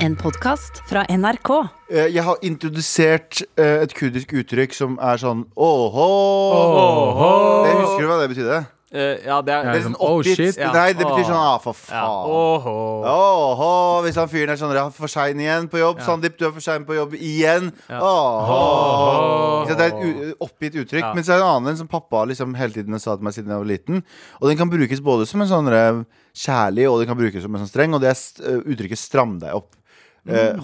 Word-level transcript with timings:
En 0.00 0.14
podkast 0.16 0.82
fra 0.86 1.02
NRK. 1.10 1.50
Eh, 1.90 2.06
Jeg 2.14 2.22
har 2.22 2.38
introdusert 2.46 3.42
eh, 3.58 3.82
et 3.82 3.94
kurdisk 3.98 4.30
uttrykk 4.38 4.74
som 4.76 4.98
er 5.02 5.18
sånn 5.18 5.42
åhå. 5.58 6.08
Det 7.66 7.72
husker 7.80 8.04
du 8.04 8.10
hva 8.10 8.18
det 8.22 8.28
betydde? 8.34 8.58
Uh, 8.88 9.18
ja, 9.20 9.36
det 9.44 9.52
Det 9.52 9.56
er 9.58 9.74
er 9.74 9.82
sånn, 9.84 9.96
oh, 10.00 10.22
shit. 10.24 10.56
Ja. 10.56 10.70
Nei, 10.72 10.94
det 10.96 11.04
betyr 11.04 11.26
sånn 11.28 11.36
ah, 11.36 11.58
for 11.60 11.76
ja. 11.76 11.82
faen. 11.90 12.30
Åhå. 12.32 12.76
Åhå, 13.10 13.72
hvis 14.06 14.16
han 14.16 14.30
fyren 14.32 14.54
er 14.54 14.60
sånn 14.60 14.72
«Jeg 14.72 14.80
er 14.80 14.94
for 14.96 15.12
sein 15.12 15.42
igjen 15.42 15.66
på 15.68 15.82
jobb. 15.82 16.00
Sandeep, 16.06 16.38
du 16.40 16.46
er 16.48 16.54
for 16.54 16.64
sein 16.64 16.86
på 16.88 16.96
jobb 16.96 17.18
igjen. 17.18 17.68
Åhå. 17.92 18.60
Ikke 19.66 19.74
sant, 19.74 19.82
Det 19.82 19.88
er 19.90 20.30
et 20.30 20.46
oppgitt 20.46 20.78
uttrykk. 20.80 21.04
Ja. 21.04 21.12
Men 21.18 21.26
så 21.26 21.34
er 21.34 21.42
det 21.42 21.44
en 21.50 21.56
annen 21.58 21.76
som 21.82 21.90
pappa 21.90 22.22
liksom 22.30 22.56
hele 22.56 22.78
tiden 22.78 22.96
sa 23.02 23.18
til 23.18 23.28
meg 23.28 23.36
siden 23.36 23.52
jeg 23.52 23.60
var 23.66 23.72
liten. 23.74 24.00
Og 24.40 24.48
den 24.48 24.62
kan 24.62 24.72
brukes 24.72 25.04
både 25.04 25.28
som 25.28 25.44
en 25.44 25.52
sånn 25.52 25.68
eh, 25.68 26.00
kjærlig, 26.46 26.88
og 26.88 27.02
den 27.02 27.12
kan 27.12 27.20
brukes 27.20 27.44
som 27.44 27.58
en 27.58 27.66
sånn 27.66 27.74
streng. 27.74 27.98
Og 27.98 28.00
det 28.00 28.14
er 28.14 28.22
eh, 28.48 28.62
uttrykket 28.72 29.04
'stram 29.04 29.36
deg 29.42 29.52
opp'. 29.58 29.77
Uh, 30.28 30.60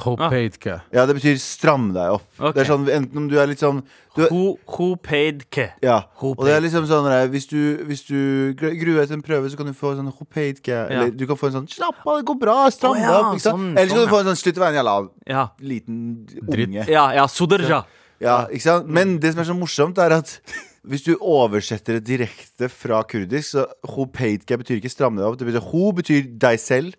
Hopeidke. 0.00 0.80
Ja, 0.94 1.04
det 1.04 1.14
betyr 1.18 1.36
'stram 1.36 1.92
deg 1.92 2.12
opp'. 2.14 2.22
Ok. 2.40 2.54
Det 2.54 2.62
er 2.62 2.68
sånn, 2.70 2.86
Enten 2.88 3.16
om 3.18 3.28
du 3.28 3.36
er 3.38 3.46
litt 3.50 3.58
sånn 3.60 3.82
du, 4.16 4.22
er- 4.24 4.30
ho 4.30 4.56
hopeidke. 4.66 5.72
Ja, 5.82 6.04
og 6.22 6.44
det 6.46 6.54
er 6.54 6.60
liksom 6.62 6.86
sånn 6.86 7.04
der, 7.10 7.28
hvis, 7.28 7.46
du, 7.50 7.84
hvis 7.84 8.04
du 8.06 8.54
gr- 8.54 8.74
gruer 8.80 9.00
deg 9.02 9.08
til 9.08 9.16
en 9.18 9.22
prøve, 9.22 9.50
så 9.50 9.56
kan 9.58 9.66
du 9.66 9.72
få 9.74 9.94
sånn 9.98 10.08
hopeidke. 10.12 10.72
Eller 10.88 11.10
du 11.10 11.26
kan 11.26 11.36
få 11.36 11.46
en 11.50 11.58
sånn 11.60 11.68
'slapp 11.68 12.06
av, 12.06 12.16
det 12.18 12.26
går 12.26 12.38
bra, 12.40 12.70
stram 12.70 12.92
Å, 12.92 12.94
deg 12.94 13.02
ja, 13.02 13.18
opp'. 13.20 13.34
Ikke 13.34 13.40
sant? 13.42 13.56
sånn, 13.58 13.76
Eller 13.76 13.88
så 13.88 13.94
kan 13.94 13.98
sånn, 13.98 14.06
du 14.08 14.14
få 14.14 14.20
en 14.20 14.26
sånn 14.30 14.40
'slutt 14.40 14.56
å 14.56 14.60
være 14.60 14.72
en 14.74 14.80
jævla 14.80 15.08
Ja. 15.26 15.48
liten 15.60 16.26
unge'. 16.48 16.88
Ja, 16.88 17.12
ja, 17.12 17.26
soderja. 17.26 17.84
Ja, 18.20 18.46
ikke 18.46 18.62
sant? 18.62 18.86
Men 18.88 19.18
det 19.18 19.32
som 19.34 19.40
er 19.40 19.44
så 19.52 19.58
morsomt, 19.58 19.98
er 19.98 20.12
at 20.12 20.40
hvis 20.86 21.04
du 21.04 21.16
oversetter 21.20 22.00
det 22.00 22.04
direkte 22.04 22.70
fra 22.70 23.02
kurdisk, 23.02 23.52
så 23.52 23.66
hopeidke 23.84 24.56
betyr 24.56 24.80
ikke 24.80 24.88
'stram 24.90 25.16
deg 25.16 25.24
opp'. 25.26 25.36
Det 25.38 25.46
betyr, 25.46 25.60
ho 25.70 25.92
betyr 25.92 26.38
deg 26.38 26.58
selv. 26.58 26.94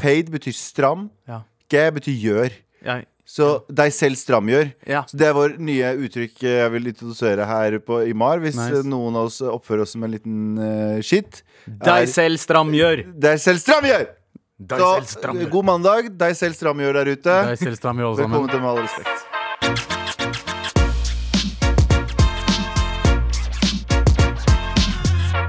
Paid 0.00 0.30
betyr 0.32 0.54
stram. 0.56 1.08
Ja. 1.28 1.42
Ge 1.70 1.84
betyr 1.96 2.16
gjør. 2.20 2.54
Ja. 2.84 3.00
Så 3.24 3.46
deg 3.72 3.92
selv 3.96 4.18
stramgjør. 4.20 4.72
Ja. 4.90 5.04
Så 5.08 5.16
det 5.16 5.28
er 5.30 5.36
vår 5.36 5.54
nye 5.64 5.94
uttrykk 6.04 6.42
eh, 6.44 6.58
jeg 6.60 6.72
vil 6.74 6.90
introdusere 6.92 7.46
her 7.48 7.78
på, 7.80 8.02
i 8.04 8.12
MAR. 8.12 8.42
Hvis 8.44 8.58
Nice. 8.58 8.82
eh, 8.82 8.90
noen 8.90 9.16
av 9.16 9.30
oss 9.30 9.38
oppfører 9.40 9.86
oss 9.86 9.94
som 9.96 10.04
en 10.04 10.12
liten 10.12 10.58
uh, 10.60 10.98
shit. 11.00 11.40
Deg 11.66 12.10
selv 12.12 12.36
stramgjør. 12.42 13.06
Deg 13.24 13.40
selv 13.40 13.62
stramgjør! 13.64 14.04
Deg 14.64 14.78
Så 14.78 14.90
selv 15.00 15.08
stramgjør. 15.16 15.48
eh, 15.48 15.52
god 15.56 15.64
mandag. 15.72 16.12
Deg 16.20 16.36
selv 16.38 16.54
stramgjør 16.60 17.00
der 17.00 17.12
ute. 17.16 17.38
Deg 17.54 17.58
selv 17.64 17.80
stramgjør 17.80 18.10
alle 18.12 18.22
Velkommen 18.22 18.44
sammen. 18.44 18.52
til 18.52 18.60
Med 18.60 18.70
all 18.74 18.84
respekt. 18.84 20.24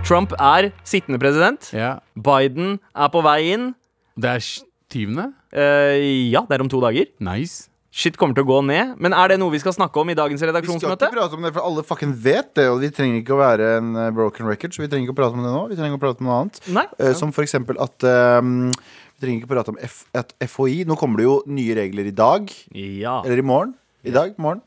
Trump 0.05 0.33
er 0.37 0.69
sittende 0.85 1.17
president. 1.19 1.71
Yeah. 1.73 1.97
Biden 2.15 2.77
er 2.93 3.09
på 3.09 3.23
vei 3.25 3.39
inn. 3.55 3.71
Det 4.15 4.31
er 4.31 4.49
tyvende. 4.91 5.29
Uh, 5.55 5.95
ja, 6.31 6.43
det 6.47 6.57
er 6.57 6.63
om 6.63 6.71
to 6.71 6.81
dager. 6.83 7.09
Nice. 7.23 7.69
Shit 7.95 8.17
kommer 8.19 8.35
til 8.35 8.43
å 8.43 8.49
gå 8.49 8.57
ned. 8.67 8.97
Men 8.99 9.13
er 9.15 9.31
det 9.31 9.37
noe 9.39 9.53
vi 9.53 9.59
skal 9.63 9.71
snakke 9.75 10.01
om 10.01 10.09
i 10.11 10.15
dagens 10.17 10.41
redaksjonsmøte? 10.43 10.83
Vi 10.83 10.97
skal 10.99 11.13
ikke 11.13 11.15
prate 11.15 11.37
om 11.37 11.45
det, 11.47 11.51
for 11.55 11.63
alle 11.63 11.83
fucking 11.87 12.11
vet 12.25 12.49
det. 12.59 12.65
Og 12.67 12.81
vi 12.83 12.89
trenger 12.91 13.21
ikke 13.21 13.37
å 13.37 13.39
være 13.39 13.69
en 13.77 13.93
eh, 14.01 14.09
broken 14.15 14.49
record, 14.51 14.75
så 14.75 14.83
vi 14.83 14.89
trenger 14.91 15.07
ikke 15.07 15.15
å 15.15 15.19
prate 15.21 15.39
om 15.39 15.45
det 15.45 15.53
nå. 15.53 15.61
Vi 15.71 15.77
trenger 15.79 15.95
å 15.95 16.01
prate 16.01 16.19
om 16.19 16.27
noe 16.27 16.39
annet. 16.41 16.59
Nei. 16.75 16.83
Eh, 16.99 17.13
Som 17.15 17.31
for 17.35 17.47
eksempel 17.47 17.79
at 17.79 18.03
um, 18.43 18.67
Vi 19.15 19.23
trenger 19.23 19.39
ikke 19.39 19.51
prate 19.53 19.71
om 19.71 19.79
F 19.87 20.01
at 20.11 20.35
FHI. 20.43 20.81
Nå 20.89 20.99
kommer 20.99 21.23
det 21.23 21.29
jo 21.29 21.37
nye 21.47 21.77
regler 21.79 22.11
i 22.11 22.15
dag. 22.19 22.51
Ja. 22.75 23.21
Eller 23.23 23.39
i 23.39 23.47
morgen. 23.47 23.71
I 24.03 24.11
dag. 24.11 24.35
Morgen. 24.43 24.59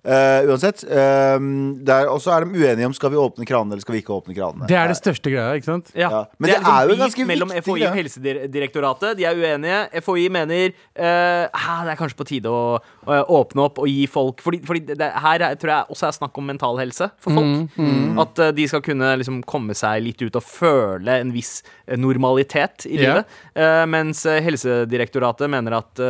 Eh, 0.00 0.46
uansett. 0.48 0.80
Um, 0.88 1.76
og 2.08 2.20
så 2.24 2.32
er 2.32 2.46
de 2.46 2.56
uenige 2.56 2.88
om 2.88 2.94
skal 2.96 3.12
vi 3.12 3.18
åpne 3.20 3.44
kranene 3.48 3.76
eller 3.76 3.84
skal 3.84 3.96
vi 3.96 4.00
ikke 4.00 4.14
åpne 4.16 4.36
kranene. 4.36 4.68
Det 4.70 4.78
er 4.80 4.88
det 4.88 4.96
største 4.96 5.32
greia, 5.32 5.52
ikke 5.58 5.68
sant? 5.68 5.90
Ja. 5.92 6.08
Ja, 6.08 6.22
men 6.38 6.48
det, 6.48 6.54
det 6.54 6.56
er, 6.56 6.62
liksom 6.62 6.78
er 6.80 6.94
jo 6.94 6.98
ganske 7.02 7.26
mellom 7.28 7.52
viktig, 7.52 7.64
FHI 7.66 7.84
og 7.84 7.98
Helsedirektoratet. 7.98 9.18
De 9.18 9.26
er 9.28 9.36
uenige. 9.36 9.82
FHI 10.06 10.26
mener 10.32 10.72
uh, 10.72 11.84
det 11.84 11.92
er 11.92 12.00
kanskje 12.00 12.20
på 12.22 12.28
tide 12.30 12.54
å, 12.54 12.80
uh, 12.80 13.20
åpne 13.36 13.66
opp 13.66 13.82
og 13.82 13.90
gi 13.90 14.06
folk 14.10 14.40
Fordi, 14.44 14.62
fordi 14.66 14.84
det, 14.88 14.96
det, 15.02 15.10
her 15.20 15.44
er, 15.50 15.58
tror 15.60 15.74
jeg 15.74 15.96
også 15.96 16.08
er 16.08 16.16
snakk 16.16 16.40
om 16.40 16.48
mental 16.48 16.80
helse 16.80 17.10
for 17.20 17.36
folk. 17.36 17.78
At 18.24 18.40
uh, 18.40 18.50
de 18.56 18.68
skal 18.72 18.84
kunne 18.84 19.12
liksom 19.20 19.42
komme 19.48 19.76
seg 19.76 20.00
litt 20.06 20.24
ut 20.24 20.40
og 20.40 20.46
føle 20.46 21.20
en 21.20 21.34
viss 21.34 21.60
normalitet 22.00 22.86
i 22.88 23.00
livet. 23.00 23.28
Eh, 23.58 23.82
mens 23.90 24.22
Helsedirektoratet 24.24 25.50
mener 25.50 25.80
at 25.80 26.00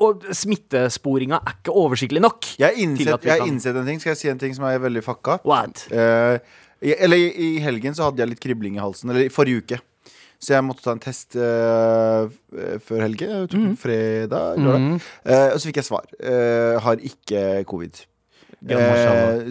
Og 0.00 0.22
smittesporinga 0.30 1.40
er 1.42 1.56
ikke 1.58 1.74
oversiktlig 1.74 2.20
nok. 2.22 2.46
Jeg 2.60 2.68
har 2.70 2.78
innsett, 2.84 3.24
jeg 3.26 3.40
har 3.40 3.46
innsett 3.50 3.76
en 3.76 3.86
ting. 3.88 3.98
Skal 4.00 4.12
jeg 4.14 4.20
si 4.22 4.28
en 4.30 4.38
ting 4.38 4.54
som 4.54 4.64
er 4.68 4.78
veldig 4.78 5.02
fucka? 5.02 5.40
What? 5.44 5.86
Eh, 5.90 6.38
i- 6.86 6.94
eller 7.02 7.16
i, 7.16 7.28
i 7.56 7.60
helgen 7.64 7.94
så 7.96 8.04
hadde 8.10 8.22
jeg 8.22 8.28
litt 8.34 8.40
kribling 8.44 8.76
i 8.76 8.82
halsen. 8.84 9.10
Eller 9.10 9.26
i 9.26 9.32
forrige 9.32 9.62
uke. 9.64 9.78
Så 10.38 10.52
jeg 10.52 10.62
måtte 10.66 10.82
ta 10.84 10.92
en 10.92 11.00
test 11.00 11.32
uh, 11.40 12.28
før 12.84 13.00
helgen. 13.06 13.30
Jeg 13.32 13.48
tok 13.48 13.58
Mhm. 13.58 13.68
den 13.70 13.76
fredag. 13.80 14.58
Mm. 14.60 15.00
Uh, 15.24 15.48
og 15.54 15.56
så 15.58 15.64
fikk 15.70 15.76
jeg 15.80 15.88
svar. 15.88 16.04
Uh, 16.20 16.76
har 16.84 16.96
ikke 17.00 17.64
covid. 17.64 18.04
Ja. 18.66 18.78
Eh. 18.78 19.42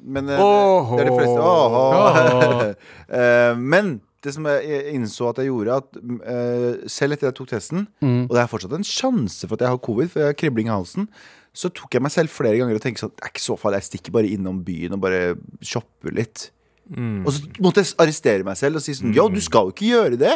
Men 0.00 0.28
eh, 0.30 0.38
det 0.38 1.00
er 1.00 1.08
de 1.08 1.16
fleste. 1.16 1.40
Oh, 1.40 1.74
oh. 1.74 2.72
Eh, 3.14 3.54
men 3.56 4.00
det 4.24 4.32
som 4.34 4.46
jeg 4.48 4.94
innså 4.96 5.28
at 5.30 5.38
jeg 5.42 5.50
gjorde, 5.50 5.76
at 5.78 5.98
uh, 6.00 6.88
selv 6.90 7.12
etter 7.16 7.28
jeg 7.30 7.36
tok 7.38 7.50
testen, 7.52 7.86
Mm. 8.02 8.24
og 8.26 8.32
det 8.34 8.40
er 8.42 8.50
fortsatt 8.50 8.72
en 8.78 8.86
sjanse 8.88 9.46
for 9.46 9.54
at 9.58 9.64
jeg 9.66 9.72
har 9.74 9.80
covid, 9.84 10.10
for 10.10 10.20
jeg 10.24 10.32
har 10.32 10.38
kribling 10.40 10.70
i 10.70 10.74
halsen, 10.74 11.08
så 11.54 11.70
tok 11.70 11.94
jeg 11.94 12.02
meg 12.02 12.10
selv 12.10 12.32
flere 12.34 12.56
ganger 12.58 12.74
og 12.74 12.82
tenkte 12.82 13.04
sånn 13.04 13.12
Det 13.14 13.22
er 13.28 13.30
ikke 13.30 13.44
så 13.44 13.54
farlig, 13.60 13.78
jeg 13.84 13.90
stikker 13.92 14.14
bare 14.16 14.32
innom 14.34 14.64
byen 14.66 14.96
og 14.96 15.00
bare 15.04 15.20
shopper 15.62 16.10
litt. 16.16 16.48
Mm. 16.90 17.22
Og 17.24 17.30
så 17.32 17.46
måtte 17.62 17.84
jeg 17.84 17.94
arrestere 18.02 18.44
meg 18.44 18.56
selv 18.58 18.76
og 18.80 18.82
si 18.82 18.92
sånn 18.98 19.14
Yo, 19.14 19.28
du 19.30 19.38
skal 19.40 19.68
jo 19.70 19.72
ikke 19.76 19.86
gjøre 19.92 20.18
det. 20.20 20.34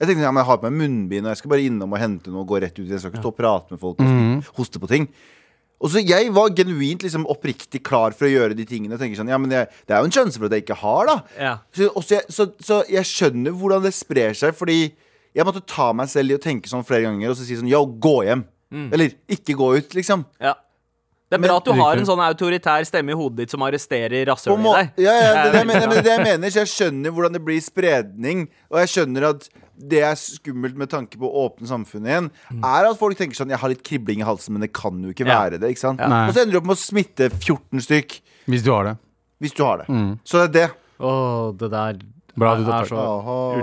Jeg 0.00 0.08
tenkte 0.08 0.22
ja, 0.24 0.30
men 0.32 0.40
jeg 0.40 0.48
har 0.48 0.60
på 0.62 0.70
meg 0.70 0.78
munnbind, 0.80 1.26
og 1.26 1.34
jeg 1.34 1.40
skal 1.42 1.50
bare 1.52 1.66
innom 1.66 1.92
og 1.92 2.00
hente 2.00 2.30
noe 2.32 2.40
og 2.46 2.48
gå 2.54 2.60
rett 2.62 2.78
ut. 2.78 2.86
Jeg 2.88 3.02
skal 3.02 3.10
ikke 3.12 3.20
stå 3.20 3.32
og 3.34 3.36
prate 3.36 3.74
med 3.74 3.80
folk 3.82 3.98
og 4.00 4.06
Mm. 4.08 4.38
hoste 4.56 4.78
på 4.80 4.88
ting. 4.88 5.08
Og 5.80 5.92
så 5.92 6.02
Jeg 6.04 6.28
var 6.36 6.52
genuint 6.52 7.02
liksom 7.02 7.24
oppriktig 7.32 7.80
klar 7.86 8.12
for 8.16 8.28
å 8.28 8.32
gjøre 8.32 8.56
de 8.58 8.66
tingene. 8.68 8.94
Og 8.96 9.00
tenker 9.00 9.16
sånn, 9.16 9.30
ja, 9.32 9.38
men 9.40 9.52
det, 9.52 9.62
det 9.88 9.96
er 9.96 10.02
jo 10.02 10.10
en 10.10 10.16
sjanse 10.16 10.36
for 10.36 10.50
at 10.50 10.58
jeg 10.58 10.66
ikke 10.66 10.80
har, 10.82 11.08
da. 11.08 11.16
Ja. 11.40 11.52
Så, 11.72 11.88
jeg, 12.12 12.26
så, 12.28 12.50
så 12.60 12.82
jeg 12.90 13.08
skjønner 13.08 13.56
hvordan 13.56 13.86
det 13.86 13.94
sprer 13.96 14.36
seg, 14.36 14.52
fordi 14.58 14.80
jeg 15.36 15.46
måtte 15.46 15.62
ta 15.64 15.92
meg 15.96 16.10
selv 16.12 16.34
i 16.34 16.36
å 16.36 16.42
tenke 16.42 16.68
sånn 16.68 16.84
flere 16.84 17.06
ganger 17.06 17.32
og 17.32 17.38
så 17.38 17.46
si 17.46 17.56
sånn 17.56 17.70
Yo, 17.70 17.84
gå 18.02 18.16
hjem. 18.28 18.44
Eller 18.92 19.16
ikke 19.30 19.56
gå 19.58 19.72
ut, 19.80 19.96
liksom. 19.96 20.26
Ja. 20.42 20.52
Det 21.30 21.36
er 21.38 21.40
Men- 21.44 21.50
at 21.54 21.64
du 21.64 21.72
har 21.78 21.96
en 21.96 22.04
sånn 22.08 22.18
autoritær 22.18 22.82
stemme 22.84 23.12
i 23.12 23.14
hodet 23.14 23.36
ditt 23.44 23.50
som 23.54 23.62
arresterer 23.62 24.26
rasshølet 24.26 24.58
i 24.66 24.72
deg. 24.74 24.88
ja, 25.04 25.12
ja, 25.14 25.44
det, 25.44 25.52
det, 25.52 25.54
jeg 25.54 25.62
er 25.62 25.66
mener, 25.70 25.86
men 25.88 26.02
det 26.04 26.10
jeg 26.10 26.24
mener, 26.30 26.50
så 26.50 26.58
jeg 26.64 26.70
skjønner 26.74 27.10
hvordan 27.14 27.32
det 27.38 27.44
blir 27.46 27.60
spredning. 27.62 28.48
Og 28.70 28.78
jeg 28.82 28.88
skjønner 28.96 29.28
at 29.30 29.48
det 29.80 30.00
er 30.02 30.14
skummelt 30.18 30.74
med 30.76 30.90
tanke 30.90 31.16
på 31.16 31.24
å 31.30 31.46
åpne 31.46 31.70
samfunnet 31.70 32.10
igjen, 32.10 32.30
er 32.58 32.88
at 32.90 32.98
folk 32.98 33.16
tenker 33.16 33.38
sånn 33.38 33.48
Jeg 33.54 33.58
har 33.62 33.70
litt 33.72 33.84
kribling 33.86 34.20
i 34.20 34.26
halsen, 34.26 34.52
men 34.52 34.60
det 34.66 34.72
kan 34.74 34.98
jo 35.02 35.14
ikke 35.14 35.24
Ja. 35.24 35.38
være 35.46 35.60
det. 35.60 35.70
ikke 35.70 35.78
sant? 35.86 36.00
Ja. 36.02 36.26
Og 36.26 36.34
så 36.34 36.42
ender 36.42 36.52
du 36.52 36.58
opp 36.58 36.66
med 36.66 36.76
å 36.76 36.82
smitte 36.82 37.30
14 37.30 37.80
stykk 37.80 38.20
Hvis 38.50 38.62
du 38.66 38.72
har 38.74 38.84
det. 38.90 38.96
hvis 39.40 39.54
du 39.54 39.62
har 39.64 39.78
det. 39.78 39.86
Mm. 39.88 40.18
Så 40.26 40.42
det 40.42 40.48
er 40.50 40.66
det. 40.66 40.70
Åh, 41.00 41.52
det 41.56 41.70
der 41.70 41.96
Bra 42.38 42.54
du 42.58 42.64
tar 42.66 42.86
så 42.88 43.00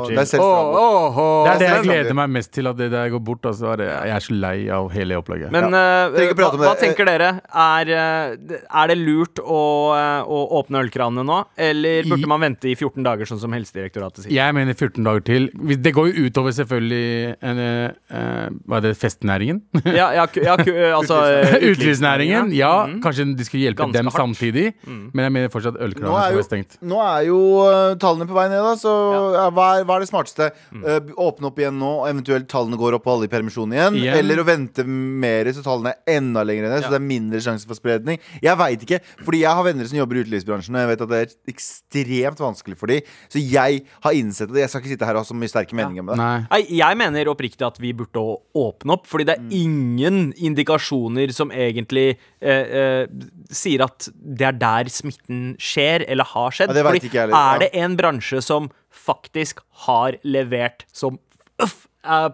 det 0.07 0.23
er 0.23 0.41
åh, 0.41 1.17
Det 1.45 1.51
er 1.51 1.59
det 1.59 1.59
det 1.61 1.69
jeg 1.69 1.85
gleder 1.88 2.17
meg 2.17 2.33
mest 2.38 2.51
til, 2.55 2.69
at 2.69 2.78
det 2.79 2.89
der 2.94 3.11
går 3.13 3.22
bort. 3.23 3.45
Altså, 3.47 3.73
jeg 3.79 4.13
er 4.16 4.23
så 4.23 4.35
lei 4.35 4.55
av 4.73 4.89
hele 4.94 5.17
opplegget. 5.19 5.51
Men 5.53 5.69
ja. 5.75 5.83
uh, 6.11 6.33
hva, 6.38 6.50
hva 6.59 6.73
tenker 6.79 7.07
dere? 7.07 7.29
Er, 7.47 7.91
eh, 7.91 8.57
er 8.67 8.91
det 8.91 8.97
lurt 9.00 9.41
å, 9.41 9.61
eh, 9.95 10.28
å 10.28 10.39
åpne 10.59 10.81
ølkranene 10.85 11.25
nå? 11.28 11.39
Eller 11.67 12.07
burde 12.07 12.28
I- 12.28 12.31
man 12.31 12.44
vente 12.44 12.69
i 12.69 12.75
14 12.75 13.05
dager, 13.05 13.29
sånn 13.29 13.41
som 13.41 13.53
Helsedirektoratet 13.55 14.25
sier? 14.25 14.33
Jeg 14.35 14.55
mener 14.57 14.73
14 14.75 15.03
dager 15.07 15.25
til. 15.28 15.49
Det 15.53 15.94
går 15.95 16.11
jo 16.11 16.28
utover 16.28 16.55
selvfølgelig 16.55 17.35
en, 17.41 17.59
eh, 17.59 18.49
Hva 18.67 18.79
er 18.79 18.85
det, 18.88 18.95
festnæringen? 18.99 19.61
Ja, 19.97 20.11
ja, 20.13 20.25
ja 20.35 20.55
altså 20.97 21.17
Utelivsnæringen. 21.72 22.51
Ja, 22.55 22.85
mm. 22.88 22.99
kanskje 23.01 23.28
de 23.38 23.45
skulle 23.47 23.63
hjelpe 23.67 23.85
Ganske 23.85 23.97
dem 23.97 24.11
hardt. 24.11 24.19
samtidig. 24.22 24.73
Mm. 24.85 25.11
Men 25.13 25.28
jeg 25.28 25.35
mener 25.38 25.53
fortsatt 25.53 25.79
ølkranene 25.79 26.25
skal 26.28 26.39
være 26.39 26.47
stengt. 26.47 26.78
Nå 26.81 26.99
er 27.01 27.28
jo 27.29 27.39
uh, 27.63 27.95
tallene 28.01 28.28
på 28.29 28.38
vei 28.38 28.47
ned, 28.51 28.61
da. 28.63 28.66
Så 28.75 28.91
ja. 29.38 29.45
hva, 29.55 29.67
er, 29.79 29.85
hva 29.88 29.95
er 29.95 30.03
det 30.03 30.09
smarteste? 30.09 30.50
Uh, 30.73 31.00
åpne 31.16 31.47
opp 31.47 31.59
igjen 31.61 31.78
nå, 31.79 31.91
og 32.03 32.09
eventuelt 32.09 32.47
tallene 32.51 32.78
går 32.78 32.97
opp 32.97 33.07
og 33.07 33.13
alle 33.16 33.29
i 33.29 33.31
permisjon 33.31 33.72
igjen? 33.73 33.96
Igjen. 34.02 34.17
Eller 34.19 34.41
å 34.41 34.46
vente 34.47 34.84
mer, 34.87 35.46
så 35.55 35.64
tallene 35.66 35.93
er 35.96 36.17
enda 36.17 36.43
lenger 36.43 36.67
ned, 36.67 36.78
Ja. 36.78 36.85
så 36.87 36.93
det 36.96 36.99
er 37.02 37.05
mindre 37.08 37.40
sjanse 37.43 37.66
for 37.69 37.79
spredning? 37.79 38.19
Jeg 38.43 38.58
veit 38.58 38.84
ikke, 38.84 38.99
fordi 39.23 39.41
jeg 39.46 39.53
har 39.59 39.64
venner 39.64 39.87
som 39.87 39.97
jobber 40.02 40.19
i 40.19 40.23
utelivsbransjen, 40.25 40.75
og 40.75 40.81
jeg 40.84 40.91
vet 40.91 41.02
at 41.08 41.09
det 41.14 41.22
er 41.23 41.35
ekstremt 41.53 42.40
vanskelig 42.41 42.78
for 42.79 42.87
dem. 42.91 43.02
Så 43.31 43.40
jeg 43.41 43.84
har 44.03 44.11
innsett 44.17 44.52
det. 44.53 44.61
Jeg 44.66 44.70
skal 44.73 44.81
ikke 44.84 44.93
sitte 44.96 45.05
her 45.08 45.17
og 45.20 45.23
ha 45.23 45.29
så 45.29 45.37
mye 45.37 45.52
sterke 45.52 45.75
meninger 45.78 46.03
med 46.05 46.16
det. 46.16 46.22
Nei. 46.22 46.37
Nei, 46.52 46.61
jeg 46.81 46.97
mener 46.99 47.31
oppriktig 47.31 47.66
at 47.67 47.78
vi 47.81 47.93
burde 47.97 48.23
åpne 48.58 48.97
opp, 48.97 49.08
fordi 49.08 49.25
det 49.29 49.37
Mm. 49.37 49.47
er 49.52 49.58
ingen 49.58 50.34
indikasjoner 50.34 51.31
som 51.35 51.52
egentlig 51.53 52.17
eh, 52.41 52.49
eh, 52.79 53.08
sier 53.53 53.84
at 53.85 54.08
det 54.13 54.47
er 54.47 54.58
der 54.58 54.90
smitten 54.91 55.55
skjer, 55.61 56.03
eller 56.09 56.23
har 56.25 56.52
skjedd. 56.55 56.72
Ja, 56.72 56.73
det 56.78 56.84
vet 56.85 56.91
fordi 56.97 57.09
ikke 57.09 57.20
jeg 57.20 57.28
heller, 57.29 57.55
er 57.55 57.59
det 57.63 57.70
en 57.84 57.97
bransje 57.99 58.41
som 58.47 58.72
faktisk 59.08 59.61
har 59.88 60.17
levert 60.26 60.88
som 60.96 61.20
øff, 61.61 61.84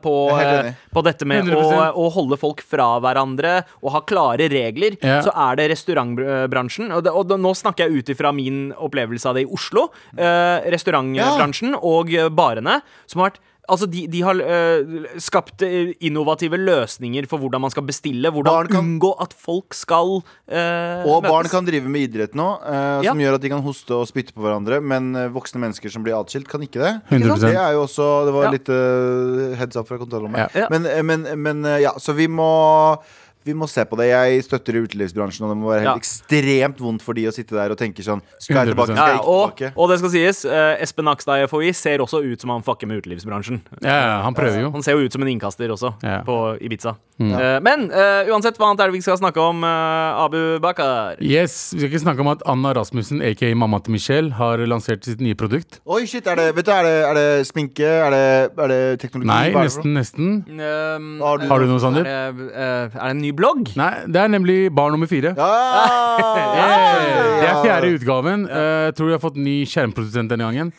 på, 0.04 0.14
eh, 0.38 0.68
på 0.94 1.02
dette 1.02 1.26
med 1.26 1.48
å, 1.50 1.62
å 1.98 2.04
holde 2.14 2.38
folk 2.38 2.60
fra 2.62 2.92
hverandre 3.02 3.56
og 3.82 3.94
ha 3.96 4.02
klare 4.06 4.46
regler, 4.52 5.00
Ja. 5.02 5.16
så 5.26 5.32
er 5.34 5.58
det 5.58 5.66
restaurantbransjen. 5.72 6.92
Og, 6.94 7.02
det, 7.08 7.14
og 7.18 7.26
det, 7.32 7.40
nå 7.42 7.56
snakker 7.58 7.88
jeg 7.90 8.04
ut 8.04 8.12
ifra 8.14 8.30
min 8.36 8.68
opplevelse 8.78 9.32
av 9.32 9.40
det 9.40 9.48
i 9.48 9.50
Oslo. 9.50 9.88
Eh, 10.14 10.70
restaurantbransjen 10.76 11.74
og 11.80 12.14
eh, 12.14 12.30
barene, 12.30 12.82
som 13.10 13.24
har 13.24 13.32
vært 13.32 13.42
Altså, 13.72 13.86
de, 13.88 14.02
de 14.12 14.20
har 14.22 14.36
øh, 14.44 15.06
skapt 15.24 15.62
øh, 15.64 15.94
innovative 16.04 16.58
løsninger 16.60 17.24
for 17.32 17.40
hvordan 17.40 17.62
man 17.64 17.72
skal 17.72 17.86
bestille. 17.88 18.30
Hvordan 18.30 18.52
Barn 18.52 18.68
kan- 18.68 18.80
unngå 18.84 19.12
at 19.24 19.32
folk 19.40 19.72
skal 19.74 20.20
øh, 20.52 21.06
Og 21.08 21.24
barn 21.24 21.48
kan 21.48 21.64
drive 21.70 21.88
med 21.88 22.02
idrett 22.10 22.36
nå, 22.36 22.50
eh, 22.60 23.06
Ja. 23.06 23.14
som 23.14 23.22
gjør 23.24 23.38
at 23.40 23.42
de 23.46 23.50
kan 23.54 23.64
hoste 23.64 23.96
og 23.96 24.08
spytte 24.12 24.34
på 24.36 24.44
hverandre. 24.44 24.82
Men 24.84 25.16
eh, 25.16 25.30
voksne 25.32 25.64
mennesker 25.64 25.90
som 25.90 26.04
blir 26.04 26.18
atskilt, 26.20 26.50
kan 26.52 26.60
ikke 26.68 26.84
det. 26.84 26.92
100%. 27.10 27.40
Det 27.48 27.56
er 27.56 27.72
jo 27.78 27.86
også 27.88 28.10
Det 28.28 28.34
var 28.36 28.44
Ja. 28.50 28.52
litt 28.52 28.70
eh, 28.70 29.56
heads 29.62 29.80
up 29.80 29.88
fra 29.88 29.98
kontrollrommet. 29.98 30.44
Ja. 30.44 30.66
Ja. 30.66 30.68
Men, 30.70 30.86
eh, 30.86 31.02
men, 31.02 31.24
men 31.42 31.64
eh, 31.66 31.80
ja, 31.88 31.96
så 31.98 32.12
vi 32.20 32.28
må 32.28 32.52
vi 33.46 33.54
må 33.54 33.68
se 33.70 33.84
på 33.86 33.98
det. 33.98 34.08
Jeg 34.10 34.44
støtter 34.46 34.74
utelivsbransjen, 34.84 35.44
og 35.46 35.50
det 35.54 35.58
må 35.62 35.70
være 35.72 35.84
helt 35.84 35.92
Ja. 35.92 35.96
ekstremt 36.00 36.78
vondt 36.80 37.02
for 37.02 37.14
de 37.14 37.26
å 37.28 37.34
sitte 37.34 37.56
der 37.56 37.72
og 37.72 37.78
tenke 37.78 38.04
sånn 38.04 38.22
Skal 38.40 38.56
jeg 38.66 38.74
tilbake? 38.76 38.94
Skal 38.94 38.96
jeg 38.96 39.16
ikke 39.16 39.24
tilbake? 39.24 39.56
tilbake? 39.58 39.74
og 39.78 39.90
det 39.90 40.00
skal 40.00 40.10
sies, 40.10 40.46
uh, 40.46 40.76
Espen 40.82 41.06
Nakstad 41.06 41.44
i 41.44 41.48
FHI 41.48 41.74
ser 41.74 41.98
også 42.00 42.24
ut 42.24 42.42
som 42.42 42.50
han 42.50 42.62
fucker 42.64 42.88
med 42.88 43.04
utelivsbransjen. 43.04 43.62
Ja, 43.82 43.90
ja, 43.90 44.22
han 44.24 44.34
prøver 44.34 44.62
jo. 44.62 44.72
Han 44.72 44.82
ser 44.84 44.94
jo 44.98 45.06
ut 45.06 45.12
som 45.14 45.22
en 45.22 45.28
innkaster 45.30 45.70
også, 45.70 45.94
Ja. 46.04 46.22
på 46.24 46.58
Ibiza. 46.62 46.96
Eh, 47.22 47.60
men 47.62 47.92
uh, 47.92 48.26
uansett, 48.34 48.58
hva 48.58 48.72
annet 48.72 48.82
er 48.82 48.88
det 48.90 48.94
vi 48.98 49.02
skal 49.06 49.18
snakke 49.18 49.38
om, 49.38 49.64
Abu 49.64 50.60
Bakar? 50.60 51.16
Yes, 51.22 51.72
Vi 51.74 51.80
skal 51.80 51.90
ikke 51.92 52.02
snakke 52.02 52.20
om 52.22 52.28
at 52.32 52.42
Anna 52.50 52.74
Rasmussen, 52.74 53.22
aka 53.22 53.54
mamma 53.56 53.80
til 53.84 53.94
Michelle, 53.94 54.32
har 54.34 54.58
lansert 54.66 55.04
sitt 55.06 55.22
nye 55.22 55.36
produkt. 55.36 55.80
Oi, 55.86 56.06
shit, 56.10 56.26
er 56.28 56.36
det, 56.40 56.48
vet 56.58 56.66
du, 56.66 56.72
er 56.72 56.84
det, 56.88 56.96
er 57.10 57.14
det 57.20 57.48
sminke? 57.48 57.86
Er 57.86 58.10
det, 58.10 58.26
er 58.58 58.68
det 58.74 58.82
teknologi? 59.04 59.28
Nei, 59.30 59.52
er 59.52 59.64
nesten, 59.68 59.94
nesten. 59.94 60.32
Um, 60.50 61.20
Har 61.22 61.38
du- 61.38 61.48
Har 61.48 61.60
du 61.60 61.66
noe, 61.68 61.76
er, 61.76 61.80
Sander? 61.86 62.04
det, 62.04 62.52
eh, 62.56 62.84
er 62.90 62.90
det 62.90 63.12
en 63.12 63.22
ny 63.22 63.32
blogg? 63.38 63.72
Nei, 63.80 63.92
det 64.08 64.22
er 64.24 64.32
nemlig 64.34 64.58
barn 64.76 64.94
nummer 64.96 65.10
fire. 65.12 65.34
Ja! 65.38 65.52
Yeah! 66.54 67.40
Det 67.42 67.48
er 67.50 67.62
fjerde 67.64 67.90
utgaven. 67.98 68.44
Eh, 68.48 68.84
Jeg 68.90 68.96
tror 68.98 69.10
jeg 69.10 69.18
har 69.18 69.24
fått 69.24 69.40
ny 69.42 69.56
skjermprodusent 69.68 70.30
denne 70.32 70.46
gangen. 70.48 70.70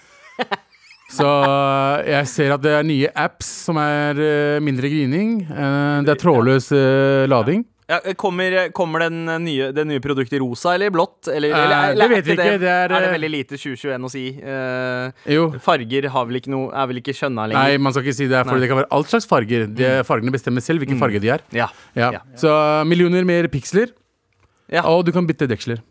Så 1.14 1.26
eh, 1.26 2.06
jeg 2.14 2.28
ser 2.30 2.54
at 2.56 2.62
det 2.64 2.72
er 2.78 2.86
nye 2.86 3.10
apps 3.18 3.50
som 3.66 3.78
er 3.82 4.18
eh, 4.22 4.60
mindre 4.64 4.88
grining. 4.92 5.36
Eh, 5.44 5.98
Det 6.06 6.14
er 6.14 6.20
trådløs 6.22 6.70
lading. 7.30 7.64
Ja, 7.86 7.98
kommer, 8.16 8.54
kommer 8.72 9.02
den 9.04 9.26
nye, 9.44 9.66
det 9.76 9.82
nye 9.84 10.00
produktet 10.00 10.38
i 10.38 10.40
rosa 10.40 10.72
eller 10.74 10.88
i 10.88 10.92
blått? 10.94 11.28
Eller, 11.28 11.52
Eh, 11.52 11.64
eller, 11.64 11.98
det 12.00 12.08
vet 12.14 12.24
vi 12.26 12.32
ikke 12.32 12.44
Det, 12.54 12.60
det 12.62 12.70
er, 12.72 12.88
er 12.88 12.94
det 12.94 13.08
eh, 13.10 13.12
veldig 13.12 13.30
lite 13.34 13.58
2021 13.60 14.06
å 14.08 14.12
si? 14.12 14.22
Eh, 14.40 15.58
farger 15.66 16.08
har 16.14 16.30
vel 16.30 16.40
noe, 16.54 16.70
er 16.72 16.88
vel 16.88 17.02
ikke 17.02 17.12
skjønna 17.16 17.48
Nei, 17.52 17.76
man 17.76 17.92
skal 17.92 18.06
ikke 18.06 18.16
si 18.16 18.28
det, 18.30 18.40
for 18.48 18.62
det 18.62 18.70
kan 18.72 18.80
være 18.80 18.90
all 18.90 19.04
slags 19.08 19.28
farger. 19.28 19.66
De, 19.68 19.90
fargene 20.08 20.32
bestemmer 20.32 20.64
selv 20.64 20.80
hvilken 20.84 21.00
farge 21.00 21.20
de 21.20 21.34
er. 21.36 21.44
Ja. 21.52 21.68
Ja. 21.92 22.14
Ja. 22.16 22.24
Så 22.40 22.48
eh, 22.48 22.84
millioner 22.88 23.28
mer 23.28 23.50
piksler, 23.52 23.92
Ja. 24.72 24.86
og 24.88 25.04
du 25.04 25.12
kan 25.12 25.28
bytte 25.28 25.48
deksler. 25.50 25.82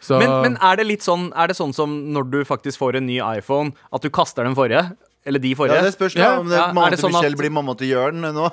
Så 0.00 0.16
Men, 0.18 0.30
men 0.42 0.54
er 0.64 0.78
det 0.80 0.86
litt 0.88 1.04
sånn 1.04 1.28
Er 1.36 1.50
det 1.50 1.58
sånn 1.58 1.74
som 1.76 1.92
når 2.14 2.30
du 2.32 2.38
faktisk 2.48 2.80
får 2.80 2.96
en 3.00 3.06
ny 3.06 3.18
iPhone, 3.20 3.74
at 3.92 4.00
du 4.04 4.08
kaster 4.08 4.46
den 4.48 4.56
forrige? 4.56 4.94
Eller 5.26 5.38
de 5.38 5.50
Ja, 5.52 5.82
det 5.84 5.92
spørs 5.92 6.14
da 6.16 6.20
Ja. 6.22 6.38
om 6.40 6.48
det, 6.48 6.56
Ja, 6.56 6.70
er 6.70 6.72
mamma 6.72 6.88
det 6.90 6.98
til 6.98 7.04
sånn 7.10 7.14
at- 7.14 7.20
Michelle 7.22 7.36
blir 7.36 7.50
mamma 7.52 7.74
til 7.76 7.88
Jørn 7.90 8.20
nå. 8.24 8.46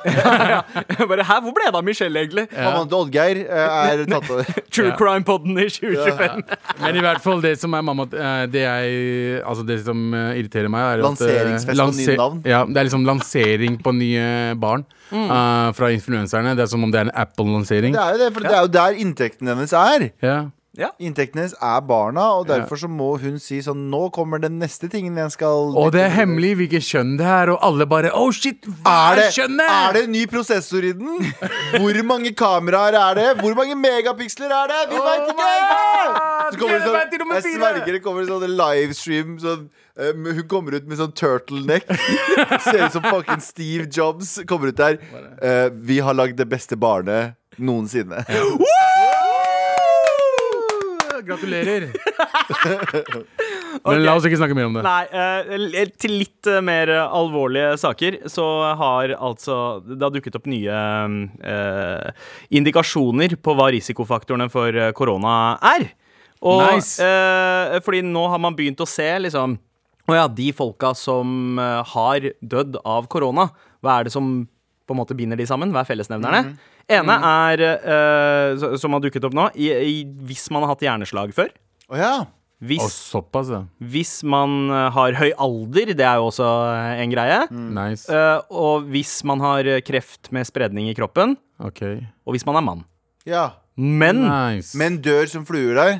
Bare, 1.09 1.23
Hæ, 1.23 1.35
hvor 1.41 1.53
ble 1.55 1.63
det 1.65 1.75
av 1.75 1.83
Michelle, 1.87 2.19
egentlig? 2.19 2.43
Mamma 2.51 2.81
til 2.89 2.97
Oddgeir 2.97 3.39
eh, 3.47 3.93
er 3.93 4.03
tatt 4.05 4.29
over. 4.29 4.43
True 4.75 4.89
Ja. 4.89 4.95
Crime-podden 4.99 5.55
i 5.63 5.67
2025. 5.71 6.43
Men 6.81 6.95
i 6.99 7.03
hvert 7.05 7.21
fall 7.23 7.39
det 7.41 7.53
som 7.61 7.73
er 7.73 7.81
mamma 7.87 8.03
eh, 8.11 8.45
Det 8.51 8.61
jeg 8.65 9.41
Altså 9.47 9.65
det 9.65 9.79
som 9.85 10.13
eh, 10.13 10.35
irriterer 10.41 10.67
meg, 10.69 10.81
er 10.81 10.99
at 10.99 11.05
Lanseringsfest 11.07 11.77
Lanseringsfest 11.77 12.07
på 12.07 12.11
nye 12.11 12.17
navn. 12.17 12.43
Ja, 12.45 12.65
det 12.65 12.77
er 12.77 12.89
liksom 12.89 13.05
lansering 13.07 13.79
på 13.81 13.95
nye 13.95 14.27
barn 14.59 14.83
eh, 15.11 15.71
fra 15.77 15.87
influenserne. 15.95 16.51
Det 16.57 16.67
er 16.67 16.71
som 16.75 16.83
om 16.83 16.91
det 16.91 16.99
er 16.99 17.07
en 17.07 17.15
Apple-lansering. 17.15 17.95
Det 17.95 18.03
er 18.03 18.11
jo 18.11 18.23
det, 18.25 18.33
for 18.35 18.43
det 18.43 18.51
er 18.51 18.61
jo 18.67 18.73
der 18.75 18.99
inntekten 19.05 19.47
hennes 19.53 19.71
er. 19.73 20.09
Ja. 20.21 20.37
Ja. 20.77 20.91
Inntekten 21.01 21.41
hennes 21.41 21.55
er 21.57 21.79
barna, 21.89 22.23
og 22.37 22.47
derfor 22.49 22.77
så 22.77 22.89
må 22.91 23.15
hun 23.17 23.39
si 23.41 23.57
sånn 23.65 23.87
Nå 23.89 24.11
kommer 24.13 24.41
den 24.43 24.59
neste 24.61 24.85
tingen 24.91 25.17
jeg 25.17 25.33
skal 25.33 25.73
Og 25.73 25.89
det 25.95 26.03
er 26.05 26.13
hemmelig 26.13 26.51
hvilket 26.59 26.85
kjønn 26.85 27.15
det 27.17 27.25
er, 27.25 27.51
og 27.53 27.63
alle 27.65 27.87
bare 27.89 28.11
Oh 28.13 28.29
shit, 28.35 28.67
hva 28.83 28.97
Er 29.13 29.21
det, 29.21 29.31
kjønnet? 29.39 29.71
er 29.73 29.97
det 29.97 30.03
en 30.05 30.13
ny 30.13 30.27
prosessor 30.29 30.85
i 30.85 30.93
den? 30.97 31.31
Hvor 31.73 32.01
mange 32.05 32.33
kameraer 32.37 32.99
er 32.99 33.17
det? 33.17 33.27
Hvor 33.41 33.57
mange 33.57 33.73
megapiksler 33.79 34.53
er 34.53 34.69
det? 34.73 34.83
Vi 34.93 35.01
veit 35.01 35.33
ikke! 35.33 35.49
Så 36.53 36.61
kommer 36.61 36.77
det 36.77 36.85
sånn, 36.85 37.33
jeg 37.33 37.57
sverger 37.57 37.97
det 37.97 38.03
kommer 38.05 38.29
sånn 38.29 38.47
livestream 38.61 39.35
sånn, 39.41 39.67
Um, 39.97 40.27
Hun 40.29 40.43
kommer 40.45 40.75
ut 40.77 40.85
med 40.85 40.99
sånn 40.99 41.13
turtleneck. 41.17 41.87
Ser 42.67 42.83
ut 42.85 42.93
som 42.93 43.01
fucking 43.01 43.41
Steve 43.41 43.87
Jobs. 43.89 44.35
Kommer 44.45 44.69
ut 44.69 44.77
der. 44.77 44.99
Uh, 45.41 45.73
vi 45.73 45.97
har 46.05 46.13
lagd 46.13 46.37
det 46.37 46.45
beste 46.51 46.77
barnet 46.77 47.33
noensinne. 47.57 48.21
Gratulerer. 51.27 51.89
Men 53.87 54.01
la 54.03 54.15
oss 54.17 54.25
ikke 54.27 54.39
snakke 54.39 54.55
mer 54.57 54.67
om 54.69 54.75
det. 54.77 54.83
Nei, 54.85 55.03
eh, 55.11 55.91
til 55.99 56.15
litt 56.21 56.47
eh, 56.49 56.61
mer 56.65 56.89
alvorlige 57.05 57.75
saker 57.81 58.17
så 58.31 58.45
har 58.79 59.13
altså 59.17 59.57
det 59.85 59.99
har 60.01 60.13
dukket 60.15 60.37
opp 60.39 60.47
nye 60.49 60.79
eh, 61.43 62.25
indikasjoner 62.59 63.35
på 63.43 63.55
hva 63.57 63.69
risikofaktorene 63.75 64.49
for 64.53 64.73
eh, 64.75 64.91
korona 64.97 65.35
er. 65.75 65.89
Og 66.47 66.61
Nice. 66.63 67.01
eh, 67.03 67.77
fordi 67.85 68.03
nå 68.05 68.27
har 68.31 68.41
man 68.41 68.55
begynt 68.57 68.81
å 68.83 68.89
se 68.89 69.07
liksom 69.25 69.55
Å 70.07 70.15
ja, 70.15 70.27
de 70.31 70.51
folka 70.55 70.93
som 70.95 71.57
har 71.59 72.29
dødd 72.39 72.77
av 72.87 73.09
korona, 73.11 73.49
hva 73.83 73.97
er 73.99 74.05
det 74.07 74.13
som 74.13 74.29
på 74.87 74.95
en 74.95 74.99
måte 75.01 75.17
binder 75.19 75.35
de 75.35 75.43
sammen? 75.49 75.73
Hva 75.75 75.81
er 75.83 75.89
fellesnevnerne? 75.89 76.53
Ene 76.87 77.15
er, 77.19 77.61
uh, 77.83 78.75
som 78.79 78.93
har 78.95 79.01
dukket 79.03 79.25
opp 79.27 79.35
nå, 79.35 79.49
i, 79.59 79.67
i, 79.75 79.95
hvis 80.29 80.45
man 80.55 80.63
har 80.63 80.71
hatt 80.75 80.85
hjerneslag 80.85 81.33
før. 81.35 81.49
Å 81.91 81.99
ja. 81.99 82.11
Hvis 82.57 82.81
Og 82.81 82.89
såpass, 82.89 83.51
ja. 83.53 83.59
hvis 83.85 84.23
man 84.25 84.71
eh, 84.73 84.87
har 84.95 85.13
høy 85.19 85.27
alder, 85.37 85.91
det 85.93 86.01
er 86.07 86.15
jo 86.17 86.31
også 86.31 86.47
eh, 86.71 87.01
en 87.03 87.11
greie. 87.13 87.35
Nice. 87.53 88.07
Uh, 88.09 88.39
og 88.49 88.87
hvis 88.89 89.11
man 89.29 89.43
har 89.45 89.67
kreft 89.85 90.31
med 90.33 90.47
spredning 90.49 90.87
i 90.89 90.95
kroppen, 90.97 91.35
Ok. 91.61 91.83
og 92.25 92.33
hvis 92.33 92.47
man 92.49 92.57
er 92.57 92.65
mann. 92.65 92.81
ja. 93.29 93.49
Men 93.77 94.23
Nice. 94.25 94.73
Menn 94.73 94.95
dør 95.05 95.27
som 95.29 95.43
fluer 95.45 95.75
der. 95.77 95.91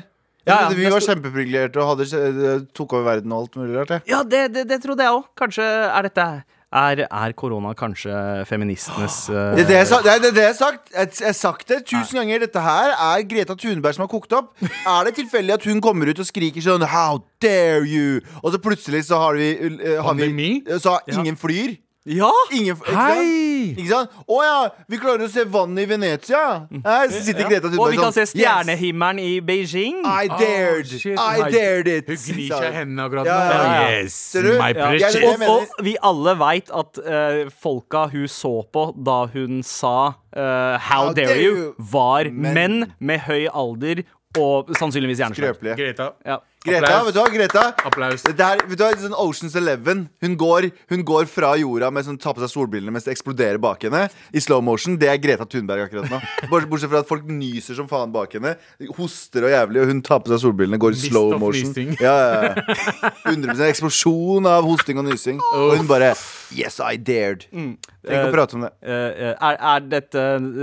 Ja, 0.48 0.64
ja, 0.64 0.68
vi 0.74 0.88
var 0.90 0.98
kjempeprivilegerte 1.04 1.78
og 1.78 1.92
hadde, 1.92 2.56
tok 2.74 2.96
over 2.96 3.04
verden 3.06 3.30
og 3.36 3.44
alt 3.44 3.54
mulig 3.60 3.76
rart. 3.78 3.92
Ja, 3.94 4.16
Ja, 4.16 4.22
det, 4.26 4.40
det, 4.56 4.64
det 4.66 4.80
trodde 4.82 5.04
jeg 5.06 5.14
òg. 5.14 5.28
Kanskje 5.38 5.62
er 5.62 6.08
dette 6.08 6.24
Er, 6.68 7.00
er 7.08 7.32
korona 7.32 7.70
kanskje 7.72 8.12
feministenes 8.44 9.22
uh, 9.32 9.56
Det 9.56 9.64
er 9.64 9.86
det 10.04 10.12
er 10.12 10.20
det 10.26 10.42
jeg 10.42 10.50
har 10.50 10.58
sagt. 10.58 10.90
Jeg 10.92 11.08
jeg 11.16 11.26
har 11.26 11.38
sagt 11.38 11.68
det 11.68 11.78
tusen 11.88 12.20
ganger. 12.20 12.42
Dette 12.44 12.60
her 12.60 12.92
er 12.92 13.24
Greta 13.24 13.56
Thunberg 13.56 13.96
som 13.96 14.04
har 14.04 14.12
kokt 14.12 14.36
opp. 14.36 14.52
Er 14.68 15.08
det 15.08 15.14
tilfeldig 15.16 15.54
at 15.56 15.64
hun 15.64 15.80
kommer 15.80 16.12
ut 16.12 16.20
og 16.20 16.28
skriker 16.28 16.60
sånn 16.60 16.84
How 16.84 17.22
dare 17.40 17.86
you? 17.88 18.20
Og 18.42 18.52
så 18.52 18.60
plutselig 18.60 19.06
så 19.08 19.16
har 19.22 19.40
vi, 19.40 19.54
uh, 19.56 20.02
har 20.04 20.14
vi 20.20 20.52
Så 20.76 20.98
har 20.98 21.08
ingen 21.08 21.40
flyr. 21.40 21.78
Ja! 22.08 22.32
Ingen, 22.52 22.76
ikke? 22.76 22.96
Hei! 22.96 23.47
Ikke 23.74 23.88
sant? 23.90 24.16
Å 24.28 24.38
ja, 24.44 24.56
vi 24.90 24.98
klarer 25.00 25.26
å 25.26 25.30
se 25.32 25.44
vannet 25.48 25.84
i 25.84 25.88
Venezia. 25.90 26.42
Her 26.84 27.12
sitter 27.14 27.48
Greta 27.48 27.68
Thunberg 27.68 27.84
Og 27.84 27.92
vi 27.94 28.00
kan 28.00 28.14
se 28.16 28.24
sånn, 28.26 28.32
stjernehimmelen 28.36 29.20
i 29.22 29.32
Beijing. 29.44 30.00
I 30.06 30.28
dared. 30.32 30.92
Oh. 31.14 31.22
I 31.28 31.50
dared 31.52 31.90
it. 31.92 32.10
Hun 32.10 32.20
gnir 32.24 32.52
seg 32.54 32.68
i 32.68 32.74
hendene 32.78 33.06
akkurat 33.08 33.28
nå. 33.28 33.32
Ja, 33.32 33.38
ja, 33.48 33.72
ja. 33.78 34.02
Yes, 34.02 34.18
Ser 34.32 34.48
du? 34.48 34.52
my 34.60 34.70
precious. 34.76 35.18
Og, 35.48 35.48
og 35.48 35.84
vi 35.86 35.96
alle 36.10 36.36
veit 36.40 36.70
at 36.82 37.00
uh, 37.04 37.40
folka 37.62 38.06
hun 38.12 38.28
så 38.30 38.54
på 38.72 38.88
da 39.06 39.18
hun 39.32 39.62
sa 39.66 39.96
uh, 40.12 40.76
How, 40.88 41.12
dare, 41.16 41.38
you, 41.40 41.72
var 41.78 42.30
Men- 42.32 42.54
menn 42.58 42.78
med 43.00 43.24
høy 43.28 43.46
alder 43.48 44.04
og 44.38 44.68
sannsynligvis 44.76 45.22
hjerneslag. 45.22 45.54
Skrøpelige. 45.56 45.76
Greta. 45.80 46.10
Ja. 46.28 46.38
Greta, 46.68 46.98
vet 47.06 47.16
du 47.16 47.20
hva? 47.20 47.26
Greta 47.32 47.64
Applaus. 47.88 48.24
Det 48.28 48.44
er, 48.44 48.62
vet 48.68 48.78
du 48.78 48.84
hva, 48.84 48.90
sånn 49.02 49.16
Oceans 49.18 49.56
Eleven 49.58 50.04
hun 50.24 50.36
går, 50.40 50.68
hun 50.92 51.04
går 51.08 51.28
fra 51.30 51.54
jorda 51.60 51.90
med 51.94 52.06
sånn, 52.06 52.18
tar 52.20 52.36
på 52.36 52.42
seg 52.44 52.52
solbrillene 52.52 52.94
mens 52.94 53.06
det 53.08 53.14
eksploderer 53.16 53.60
bak 53.62 53.82
henne. 53.88 54.06
I 54.34 54.42
slow 54.44 54.62
motion. 54.64 54.98
Det 55.00 55.10
er 55.12 55.20
Greta 55.22 55.46
Thunberg 55.48 55.86
akkurat 55.88 56.10
nå. 56.12 56.20
Bortsett 56.50 56.90
fra 56.92 57.02
at 57.04 57.08
folk 57.10 57.26
nyser 57.30 57.78
som 57.78 57.88
faen 57.90 58.12
bak 58.14 58.34
henne. 58.38 58.56
Hoster 58.98 59.46
og 59.48 59.54
jævlig, 59.54 59.82
og 59.84 59.92
hun 59.92 60.02
tar 60.06 60.22
på 60.24 60.32
seg 60.34 60.42
solbrillene. 60.46 60.80
Går 60.82 60.96
i 60.96 60.98
Mist 60.98 61.10
slow 61.12 61.36
motion. 61.40 61.74
Ja, 62.02 62.16
ja, 62.18 62.52
ja. 62.52 63.12
100 63.28 63.62
eksplosjon 63.68 64.46
av 64.48 64.66
hosting 64.68 65.00
og 65.00 65.08
nysing. 65.08 65.40
Og 65.56 65.76
hun 65.80 65.88
bare 65.90 66.12
Yes, 66.48 66.78
I 66.80 66.96
dared. 66.96 67.42
Trenger 67.52 67.76
ikke 68.08 68.28
å 68.30 68.32
prate 68.32 68.56
om 68.56 68.62
det. 68.64 68.70
Eh, 68.80 69.34
er, 69.36 69.56
er 69.68 69.82
dette 69.84 70.22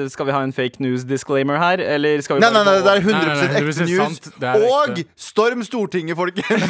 Skal 0.09 0.25
vi 0.25 0.33
ha 0.33 0.39
en 0.41 0.53
fake 0.55 0.81
news 0.81 1.03
disclaimer 1.05 1.59
her, 1.61 1.77
eller 1.83 2.23
skal 2.25 2.39
vi 2.39 2.41
Nei, 2.41 2.49
nei, 2.55 2.63
nei, 2.65 2.73
det 2.81 2.89
er 2.89 3.03
Nei, 3.05 3.13
nei, 3.13 3.19
100 3.21 3.35
nei, 3.35 3.59
ekte 3.59 3.85
news. 3.85 3.99
sant. 4.01 4.29
Det 4.41 4.49
er 4.49 4.65
Og 4.65 4.95
ekte. 4.95 5.05
storm 5.27 5.61
Stortinget, 5.65 5.94
folkens! 6.15 6.61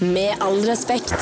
Med 0.00 0.30
all 0.40 0.60
respekt. 0.68 1.18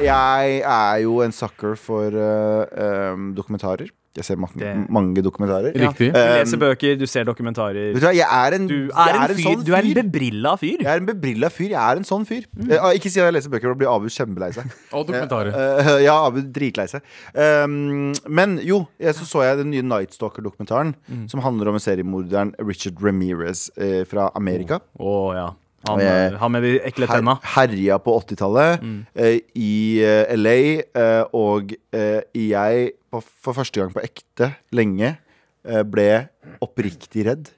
Jeg 0.00 0.60
er 0.64 0.96
jo 1.02 1.20
en 1.24 1.32
sucker 1.34 1.74
for 1.74 2.14
uh, 2.14 3.12
um, 3.12 3.34
dokumentarer. 3.34 3.90
Jeg 4.16 4.24
ser 4.26 4.36
mange, 4.42 4.58
Det- 4.58 4.90
mange 4.90 5.22
dokumentarer. 5.22 5.70
Riktig. 5.72 6.08
Du 6.12 6.18
leser 6.18 6.56
Um, 6.56 6.60
bøker, 6.60 6.98
du 6.98 7.06
ser 7.06 7.24
dokumentarer. 7.24 7.92
Vet 7.94 8.00
du 8.02 8.06
hva, 8.08 8.12
jeg 8.12 8.26
er 8.26 8.54
en, 8.56 8.66
Du 8.66 8.74
jeg 8.74 8.90
er 8.96 9.30
en, 9.30 9.36
fyr, 9.36 9.44
sånn 9.44 9.64
du 9.64 9.72
er 9.72 9.84
en 9.86 9.94
bebrilla 9.94 10.56
fyr. 10.58 10.78
Jeg 10.82 10.86
er 10.90 10.96
en 10.98 11.06
bebrilla 11.06 11.48
fyr. 11.48 11.68
Jeg 11.70 11.78
er 11.78 11.96
en 11.96 12.02
sånn 12.02 12.26
fyr. 12.26 12.42
Eh, 12.58 12.98
ikke 12.98 13.08
si 13.08 13.20
at 13.20 13.30
jeg 13.30 13.34
leser 13.34 13.50
bøker, 13.54 13.70
da 13.70 13.74
blir 13.74 13.88
Abu 13.94 14.08
kjempelei 14.10 14.50
seg. 14.52 14.66
Og 14.92 15.06
dokumentarer. 15.06 15.54
Eh, 15.54 16.02
ja, 16.08 16.16
Abu 16.26 16.42
dritlei 16.42 16.88
seg. 16.90 17.02
Um, 17.34 18.12
men 18.28 18.58
jo, 18.66 18.88
jeg, 18.98 19.14
så 19.14 19.24
så 19.30 19.44
jeg 19.46 19.58
den 19.62 19.70
nye 19.70 19.82
Night 19.86 20.10
Stalker-dokumentaren. 20.18 20.94
Mm. 21.08 21.28
Som 21.30 21.40
handler 21.46 21.68
om 21.68 21.78
seriemorderen 21.78 22.54
Richard 22.58 22.98
Ramirez 23.00 23.70
eh, 23.78 24.02
fra 24.10 24.32
Amerika. 24.34 24.80
Å 24.98 25.34
ja. 25.38 25.48
Han, 25.88 25.98
jeg- 26.00 26.36
han 26.38 26.52
med 26.52 26.62
de 26.62 26.72
ekle 26.84 27.06
her, 27.08 27.22
herja 27.54 27.98
på 27.98 28.12
80-tallet 28.20 28.82
Mm. 28.82 29.06
eh, 29.16 29.38
i 29.56 30.00
eh, 30.04 30.36
LA, 30.36 30.82
eh, 30.94 31.24
og 31.32 31.72
eh, 31.92 32.20
jeg 32.34 32.92
på, 33.10 33.22
for 33.22 33.52
første 33.54 33.80
gang 33.80 33.92
på 33.94 34.02
ekte 34.04 34.54
lenge 34.72 35.16
eh, 35.64 35.82
ble 35.82 36.28
oppriktig 36.60 37.24
redd. 37.26 37.48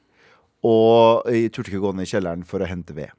Og 0.62 1.26
jeg 1.26 1.50
turte 1.52 1.72
ikke 1.72 1.82
gå 1.82 1.90
ned 1.96 2.06
i 2.06 2.10
kjelleren 2.12 2.44
for 2.46 2.62
å 2.62 2.68
hente 2.70 2.94
ved. 2.94 3.10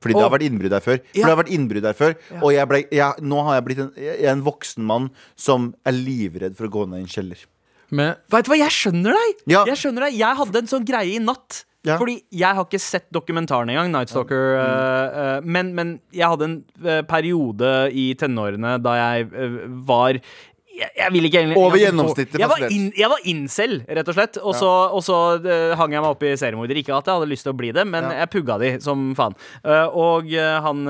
Fordi 0.00 0.14
det 0.14 0.22
Åh. 0.22 0.28
har 0.28 0.38
vært 0.38 0.46
innbrudd 0.46 0.70
der 0.70 0.80
før. 0.84 0.98
For 1.02 1.18
Ja. 1.18 1.26
det 1.26 1.34
har 1.34 1.42
vært 1.42 1.50
innbrudd 1.56 1.82
der 1.82 1.92
før 1.98 2.14
Og 2.42 2.52
jeg 2.54 2.68
ble, 2.70 2.84
jeg, 2.92 3.12
nå 3.20 3.42
har 3.42 3.54
jeg 3.58 3.64
blitt 3.66 3.78
en, 3.82 3.92
jeg 3.98 4.20
er 4.22 4.30
en 4.30 4.44
voksen 4.46 4.84
mann 4.86 5.10
som 5.34 5.74
er 5.84 5.90
livredd 5.92 6.54
for 6.56 6.68
å 6.68 6.70
gå 6.70 6.86
ned 6.88 7.00
i 7.00 7.02
en 7.02 7.08
kjeller. 7.10 7.42
Men 7.90 8.14
Vet 8.30 8.44
du 8.44 8.52
hva, 8.52 8.58
jeg 8.60 8.74
skjønner 8.74 9.16
deg! 9.16 9.42
Ja. 9.54 9.64
Jeg 9.68 9.80
skjønner 9.80 10.08
deg 10.08 10.18
Jeg 10.18 10.38
hadde 10.42 10.62
en 10.62 10.70
sånn 10.70 10.86
greie 10.88 11.16
i 11.16 11.22
natt. 11.22 11.62
Ja. 11.86 11.94
Fordi 11.96 12.18
jeg 12.34 12.58
har 12.58 12.66
ikke 12.66 12.80
sett 12.82 13.06
dokumentaren 13.14 13.70
engang, 13.70 13.92
Night 13.94 14.10
Stalker. 14.12 14.58
eh, 14.58 15.18
eh, 15.22 15.46
men, 15.46 15.72
men 15.78 15.94
jeg 16.12 16.26
hadde 16.28 16.48
en 16.48 16.56
uh, 16.84 17.00
periode 17.08 17.70
i 17.94 18.10
tenårene 18.18 18.76
da 18.82 18.96
jeg 18.98 19.28
var 19.88 20.18
jeg, 20.78 20.90
jeg 20.94 21.10
vil 21.14 21.26
ikke 21.26 21.40
egentlig 21.40 21.58
Over 21.58 21.80
gjennomsnittet 21.80 22.38
Jeg 22.38 22.50
var, 22.50 22.60
in, 22.70 22.84
jeg 22.94 23.08
var 23.10 23.24
incel, 23.26 23.72
rett 23.98 24.10
og 24.12 24.14
slett. 24.14 24.36
Og 24.38 24.54
så, 24.54 24.68
og 24.94 25.00
så 25.02 25.16
hang 25.78 25.94
jeg 25.96 26.04
meg 26.04 26.12
opp 26.12 26.22
i 26.22 26.34
seriemordere. 26.38 26.82
Ikke 26.84 26.94
at 26.94 27.08
jeg 27.08 27.18
hadde 27.18 27.30
lyst 27.32 27.46
til 27.48 27.50
å 27.54 27.58
bli 27.58 27.72
det, 27.74 27.82
men 27.88 28.06
Ja. 28.06 28.20
jeg 28.20 28.30
pugga 28.36 28.58
de 28.62 28.70
som 28.84 29.08
faen. 29.18 29.34
Eh, 29.64 29.88
og 29.90 30.30
han 30.36 30.84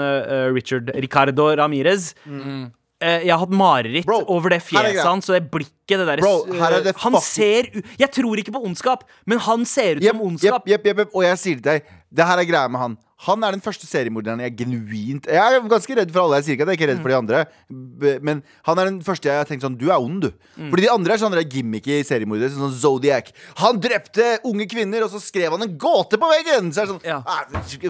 Richard 0.52 0.92
Ricardo 0.92 1.48
Ramirez 1.56 2.10
eh, 2.26 2.66
Jeg 2.98 3.30
har 3.30 3.38
hatt 3.38 3.52
mareritt 3.54 4.06
Bro, 4.08 4.24
over 4.34 4.50
det 4.50 4.58
fjeset 4.66 5.04
hans 5.06 5.28
og 5.30 5.36
det 5.36 5.44
blikket. 5.52 5.74
Det 5.88 6.04
der, 6.04 6.20
Bro, 6.20 6.48
det 6.84 6.92
han 7.00 7.14
ser 7.22 7.68
Jeg 7.96 8.08
tror 8.12 8.40
ikke 8.42 8.52
på 8.56 8.60
ondskap, 8.66 9.04
men 9.24 9.38
han 9.40 9.62
ser 9.68 10.00
ut 10.00 10.02
yep, 10.02 10.16
som 10.16 10.24
ondskap. 10.26 10.66
Yep, 10.68 10.88
yep. 10.90 11.04
Og 11.14 11.22
jeg 11.24 11.38
sier 11.40 11.60
til 11.60 11.68
deg, 11.68 11.92
det 12.10 12.26
her 12.26 12.42
er 12.42 12.48
greia 12.48 12.72
med 12.72 12.82
han. 12.82 12.98
Han 13.26 13.42
er 13.42 13.56
den 13.56 13.62
første 13.64 13.82
seriemorderen 13.88 14.38
jeg 14.44 14.52
genuint 14.60 15.24
Jeg 15.26 15.38
er 15.42 15.64
ganske 15.66 15.94
redd 15.98 16.12
for 16.14 16.22
alle. 16.22 16.38
Jeg 16.38 16.44
sier 16.46 16.54
ikke 16.54 16.66
at 16.66 16.70
jeg 16.70 16.76
er 16.76 16.78
ikke 16.78 16.88
redd 16.92 17.00
for 17.02 17.10
de 17.10 17.16
andre. 17.18 17.40
Men 18.22 18.42
han 18.68 18.78
er 18.78 18.90
den 18.92 19.00
første 19.02 19.26
jeg 19.26 19.40
har 19.40 19.48
tenkt 19.48 19.64
sånn 19.66 19.74
Du 19.80 19.88
er 19.90 19.98
ond, 19.98 20.22
du. 20.22 20.28
Fordi 20.70 20.84
de 20.84 20.90
andre 20.92 21.16
er 21.16 21.22
sånne 21.22 21.42
gimmicky 21.50 21.96
seriemordere. 22.06 22.52
Sånn 22.54 22.76
Zodiac. 22.78 23.32
Han 23.58 23.80
drepte 23.82 24.36
unge 24.46 24.68
kvinner, 24.70 25.02
og 25.02 25.10
så 25.10 25.18
skrev 25.22 25.50
han 25.56 25.64
en 25.66 25.74
gåte 25.80 26.20
på 26.20 26.30
veggen! 26.30 26.70
Så 26.74 26.84
er 26.84 26.86
det 26.86 26.94
sånn 26.94 27.08
Ja. 27.08 27.18
ah, 27.26 27.42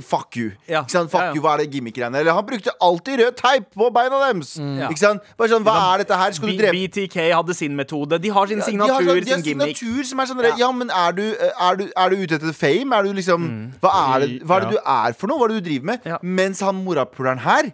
Fuck 0.08 0.38
you. 0.40 0.52
Ja. 0.68 0.80
Ikke 0.86 0.96
sant? 0.96 1.12
Fuck 1.12 1.26
Ja, 1.28 1.34
you, 1.36 1.42
Hva 1.44 1.54
er 1.58 1.64
det 1.66 1.68
gimmick-greiene? 1.76 2.22
Eller 2.22 2.32
han 2.32 2.46
brukte 2.48 2.72
alltid 2.80 3.20
rød 3.20 3.36
teip 3.36 3.68
på 3.76 3.90
beina 3.92 4.22
deres. 4.24 4.54
Mm. 4.56 4.80
Ikke 4.88 5.02
sant? 5.04 5.28
Bare 5.36 5.52
sånn, 5.52 5.64
Hva 5.68 5.76
er 5.92 6.04
dette 6.06 6.16
her? 6.22 6.32
Skulle 6.38 6.56
du 6.56 6.62
drepe 6.62 6.72
BTK 6.88 7.18
hadde 7.36 7.54
sin 7.58 7.76
metode. 7.76 8.16
De 8.22 8.32
har 8.32 8.46
sin 8.48 8.58
ja, 8.58 8.64
de 8.64 8.70
signatur, 8.72 8.94
har, 8.94 9.02
sånn- 9.02 9.24
de 9.28 9.30
har 9.36 9.42
sin 9.42 9.46
gimmick. 9.50 9.76
signatur 9.76 10.08
som 10.08 10.20
er 10.24 10.32
sånn 10.32 10.58
Ja, 10.58 10.72
men 10.72 10.88
er 10.90 11.12
du, 11.12 11.24
er, 11.36 11.76
du, 11.76 11.86
er 11.94 12.08
du 12.10 12.16
ute 12.24 12.40
etter 12.40 12.56
fame? 12.56 12.96
Er 12.96 13.02
du 13.04 13.12
liksom 13.12 13.48
Hva 13.82 13.92
er 14.16 14.24
det, 14.24 14.42
hva 14.48 14.56
er 14.56 14.66
det 14.66 14.72
du 14.78 14.80
er 14.80 15.17
for 15.18 15.30
noe? 15.30 15.38
Hva 15.40 15.48
er 15.48 15.54
det 15.54 15.60
du 15.62 15.68
driver 15.68 15.90
med? 15.92 16.08
Ja. 16.08 16.18
Mens 16.22 16.62
han 16.64 16.82
morapuleren 16.86 17.42
her 17.44 17.72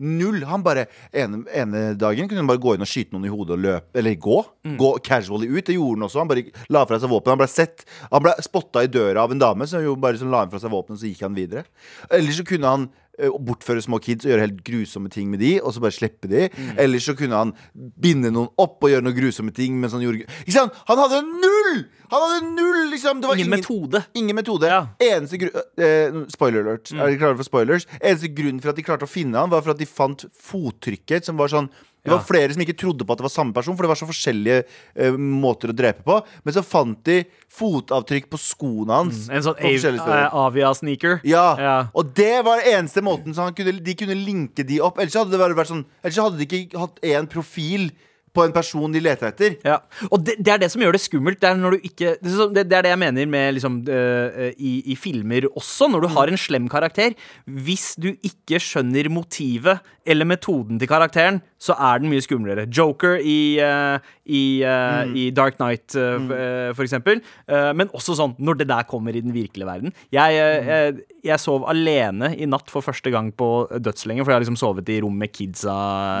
Null. 0.00 0.40
Han 0.48 0.62
bare 0.64 0.86
ene, 1.12 1.42
ene 1.52 1.82
dagen 1.98 2.28
kunne 2.28 2.40
han 2.40 2.48
bare 2.48 2.62
gå 2.62 2.72
inn 2.74 2.84
og 2.84 2.88
skyte 2.88 3.12
noen 3.12 3.26
i 3.28 3.32
hodet 3.32 3.56
og 3.58 3.64
løpe. 3.64 3.90
Eller 4.00 4.14
gå. 4.16 4.38
Gå 4.80 4.92
casually 5.04 5.48
ut. 5.50 5.66
Det 5.66 5.76
gjorde 5.76 5.98
han 5.98 6.06
også. 6.08 6.22
Han 6.22 6.30
bare 6.30 6.46
la 6.72 6.84
fra 6.88 7.00
seg 7.02 7.12
våpen. 7.12 7.34
Han 7.34 7.42
ble 7.42 7.50
sett 7.52 7.84
Han 8.08 8.24
ble 8.24 8.32
spotta 8.44 8.84
i 8.84 8.88
døra 8.92 9.26
av 9.26 9.34
en 9.34 9.42
dame 9.42 9.68
som 9.68 9.84
jo 9.84 9.96
bare 10.00 10.20
sånn 10.20 10.32
la 10.32 10.46
fra 10.48 10.60
seg 10.62 10.72
våpenet, 10.72 11.02
så 11.02 11.10
gikk 11.10 11.26
han 11.26 11.36
videre. 11.36 11.66
Eller 12.08 12.32
så 12.32 12.46
kunne 12.48 12.72
han 12.72 12.88
bortføre 13.18 13.82
små 13.84 13.98
kids 14.02 14.26
og 14.26 14.32
gjøre 14.32 14.44
helt 14.46 14.62
grusomme 14.66 15.10
ting 15.12 15.30
med 15.32 15.42
de, 15.42 15.56
og 15.62 15.74
så 15.74 15.82
bare 15.82 15.96
slippe 15.96 16.30
de. 16.30 16.46
Eller 16.78 17.02
så 17.02 17.14
kunne 17.18 17.38
han 17.38 17.54
binde 17.76 18.32
noen 18.34 18.50
opp 18.60 18.82
og 18.84 18.92
gjøre 18.92 19.04
noen 19.06 19.16
grusomme 19.18 19.54
ting 19.54 19.78
mens 19.80 19.96
han 19.96 20.04
gjorde 20.04 20.26
Ikke 20.44 20.54
sant? 20.54 20.76
Han 20.90 21.02
hadde 21.02 21.22
null! 21.28 21.82
Han 22.08 22.24
hadde 22.24 22.52
null, 22.54 22.80
liksom! 22.92 23.20
Det 23.20 23.28
var 23.28 23.40
Ingen 23.40 23.52
metode. 23.52 24.02
Ingen 24.16 24.38
metode. 24.38 24.70
Ja. 24.70 24.80
Eneste 25.02 25.40
gru 25.42 25.50
eh, 25.52 26.22
Spoiler 26.32 26.64
alert. 26.64 26.92
Er 26.94 27.04
dere 27.04 27.20
klare 27.20 27.36
for 27.36 27.48
spoilers? 27.48 27.88
Eneste 28.00 28.30
grunnen 28.32 28.62
for 28.64 28.72
at 28.72 28.80
de 28.80 28.86
klarte 28.86 29.08
å 29.08 29.10
finne 29.10 29.36
han, 29.40 29.52
var 29.52 29.64
for 29.66 29.74
at 29.74 29.82
de 29.82 29.88
fant 29.88 30.24
fottrykket, 30.32 31.28
som 31.28 31.36
var 31.40 31.52
sånn 31.52 31.68
det 32.04 32.12
var 32.12 32.24
flere 32.24 32.54
som 32.54 32.62
ikke 32.62 32.76
trodde 32.78 33.04
på 33.04 33.14
at 33.14 33.20
det 33.20 33.26
var 33.26 33.32
samme 33.32 33.54
person, 33.56 33.76
for 33.76 33.84
det 33.84 33.90
var 33.90 33.98
så 34.00 34.08
forskjellige 34.08 34.58
eh, 34.62 35.16
måter 35.18 35.72
å 35.72 35.76
drepe 35.76 36.04
på. 36.06 36.18
Men 36.46 36.56
så 36.56 36.62
fant 36.64 37.00
de 37.08 37.18
fotavtrykk 37.58 38.28
på 38.32 38.40
skoene 38.40 39.00
hans. 39.00 39.24
En 39.28 39.44
sånn 39.44 39.58
av, 39.58 39.64
forskjellige. 39.66 40.18
Avia-sneaker. 40.44 41.18
Ja. 41.28 41.46
Ja. 41.60 41.76
Og 41.98 42.12
det 42.16 42.44
var 42.46 42.62
eneste 42.64 43.02
måten 43.04 43.36
så 43.36 43.48
han 43.48 43.56
kunne, 43.58 43.76
de 43.84 43.96
kunne 43.98 44.16
linke 44.18 44.66
de 44.66 44.80
opp. 44.84 45.00
Ellers 45.02 45.18
hadde 45.18 45.34
det 45.34 45.42
vært 45.42 45.72
sånn 45.72 45.86
Ellers 46.04 46.20
hadde 46.22 46.40
de 46.40 46.46
ikke 46.48 46.80
hatt 46.80 47.02
én 47.04 47.28
profil 47.30 47.90
på 48.38 48.46
en 48.46 48.54
person 48.54 48.94
de 48.94 49.02
leter 49.02 49.32
etter. 49.32 49.58
Ja. 49.66 49.80
Og 50.12 50.22
det, 50.24 50.38
det 50.38 50.54
er 50.54 50.62
det 50.62 50.70
som 50.72 50.82
gjør 50.84 50.94
det 50.94 51.02
skummelt. 51.02 51.40
Det 51.42 51.50
er, 51.50 51.78
ikke, 51.90 52.14
det, 52.22 52.62
er 52.62 52.70
det, 52.70 52.94
jeg 52.94 53.02
mener 53.02 53.26
med 53.34 53.58
liksom, 53.58 53.82
uh, 53.90 54.48
i, 54.54 54.72
i 54.94 54.98
filmer 54.98 55.50
også. 55.52 55.90
Når 55.90 56.06
du 56.06 56.10
har 56.14 56.30
en 56.30 56.38
slem 56.40 56.70
karakter. 56.70 57.18
Hvis 57.44 57.92
du 57.98 58.12
ikke 58.14 58.62
skjønner 58.62 59.10
motivet 59.12 59.82
eller 60.08 60.24
metoden 60.24 60.78
til 60.80 60.88
karakteren, 60.88 61.42
så 61.60 61.74
er 61.74 61.98
den 62.00 62.08
mye 62.08 62.22
skumlere. 62.24 62.64
Joker 62.72 63.18
i, 63.20 63.58
uh, 63.60 63.98
i, 64.24 64.62
øh, 64.64 65.10
i 65.16 65.24
Dark 65.34 65.56
Knight, 65.58 65.96
f- 65.96 66.32
øh, 66.32 66.74
for 66.76 66.84
eksempel. 66.84 67.20
Men 67.48 67.88
også 67.96 68.14
sånn 68.18 68.34
når 68.38 68.58
det 68.60 68.66
der 68.68 68.84
kommer 68.88 69.16
i 69.16 69.22
den 69.24 69.32
virkelige 69.34 69.66
verden. 69.66 69.92
Jeg, 70.12 70.36
øh, 70.36 70.68
jeg, 70.68 70.98
jeg 71.24 71.40
sov 71.40 71.64
alene 71.72 72.30
i 72.36 72.46
natt 72.48 72.68
for 72.70 72.84
første 72.84 73.10
gang 73.10 73.30
på 73.36 73.48
dødslenge, 73.72 74.20
for 74.22 74.30
jeg 74.32 74.36
har 74.36 74.44
liksom 74.44 74.58
sovet 74.60 74.92
i 74.92 75.00
rom 75.00 75.16
med 75.18 75.32
kidsa 75.32 75.74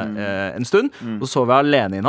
øh, 0.08 0.56
en 0.56 0.64
stund. 0.68 0.88
Så 1.20 1.28
sov 1.36 1.52
jeg 1.52 1.66
alene 1.68 2.00
i 2.00 2.04
natt. 2.04 2.07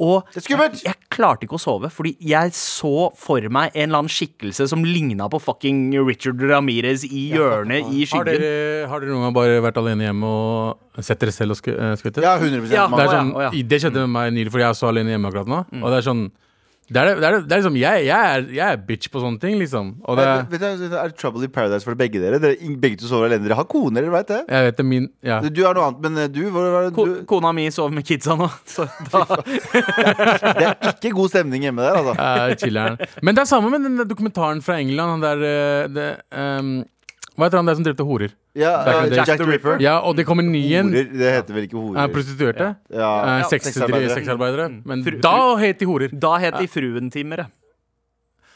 Og 0.00 0.24
er 0.32 0.44
skummelt! 0.44 0.78
jeg, 0.80 0.94
jeg 0.94 1.08
klarte 1.12 1.44
ikke 1.44 1.58
å 1.58 1.60
sove, 1.60 1.90
fordi 1.92 2.14
jeg 2.24 2.52
så 2.56 3.10
for 3.20 3.44
meg 3.52 3.74
en 3.74 3.88
eller 3.90 3.98
annen 4.02 4.12
skikkelse 4.12 4.66
som 4.70 4.84
ligna 4.86 5.26
på 5.32 5.40
fucking 5.44 5.82
Richard 6.06 6.40
Ramirez 6.40 7.04
i 7.04 7.26
hjørnet 7.34 7.90
i 7.92 8.06
har 8.12 8.24
dere, 8.28 8.52
har 8.88 9.00
dere 9.04 9.12
noen 9.12 9.26
gang 9.28 9.36
bare 9.36 9.60
vært 9.64 9.80
alene 9.82 10.06
hjemme 10.08 10.30
og 10.30 11.04
sett 11.04 11.20
dere 11.20 11.32
selv 11.36 11.52
og 11.56 11.60
sku- 11.60 11.74
eh. 11.76 11.96
Ja, 12.24 12.36
100 12.40 12.72
Ja. 12.72 12.86
Det, 12.88 13.04
er 13.04 13.12
sånn, 13.16 13.34
det 13.68 13.80
skjedde 13.84 14.06
med 14.06 14.14
meg 14.16 14.32
nylig, 14.38 14.50
fordi 14.54 14.64
jeg 14.64 14.70
er 14.72 14.80
så 14.80 14.88
alene 14.88 15.12
hjemme 15.16 15.28
akkurat 15.32 15.52
nå. 15.52 15.60
Og 15.82 15.90
det 15.92 15.98
er 16.00 16.08
sånn 16.08 16.24
Det 16.90 16.98
er, 16.98 17.20
det 17.20 17.26
er, 17.26 17.36
det 17.46 17.54
er 17.54 17.60
liksom 17.60 17.76
jeg, 17.78 18.04
jeg, 18.08 18.30
er, 18.34 18.46
jeg 18.50 18.74
er 18.74 18.80
bitch 18.82 19.10
på 19.12 19.20
sånne 19.22 19.38
ting, 19.38 19.54
liksom. 19.60 19.92
Og 20.10 20.18
det, 20.18 20.24
er, 20.26 20.40
vet 20.50 20.62
du, 20.64 20.86
Er 20.90 21.12
det 21.12 21.18
trouble 21.20 21.46
in 21.46 21.52
paradise 21.54 21.86
for 21.86 21.94
begge 21.98 22.18
dere? 22.18 22.40
dere 22.42 22.70
begge 22.82 22.98
to 22.98 23.06
sover 23.06 23.28
alene. 23.28 23.46
Dere 23.46 23.58
har 23.60 23.68
koner, 23.70 24.02
dere 24.02 24.14
veit 24.14 24.32
det? 24.32 24.40
jeg 24.50 24.66
vet 24.66 24.80
det 24.80 24.86
min 24.90 25.06
Ja. 25.22 25.38
Du 25.46 25.62
har 25.62 25.78
noe 25.78 25.86
annet, 25.86 26.02
men 26.02 26.18
eh, 26.24 26.30
du, 26.32 26.40
hva, 26.50 26.64
hva, 26.74 26.82
Ko 26.96 27.06
du 27.06 27.14
kona 27.30 27.52
mi 27.54 27.68
sover 27.70 27.94
med 27.94 28.06
kidsa 28.08 28.34
nå, 28.38 28.48
så 28.74 28.88
da 29.12 29.22
Det 29.38 30.66
er 30.66 30.94
ikke 30.96 31.14
god 31.14 31.30
stemning 31.30 31.68
hjemme 31.68 31.86
der, 31.86 32.00
altså. 32.00 32.66
Ja. 32.66 32.86
Men 33.22 33.38
det 33.38 33.44
er 33.44 33.52
samme 33.52 33.70
med 33.70 33.86
den 33.86 34.00
der 34.00 34.10
dokumentaren 34.10 34.62
fra 34.64 34.80
England. 34.82 35.22
Der 35.22 35.46
eh, 35.46 35.88
det, 35.94 36.08
ehm, 36.34 36.80
Hva 37.40 37.48
heter 37.48 37.56
han 37.62 37.68
der 37.70 37.76
som 37.78 37.84
drepte 37.86 38.04
horer? 38.04 38.32
Ja, 38.58 38.72
uh, 38.84 38.98
eh, 39.06 39.14
Jack, 39.16 39.30
the 39.40 39.46
Ripper. 39.48 39.78
Ja, 39.80 39.94
og 40.04 40.18
det 40.18 40.26
kommer 40.28 40.44
ny 40.44 40.60
en. 40.76 40.90
Det 40.92 41.30
heter 41.32 41.56
vel 41.56 41.64
ikke 41.64 41.78
horer? 41.78 41.96
horer? 42.02 42.12
prostituerte. 42.12 42.66
Ja, 42.92 43.40
sex- 43.48 43.72
sexarbeidere. 43.72 44.68
Mm. 44.68 44.82
Men 44.84 45.04
Fru- 45.06 45.16
da 45.24 45.56
het 45.56 45.80
de 45.80 45.88
horer. 45.88 46.12
Da 46.12 46.34
het 46.42 46.58
de 46.60 46.68
fruentimere. 46.68 47.48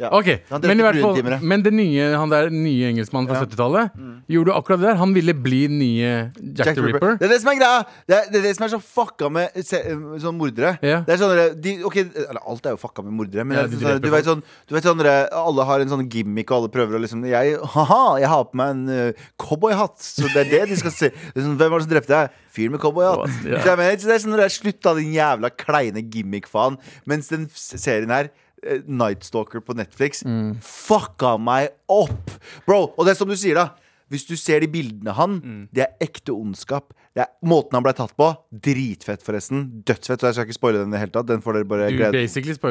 Ja. 0.03 0.11
Ok, 0.11 0.27
men 0.65 0.81
i 0.81 0.83
hvert 0.83 0.99
fall. 0.99 1.41
Men 1.47 1.63
det 1.63 1.71
nye, 1.75 2.07
han 2.19 2.33
der 2.33 2.49
nye 2.51 2.89
engelskmannen 2.91 3.31
fra 3.31 3.39
Ja. 3.39 3.47
70-tallet 3.47 3.93
gjorde 4.31 4.57
akkurat 4.59 4.81
det 4.81 4.89
der. 4.89 4.99
Han 4.99 5.15
ville 5.15 5.35
bli 5.35 5.61
nye 5.71 6.11
Jack, 6.35 6.75
the 6.75 6.83
Ripper. 6.83 7.15
Det 7.21 7.29
er 7.29 7.35
det 7.35 7.41
som 7.43 7.53
er 7.53 7.59
greia. 7.61 7.85
Det 8.09 8.17
er 8.17 8.31
det, 8.33 8.41
er 8.41 8.47
det 8.49 8.55
som 8.59 8.67
er 8.67 8.73
så 8.75 8.81
fucka 8.83 9.31
med 9.31 9.55
se, 9.63 9.81
sånn 10.25 10.39
mordere. 10.41 10.75
Ja. 10.83 11.03
Det 11.07 11.15
er 11.15 11.23
sånne, 11.23 11.47
de, 11.63 11.77
Ok, 11.87 12.01
eller 12.03 12.43
alt 12.43 12.67
er 12.67 12.75
jo 12.75 12.81
fucka 12.83 13.05
med 13.07 13.15
mordere, 13.21 13.47
men 13.47 13.59
Ja, 13.59 13.67
det 13.69 13.79
de 13.79 13.85
sånn, 13.85 14.03
du 14.03 14.11
vet 14.11 14.29
sånn, 14.29 14.43
du 14.67 14.75
vet 14.75 14.89
sånn 14.89 15.05
Alle 15.05 15.69
har 15.71 15.85
en 15.85 15.95
sånn 15.95 16.07
gimmick, 16.11 16.51
og 16.51 16.63
alle 16.65 16.73
prøver 16.75 16.99
å 16.99 17.03
liksom 17.05 17.25
jeg, 17.29 17.59
Haha, 17.75 18.19
jeg 18.23 18.31
har 18.35 18.45
på 18.51 18.59
meg 18.59 18.75
en 18.75 18.85
uh, 18.91 19.27
cowboyhatt, 19.41 19.99
så 20.03 20.27
det 20.33 20.47
er 20.47 20.51
det 20.51 20.63
de 20.73 20.81
skal 20.83 20.95
se. 20.95 21.13
Sånn, 21.37 21.59
Hvem 21.61 21.71
var 21.71 21.79
det 21.79 21.87
som 21.87 21.95
drepte 21.95 22.15
deg? 22.15 22.41
Fyr 22.55 22.71
med 22.71 22.83
cowboyhatt. 22.83 23.27
Oh, 23.27 23.43
Det 23.45 23.63
er 23.63 24.23
sånn 24.23 24.41
Slutt, 24.55 24.81
da, 24.85 24.93
din 24.99 25.15
jævla 25.15 25.51
kleine 25.51 26.03
gimmick-faen. 26.03 26.77
Mens 27.11 27.31
den 27.33 27.49
serien 27.55 28.13
her 28.15 28.31
Nightstalker 28.89 29.61
på 29.65 29.77
Netflix 29.79 30.25
Mm. 30.25 30.57
fucka 30.61 31.37
meg 31.41 31.71
opp! 31.89 32.31
Bro, 32.67 32.95
og 32.97 33.05
det 33.07 33.15
er 33.15 33.21
som 33.23 33.29
du 33.29 33.37
sier, 33.37 33.55
da. 33.55 33.71
Hvis 34.13 34.27
du 34.29 34.37
ser 34.37 34.61
de 34.61 34.69
bildene 34.69 35.15
han, 35.17 35.41
Mm. 35.41 35.69
det 35.73 35.83
er 35.87 35.95
ekte 36.07 36.31
ondskap. 36.35 36.93
Det 37.17 37.23
er 37.23 37.29
Måten 37.47 37.73
han 37.73 37.83
ble 37.83 37.93
tatt 37.95 38.13
på, 38.19 38.27
dritfett, 38.53 39.23
forresten. 39.23 39.83
Dødsfett. 39.87 40.21
Så 40.21 40.27
jeg 40.29 40.35
skal 40.35 40.47
ikke 40.49 40.57
spoile 40.59 40.79
den 40.83 40.89
i 40.89 40.97
det 40.97 41.01
hele 41.01 41.15
tatt. 41.15 41.27
Den 41.27 41.41
får 41.43 41.55
dere 41.55 41.65
bare 41.71 41.89
Du 41.91 41.97
glede 41.97 42.13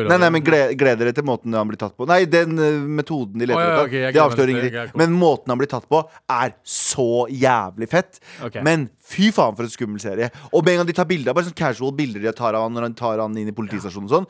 Nei, 0.10 0.18
nei, 0.20 0.30
men 0.30 0.44
gled, 0.44 0.78
gled 0.78 1.00
dere 1.00 1.14
til 1.16 1.24
måten 1.24 1.54
han 1.56 1.68
blir 1.68 1.80
tatt 1.80 1.96
på. 1.98 2.06
Nei, 2.08 2.26
den 2.26 2.58
uh, 2.60 2.80
metoden 2.86 3.40
de 3.40 3.48
leter 3.48 3.60
oh, 3.60 3.88
ja, 3.88 4.10
etter. 4.10 4.12
det 4.14 4.22
avslører 4.24 4.52
ingenting. 4.54 4.92
Men 5.00 5.16
måten 5.18 5.48
han 5.54 5.58
blir 5.58 5.72
tatt 5.72 5.88
på, 5.90 6.04
er 6.30 6.54
så 6.64 7.26
jævlig 7.32 7.90
fett. 7.90 8.20
Okay. 8.44 8.62
Men 8.62 8.90
fy 9.00 9.32
faen 9.32 9.56
for 9.56 9.64
en 9.64 9.74
skummel 9.74 10.00
serie. 10.04 10.30
Og 10.54 10.64
med 10.64 10.74
en 10.76 10.84
gang 10.84 10.88
de 10.92 10.94
tar 11.00 11.08
bilder, 11.10 11.34
bare 11.34 11.48
sånn 11.48 11.56
casual 11.56 11.96
bilder 11.96 12.22
de 12.22 12.32
tar 12.36 12.54
av 12.54 12.68
han 12.68 12.74
når 12.76 12.90
han 12.90 12.94
tar 13.00 13.24
han 13.24 13.38
inn 13.38 13.48
i 13.48 13.56
politistasjonen 13.56 14.12
og 14.12 14.18
sånn 14.20 14.28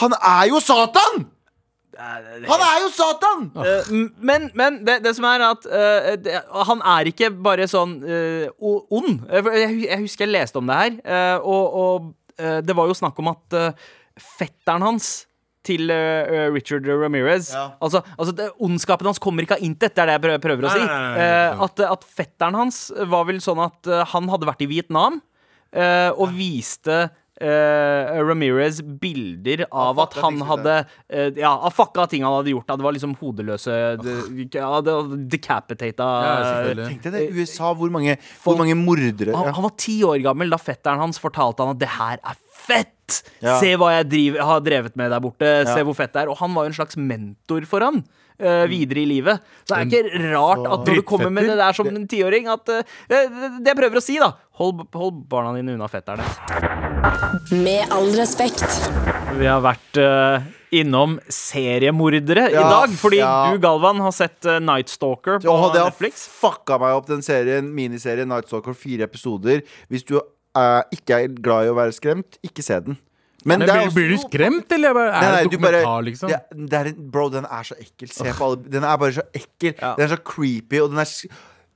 Han 0.00 0.14
er 0.18 0.50
jo 0.50 0.60
Satan! 0.62 1.24
Han 1.94 2.62
er 2.66 2.80
jo 2.82 2.88
Satan! 2.94 3.44
Uh, 3.54 3.92
men 4.18 4.48
men 4.54 4.80
det, 4.86 4.98
det 5.04 5.14
som 5.16 5.26
er 5.28 5.44
at 5.46 5.66
uh, 5.68 6.14
det, 6.18 6.40
Han 6.68 6.82
er 6.96 7.10
ikke 7.10 7.30
bare 7.30 7.68
sånn 7.70 7.98
uh, 8.02 8.48
ond. 8.90 9.22
Jeg, 9.30 10.00
husker 10.02 10.26
jeg 10.26 10.34
leste 10.34 10.60
om 10.60 10.70
det 10.70 10.80
her, 10.80 10.98
og, 11.42 11.78
og 11.84 12.10
det 12.34 12.74
var 12.74 12.88
jo 12.90 12.96
snakk 12.98 13.18
om 13.22 13.28
at 13.30 13.54
fetteren 14.18 14.82
hans 14.82 15.28
til 15.64 15.86
Richard 16.52 16.84
Ramirez 16.84 17.52
Ja. 17.54 17.68
Altså, 17.80 18.00
altså 18.18 18.48
Ondskapen 18.58 19.06
hans 19.06 19.22
kommer 19.22 19.46
ikke 19.46 19.54
av 19.56 19.62
intet, 19.64 19.94
det 19.94 20.02
er 20.02 20.18
det 20.18 20.32
jeg 20.32 20.42
prøver, 20.42 20.66
å 20.66 20.72
si. 20.74 20.82
nei, 20.82 20.88
nei, 20.90 21.12
nei, 21.14 21.68
at, 21.68 21.84
at 21.94 22.08
fetteren 22.18 22.58
hans 22.58 22.80
var 23.12 23.28
vel 23.30 23.38
sånn 23.44 23.62
at 23.62 23.92
han 24.10 24.26
hadde 24.32 24.50
vært 24.50 24.66
i 24.66 24.70
Vietnam 24.72 25.20
og 25.74 26.34
viste 26.34 27.04
eh, 27.44 28.20
Ramirez 28.24 28.80
bilder 28.82 29.64
av 29.70 30.00
at 30.04 30.16
han 30.22 30.40
hadde 30.48 30.76
uh, 30.84 31.28
Ja, 31.38 31.52
av 31.54 31.74
fucka 31.74 32.06
ting 32.10 32.24
han 32.26 32.38
hadde 32.38 32.54
gjort. 32.54 32.66
Da. 32.68 32.78
Det 32.80 32.86
var 32.86 32.96
liksom 32.96 33.14
hodeløse 33.20 33.78
de, 34.00 34.16
ja, 34.54 34.70
Decapitata 34.80 36.08
Ja. 36.24 36.74
Tenk 36.84 37.04
deg 37.06 37.16
det, 37.16 37.24
USA, 37.36 37.72
hvor 37.76 37.92
mange, 37.92 38.16
hvor 38.42 38.58
mange 38.58 38.76
mordere 38.78 39.34
han, 39.34 39.52
han 39.54 39.66
var 39.66 39.74
ti 39.80 39.98
år 40.06 40.22
gammel 40.24 40.52
da 40.52 40.58
fetteren 40.60 41.02
hans 41.02 41.20
fortalte 41.22 41.64
han 41.64 41.74
at 41.76 41.82
det 41.82 41.90
her 41.96 42.18
er 42.20 42.40
fett! 42.64 43.22
Ja. 43.44 43.58
Se 43.60 43.74
hva 43.80 43.92
jeg 43.98 44.10
driver, 44.10 44.44
har 44.48 44.60
drevet 44.64 44.98
med 44.98 45.12
der 45.12 45.22
borte. 45.22 45.54
Se 45.68 45.80
hvor 45.84 45.96
fett 45.96 46.14
det 46.14 46.24
er. 46.24 46.32
Og 46.32 46.38
han 46.40 46.54
var 46.56 46.66
jo 46.66 46.72
en 46.72 46.78
slags 46.78 46.98
mentor 47.00 47.66
for 47.68 47.84
han. 47.84 48.04
Uh, 48.34 48.64
videre 48.66 49.04
i 49.04 49.06
livet. 49.06 49.44
Så 49.62 49.76
det 49.76 49.76
er 49.78 49.84
ikke 49.86 50.30
rart 50.32 50.64
at 50.66 50.88
når 50.88 50.96
du 50.98 51.04
kommer 51.06 51.30
med 51.30 51.46
det 51.46 51.54
der 51.60 51.76
som 51.76 51.86
en 51.86 52.08
tiåring, 52.10 52.48
at 52.50 52.66
uh, 52.66 52.96
Det 53.06 53.70
jeg 53.70 53.78
prøver 53.78 54.00
å 54.00 54.02
si, 54.02 54.16
da 54.18 54.32
Hold, 54.58 54.80
hold 54.90 55.20
barna 55.30 55.52
dine 55.54 55.76
unna 55.76 55.86
fetterne. 55.90 56.26
Med 57.54 57.94
all 57.94 58.10
respekt. 58.18 58.66
Vi 59.38 59.46
har 59.46 59.62
vært 59.62 60.02
uh, 60.02 60.42
innom 60.74 61.16
seriemordere 61.30 62.48
i 62.50 62.58
dag. 62.58 62.94
Fordi 62.98 63.18
ja. 63.22 63.32
du, 63.52 63.58
Galvan, 63.62 64.02
har 64.02 64.14
sett 64.14 64.46
uh, 64.46 64.58
Night 64.62 64.90
Stalker 64.92 65.40
på 65.42 65.50
Åh, 65.50 65.66
det 65.74 65.82
har 65.84 65.94
fucka 65.94 66.78
meg 66.82 66.98
opp, 66.98 67.08
den 67.10 67.22
serien, 67.22 67.70
miniserien 67.74 68.30
Night 68.30 68.50
Stalker. 68.50 68.74
Fire 68.78 69.06
episoder. 69.06 69.62
Hvis 69.92 70.06
du 70.06 70.18
eh, 70.56 70.82
ikke 70.96 71.18
er 71.24 71.28
glad 71.42 71.66
i 71.66 71.72
å 71.72 71.76
være 71.78 71.92
skremt, 71.96 72.38
ikke 72.46 72.62
se 72.62 72.78
den. 72.86 72.98
Men 73.44 73.58
Men 73.60 73.68
det 73.68 73.74
blir, 73.76 73.90
blir 73.92 74.08
du 74.14 74.16
skremt, 74.22 74.72
eller 74.72 74.88
er 74.96 75.10
Nei, 75.12 75.20
nei, 75.30 75.42
det 75.44 75.50
du 75.52 75.58
bare, 75.58 75.80
dokumentar, 75.82 76.04
liksom? 76.06 76.28
det, 76.30 76.38
er- 76.38 76.68
det 76.70 76.78
er 76.80 76.92
Bro, 77.12 77.26
den 77.34 77.44
er 77.44 77.62
så 77.68 77.74
ekkel. 77.76 78.08
Se 78.08 78.32
på 78.32 78.44
alle 78.46 78.70
Den 78.72 78.84
er 78.88 78.96
bare 78.96 79.12
så 79.18 79.24
ekkel. 79.36 79.74
Ja. 79.82 79.90
Den 79.98 80.04
er 80.06 80.14
så 80.16 80.20
creepy, 80.24 80.80
og 80.80 80.90
den 80.94 80.98
er, 81.04 81.12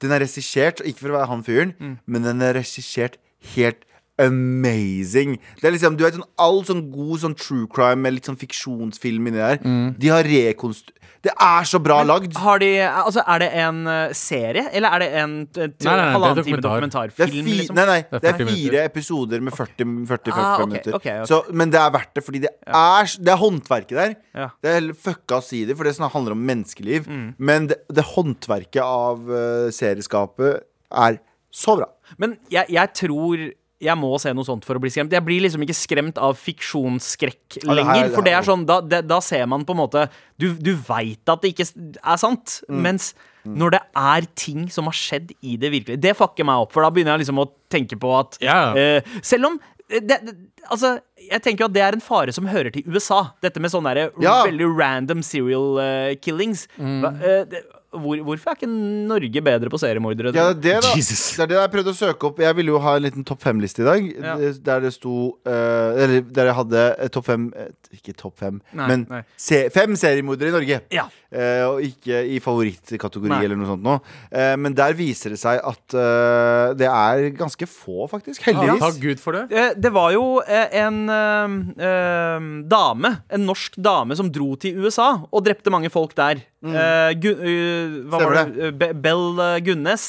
den 0.01 0.13
er 0.17 0.21
regissert, 0.25 0.81
ikke 0.81 0.99
for 1.03 1.09
å 1.13 1.19
være 1.19 1.29
han 1.29 1.43
fyren, 1.45 1.75
Mm. 1.79 1.99
men 2.07 2.23
den 2.23 2.41
er 2.43 2.55
regissert 2.55 3.19
helt 3.55 3.85
amazing. 4.19 5.37
Det 5.61 5.69
er 5.69 5.75
liksom, 5.77 5.97
du 5.99 6.05
vet 6.07 6.17
sånn 6.19 6.27
All 6.39 6.61
sånn 6.69 6.85
god 6.93 7.21
sånn 7.25 7.35
true 7.39 7.67
crime 7.73 8.03
med 8.05 8.17
litt 8.19 8.29
sånn 8.29 8.39
fiksjonsfilm 8.41 9.27
inni 9.31 9.39
der, 9.41 9.59
Mm. 9.65 9.95
de 9.99 10.09
har 10.13 10.23
rekonstru... 10.25 10.95
Det 11.21 11.33
er 11.35 11.65
så 11.67 11.81
bra 11.83 11.97
lagd. 12.07 12.37
Har 12.39 12.61
de, 12.63 12.69
altså, 12.79 13.25
er 13.27 13.39
det 13.43 13.49
en 13.59 13.79
eh, 13.91 14.13
serie, 14.15 14.69
eller 14.73 14.89
er 14.95 14.99
det 15.03 15.09
en 15.19 15.33
Nei, 15.43 15.67
nei, 15.67 15.67
nei, 15.67 15.97
det 15.99 16.13
halvannen 16.15 16.45
time. 16.45 16.57
Det 16.61 16.63
dokumentarfilm? 16.63 17.49
liksom? 17.59 17.75
nei, 17.75 17.87
nei, 17.89 17.97
Det 18.07 18.15
er 18.15 18.21
det 18.21 18.29
er 18.31 18.39
fire 18.39 18.53
minutter. 18.55 18.85
episoder 18.85 19.41
med 19.43 19.53
40-45 19.53 20.33
Ah, 20.39 20.55
okay, 20.55 20.67
minutter. 20.71 20.95
Okay, 20.95 21.17
okay. 21.19 21.27
Så, 21.27 21.41
men 21.53 21.71
det 21.75 21.81
er 21.83 21.91
verdt 21.91 22.15
det, 22.15 22.25
fordi 22.25 22.43
det 22.47 22.53
er, 22.69 23.11
det 23.19 23.33
er 23.35 23.43
håndverket 23.43 23.97
der. 23.99 24.15
Ja. 24.39 24.49
Det 24.63 24.77
er 24.79 24.89
fucka 24.95 25.41
å 25.41 25.45
si 25.45 25.65
det, 25.67 25.77
for 25.77 25.91
det 25.91 25.97
handler 25.99 26.37
om 26.39 26.47
menneskeliv. 26.53 27.09
Mm. 27.11 27.29
Men 27.39 27.67
det, 27.73 27.81
det 27.91 28.07
håndverket 28.15 28.83
av 28.87 29.19
uh, 29.27 29.69
serieskapet 29.75 30.63
er 30.95 31.19
så 31.51 31.75
bra. 31.81 31.91
Men 32.23 32.39
jeg, 32.53 32.71
jeg 32.71 32.95
tror 32.95 33.43
jeg 33.81 33.95
må 33.97 34.11
se 34.19 34.33
noe 34.35 34.45
sånt 34.45 34.65
for 34.67 34.75
å 34.75 34.81
bli 34.83 34.91
skremt. 34.91 35.13
Jeg 35.15 35.23
blir 35.25 35.41
liksom 35.45 35.63
ikke 35.63 35.77
skremt 35.77 36.17
av 36.19 36.35
fiksjonsskrekk 36.37 37.59
Ja, 37.63 37.63
det 37.63 37.69
her- 37.69 37.75
lenger. 37.95 38.09
det 38.09 38.15
For 38.15 38.23
det 38.23 38.33
er 38.35 38.43
sånn, 38.43 38.67
da, 38.67 38.81
det, 38.81 39.07
da 39.07 39.21
ser 39.21 39.47
man 39.47 39.65
på 39.65 39.71
en 39.71 39.79
måte 39.89 40.09
Du, 40.39 40.53
du 40.55 40.75
veit 40.77 41.29
at 41.29 41.43
det 41.43 41.55
ikke 41.55 41.69
er 42.05 42.17
sant, 42.17 42.63
Mm. 42.69 42.83
mens 42.83 43.15
når 43.47 43.71
det 43.71 43.81
er 43.97 44.27
ting 44.35 44.69
som 44.69 44.85
har 44.85 44.93
skjedd 44.93 45.31
i 45.43 45.57
det 45.57 45.71
virkelige 45.73 46.01
Det 46.01 46.17
fucker 46.17 46.45
meg 46.45 46.57
opp, 46.67 46.73
for 46.73 46.83
da 46.83 46.91
begynner 46.91 47.17
jeg 47.17 47.27
liksom 47.27 47.39
å 47.39 47.51
tenke 47.71 47.97
på 47.99 48.19
at 48.19 48.37
yeah. 48.43 48.75
uh, 48.99 49.21
Selv 49.23 49.47
om 49.47 49.61
det, 49.89 50.07
det, 50.21 50.35
altså, 50.71 50.99
jeg 51.31 51.41
tenker 51.43 51.61
jo 51.65 51.65
at 51.71 51.73
det 51.73 51.81
er 51.83 51.93
en 51.97 52.01
fare 52.05 52.31
som 52.31 52.45
hører 52.47 52.71
til 52.75 52.83
USA. 52.93 53.31
Dette 53.41 53.59
med 53.59 53.71
sånne 53.71 53.95
der 53.95 54.11
Ja. 54.21 54.45
veldig 54.45 54.67
random 54.77 55.23
serial 55.23 55.79
uh, 55.81 56.15
killings. 56.21 56.67
Mm. 56.79 57.05
Uh, 57.07 57.45
det, 57.49 57.63
hvor, 57.89 58.21
hvorfor 58.21 58.51
er 58.51 58.57
ikke 58.59 58.69
Norge 59.09 59.41
bedre 59.41 59.71
på 59.73 59.79
seriemordere? 59.81 60.33
Ja, 60.37 60.51
det, 60.53 60.75
er 60.77 60.83
det, 60.85 60.93
det 61.01 61.41
er 61.41 61.49
det 61.49 61.57
jeg 61.57 61.71
prøvde 61.73 61.95
å 61.95 61.97
søke 61.97 62.29
opp. 62.29 62.43
Jeg 62.45 62.57
ville 62.59 62.75
jo 62.75 62.81
ha 62.85 62.97
en 62.99 63.07
liten 63.07 63.25
topp 63.25 63.41
fem-liste 63.47 63.81
i 63.81 63.87
dag. 63.87 64.09
Ja. 64.13 64.35
Der 64.67 64.83
det 64.85 64.93
sto 64.93 65.15
uh, 65.49 65.97
Eller 65.97 66.21
der 66.21 66.51
jeg 66.51 66.59
hadde 66.59 66.83
eh, 66.99 67.09
topp 67.15 67.31
fem 67.31 67.49
eh, 67.57 67.73
Ikke 67.95 68.13
topp 68.13 68.37
fem, 68.37 68.59
Nei, 68.77 68.87
men 68.91 69.07
nei. 69.09 69.23
Se, 69.41 69.63
fem 69.73 69.95
seriemordere 69.97 70.51
i 70.51 70.53
Norge. 70.53 70.77
Ja. 70.93 71.07
Eh, 71.33 71.63
og 71.65 71.79
ikke 71.87 72.19
i 72.35 72.37
favorittkategori 72.45 73.31
Nei. 73.33 73.39
eller 73.47 73.57
noe 73.57 73.69
sånt 73.71 73.83
noe. 73.85 74.03
Eh, 74.29 74.57
men 74.61 74.75
der 74.77 74.93
viser 74.97 75.33
det 75.33 75.39
seg 75.41 75.63
at 75.65 75.97
eh, 75.97 76.75
det 76.77 76.89
er 76.89 77.31
ganske 77.39 77.65
få, 77.69 78.05
faktisk. 78.13 78.45
Ja, 78.45 78.53
Heldigvis. 78.59 78.83
takk 78.85 79.01
Gud 79.01 79.23
for 79.25 79.39
det. 79.39 79.47
Eh, 79.57 79.73
Det 79.81 79.93
var 79.97 80.13
jo 80.13 80.27
eh, 80.45 80.69
en 80.83 81.01
eh, 81.09 82.39
dame, 82.69 83.15
en 83.33 83.47
norsk 83.49 83.81
dame, 83.81 84.17
som 84.21 84.29
dro 84.33 84.53
til 84.61 84.77
USA 84.85 85.11
og 85.31 85.45
drepte 85.49 85.73
mange 85.73 85.89
folk 85.93 86.13
der. 86.19 86.45
Eh, 86.61 87.13
Gu, 87.23 87.29
uh, 87.33 87.99
hva 88.11 88.19
Stemmer 88.21 88.35
var 88.35 88.39
det? 88.53 88.57
det? 88.59 88.73
Be 88.81 88.93
Bell 89.09 89.29
Gunnes, 89.65 90.09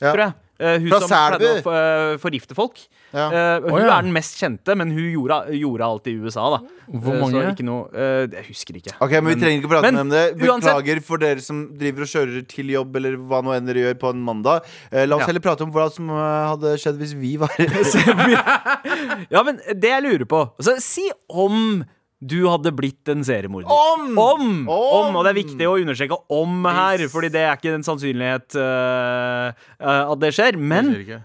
Ja. 0.00 0.10
tror 0.14 0.26
jeg. 0.26 0.34
Eh, 0.60 0.76
hun 0.78 0.90
Fra 0.92 0.98
som 1.00 1.08
pleide 1.08 1.50
å 1.56 1.62
for, 1.64 1.72
eh, 1.74 2.16
forgifte 2.20 2.54
folk. 2.54 2.76
Ja. 3.14 3.24
Eh, 3.32 3.60
hun 3.64 3.72
Å, 3.72 3.78
ja. 3.80 3.96
er 3.98 4.02
den 4.04 4.12
mest 4.12 4.36
kjente, 4.38 4.76
men 4.76 4.90
hun 4.92 5.06
gjorde, 5.10 5.38
gjorde 5.56 5.86
alt 5.86 6.06
i 6.06 6.14
USA, 6.20 6.44
da. 6.52 6.58
Hvor 6.90 7.14
Eh, 7.16 7.20
mange? 7.22 7.32
Så 7.40 7.54
ikke 7.54 7.64
noe 7.64 7.88
eh, 7.94 8.26
Jeg 8.36 8.44
husker 8.50 8.74
ikke. 8.80 8.92
Ok, 9.00 9.10
men 9.22 9.30
Vi 9.32 9.40
trenger 9.40 9.62
ikke 9.62 9.70
prate 9.72 9.82
men 9.92 10.00
om 10.04 10.08
det. 10.12 10.24
uansett- 10.36 10.76
Beklager 10.76 11.02
for 11.02 11.18
dere 11.18 11.40
som 11.40 11.62
driver 11.78 12.02
og 12.02 12.08
kjører 12.12 12.46
til 12.46 12.66
jobb 12.76 12.96
eller 13.00 13.16
hva 13.16 13.40
nå 13.42 13.56
enn 13.56 13.66
dere 13.66 13.86
gjør 13.86 13.98
på 14.04 14.10
en 14.12 14.20
mandag. 14.22 14.62
Eh, 14.92 15.06
la 15.06 15.16
oss 15.16 15.20
Ja. 15.22 15.26
heller 15.32 15.40
prate 15.40 15.62
om 15.62 15.72
hva 15.72 15.88
som 15.90 16.10
eh, 16.10 16.48
hadde 16.52 16.76
skjedd 16.78 16.98
hvis 17.00 17.14
vi 17.16 17.36
var 17.40 17.48
Ja, 19.30 19.42
men 19.46 19.58
det 19.74 19.90
jeg 19.90 20.02
lurer 20.04 20.26
på 20.30 20.42
altså, 20.58 20.76
Si 20.82 21.08
om 21.30 21.84
du 22.20 22.44
hadde 22.44 22.72
blitt 22.76 23.08
en 23.08 23.24
seriemorder. 23.24 23.70
Om! 23.72 24.10
Om! 24.12 24.46
Om! 24.68 24.68
Om! 24.68 25.16
Og 25.16 25.24
det 25.24 25.30
er 25.32 25.38
viktig 25.40 25.68
å 25.68 25.76
understreke 25.80 26.18
om 26.36 26.66
her, 26.68 27.06
Fordi 27.08 27.30
det 27.32 27.40
er 27.46 27.56
ikke 27.56 27.72
en 27.78 27.86
sannsynlighet 27.86 28.58
uh, 28.60 29.56
uh, 29.80 30.12
at 30.12 30.20
det 30.20 30.34
skjer. 30.36 30.60
Men 30.60 30.92
Det 30.92 31.04
skjer 31.06 31.22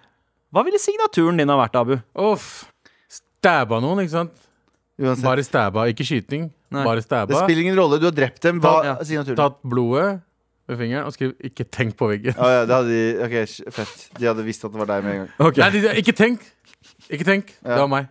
hva 0.56 0.62
ville 0.64 0.80
signaturen 0.80 1.36
din 1.36 1.52
ha 1.52 1.58
vært, 1.60 1.74
Abu? 1.76 1.98
Uff. 2.30 2.70
Stabba 3.12 3.82
noen, 3.84 4.06
ikke 4.06 4.14
sant? 4.14 4.38
Uansett. 4.96 5.26
Bare 5.26 5.44
stabba, 5.44 5.84
ikke 5.92 6.06
skyting. 6.08 6.46
Nei. 6.72 6.84
Bare 6.86 7.04
Det 7.04 7.36
spiller 7.42 7.62
ingen 7.66 7.76
rolle. 7.76 8.00
Du 8.00 8.08
har 8.08 8.16
drept 8.16 8.40
dem. 8.42 8.62
Hva 8.64 8.86
Ja. 8.86 8.94
er 8.96 9.04
signaturen? 9.04 9.36
Tatt 9.36 9.60
blodet 9.62 10.22
ved 10.70 10.78
fingeren 10.80 11.06
og 11.06 11.12
skrev 11.12 11.34
'ikke 11.44 11.66
tenk 11.70 11.98
på 11.98 12.08
veggen'. 12.08 12.40
Oh, 12.40 12.48
ja, 12.48 12.66
det 12.66 12.74
hadde 12.74 12.88
de 12.88 13.24
Ok, 13.26 13.74
fett. 13.74 14.10
De 14.18 14.26
hadde 14.26 14.46
visst 14.46 14.64
at 14.64 14.72
det 14.72 14.80
var 14.80 14.88
deg 14.88 15.04
med 15.04 15.14
en 15.14 15.28
gang. 15.28 15.58
Nei, 15.58 15.70
de, 15.70 16.02
ikke 16.02 16.16
tenk! 16.16 16.40
Ikke 17.10 17.26
tenk. 17.26 17.48
Det 17.62 17.78
var 17.78 17.88
meg. 17.88 18.08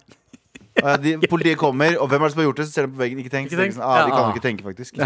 De, 0.75 1.13
politiet 1.31 1.59
kommer, 1.61 1.95
og 2.03 2.09
hvem 2.11 2.23
er 2.23 2.27
det 2.27 2.35
som 2.35 2.41
har 2.43 2.47
gjort 2.49 2.57
det? 2.61 2.67
Så 2.67 2.73
ser 2.75 2.87
de 2.89 2.93
på 2.97 2.99
veggen. 2.99 3.19
Ikke 3.23 3.31
tenk. 3.31 3.47
Ikke 3.53 3.61
de. 3.63 3.75
Sånn, 3.77 3.85
ah, 3.87 4.05
de 4.05 4.11
kan 4.11 4.21
Ja. 4.21 4.27
jo 4.27 4.35
ikke 4.35 4.45
tenke, 4.45 4.65
faktisk. 4.67 4.97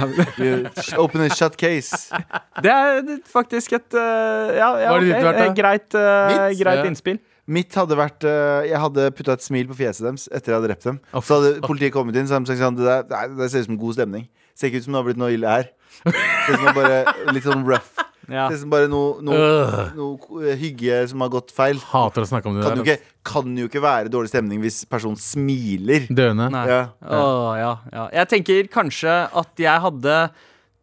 You 0.40 1.02
Open 1.04 1.20
a 1.26 1.28
shut 1.28 1.57
case. 1.61 2.09
Det 2.64 2.72
er 2.72 3.02
faktisk 3.28 3.72
et 3.76 3.94
øh, 3.94 4.57
Ja, 4.57 4.70
ja 4.81 4.88
Hva 4.90 4.96
er 4.96 5.04
det 5.04 5.12
ok, 5.12 5.26
vært, 5.28 5.42
eh, 5.44 5.52
greit, 5.59 5.88
uh, 5.94 6.48
greit 6.59 6.81
Ja. 6.83 6.87
innspill. 6.88 7.20
Mitt 7.48 7.72
hadde 7.78 7.96
vært 7.96 8.24
eh, 8.28 8.66
Jeg 8.68 8.81
hadde 8.83 9.07
putta 9.16 9.33
et 9.38 9.44
smil 9.44 9.68
på 9.70 9.76
fjeset 9.78 10.04
deres 10.04 10.26
etter 10.33 10.52
jeg 10.52 10.59
hadde 10.59 10.68
drept 10.72 10.85
dem. 10.88 10.98
Å, 11.14 11.22
Så 11.24 11.38
hadde 11.38 11.61
politiet 11.64 11.92
kommet 11.94 12.16
inn, 12.16 12.26
så 12.28 12.37
hadde 12.37 12.48
de 12.48 12.57
sagt 12.57 12.64
sånn 12.64 12.76
Det, 12.81 12.96
der, 13.12 13.28
det 13.38 13.50
ser 13.52 13.64
ut 13.64 13.70
som 13.70 13.78
god 13.85 13.94
stemning. 14.00 14.26
Ser 14.59 14.68
ikke 14.72 14.83
ut 14.83 14.88
som 14.88 14.96
det 14.96 15.00
har 15.02 15.07
blitt 15.12 15.20
noe 15.20 15.33
ille 15.37 15.48
her. 15.48 15.70
Er 16.09 16.74
bare 16.76 16.98
litt 17.33 17.44
sånn 17.46 17.64
rough. 17.68 18.07
Ja. 18.28 18.48
Det 18.50 18.58
er 18.58 18.60
som 18.60 18.70
bare 18.70 18.88
noe, 18.92 19.22
noe, 19.24 19.34
Øh. 19.34 19.94
noe 19.96 20.54
hygge 20.60 21.08
som 21.08 21.20
har 21.24 21.30
gått 21.32 21.50
feil. 21.56 21.78
Hater 21.80 22.22
å 22.22 22.28
snakke 22.28 22.46
om 22.50 22.58
det 22.58 22.64
Kan 22.66 22.76
jo 22.76 22.84
der. 22.84 22.96
ikke, 22.98 23.02
kan 23.24 23.56
jo 23.56 23.68
ikke 23.68 23.80
være 23.82 24.10
dårlig 24.12 24.28
stemning 24.28 24.60
hvis 24.60 24.84
personen 24.84 25.16
smiler. 25.16 26.06
Døende. 26.12 26.50
Ja. 26.68 26.82
Åh, 27.08 27.56
ja, 27.58 27.72
ja. 27.92 28.08
Jeg 28.12 28.28
tenker 28.28 28.68
kanskje 28.68 29.16
at 29.32 29.56
jeg 29.64 29.80
hadde 29.80 30.30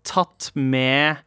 tatt 0.03 0.51
med 0.55 1.17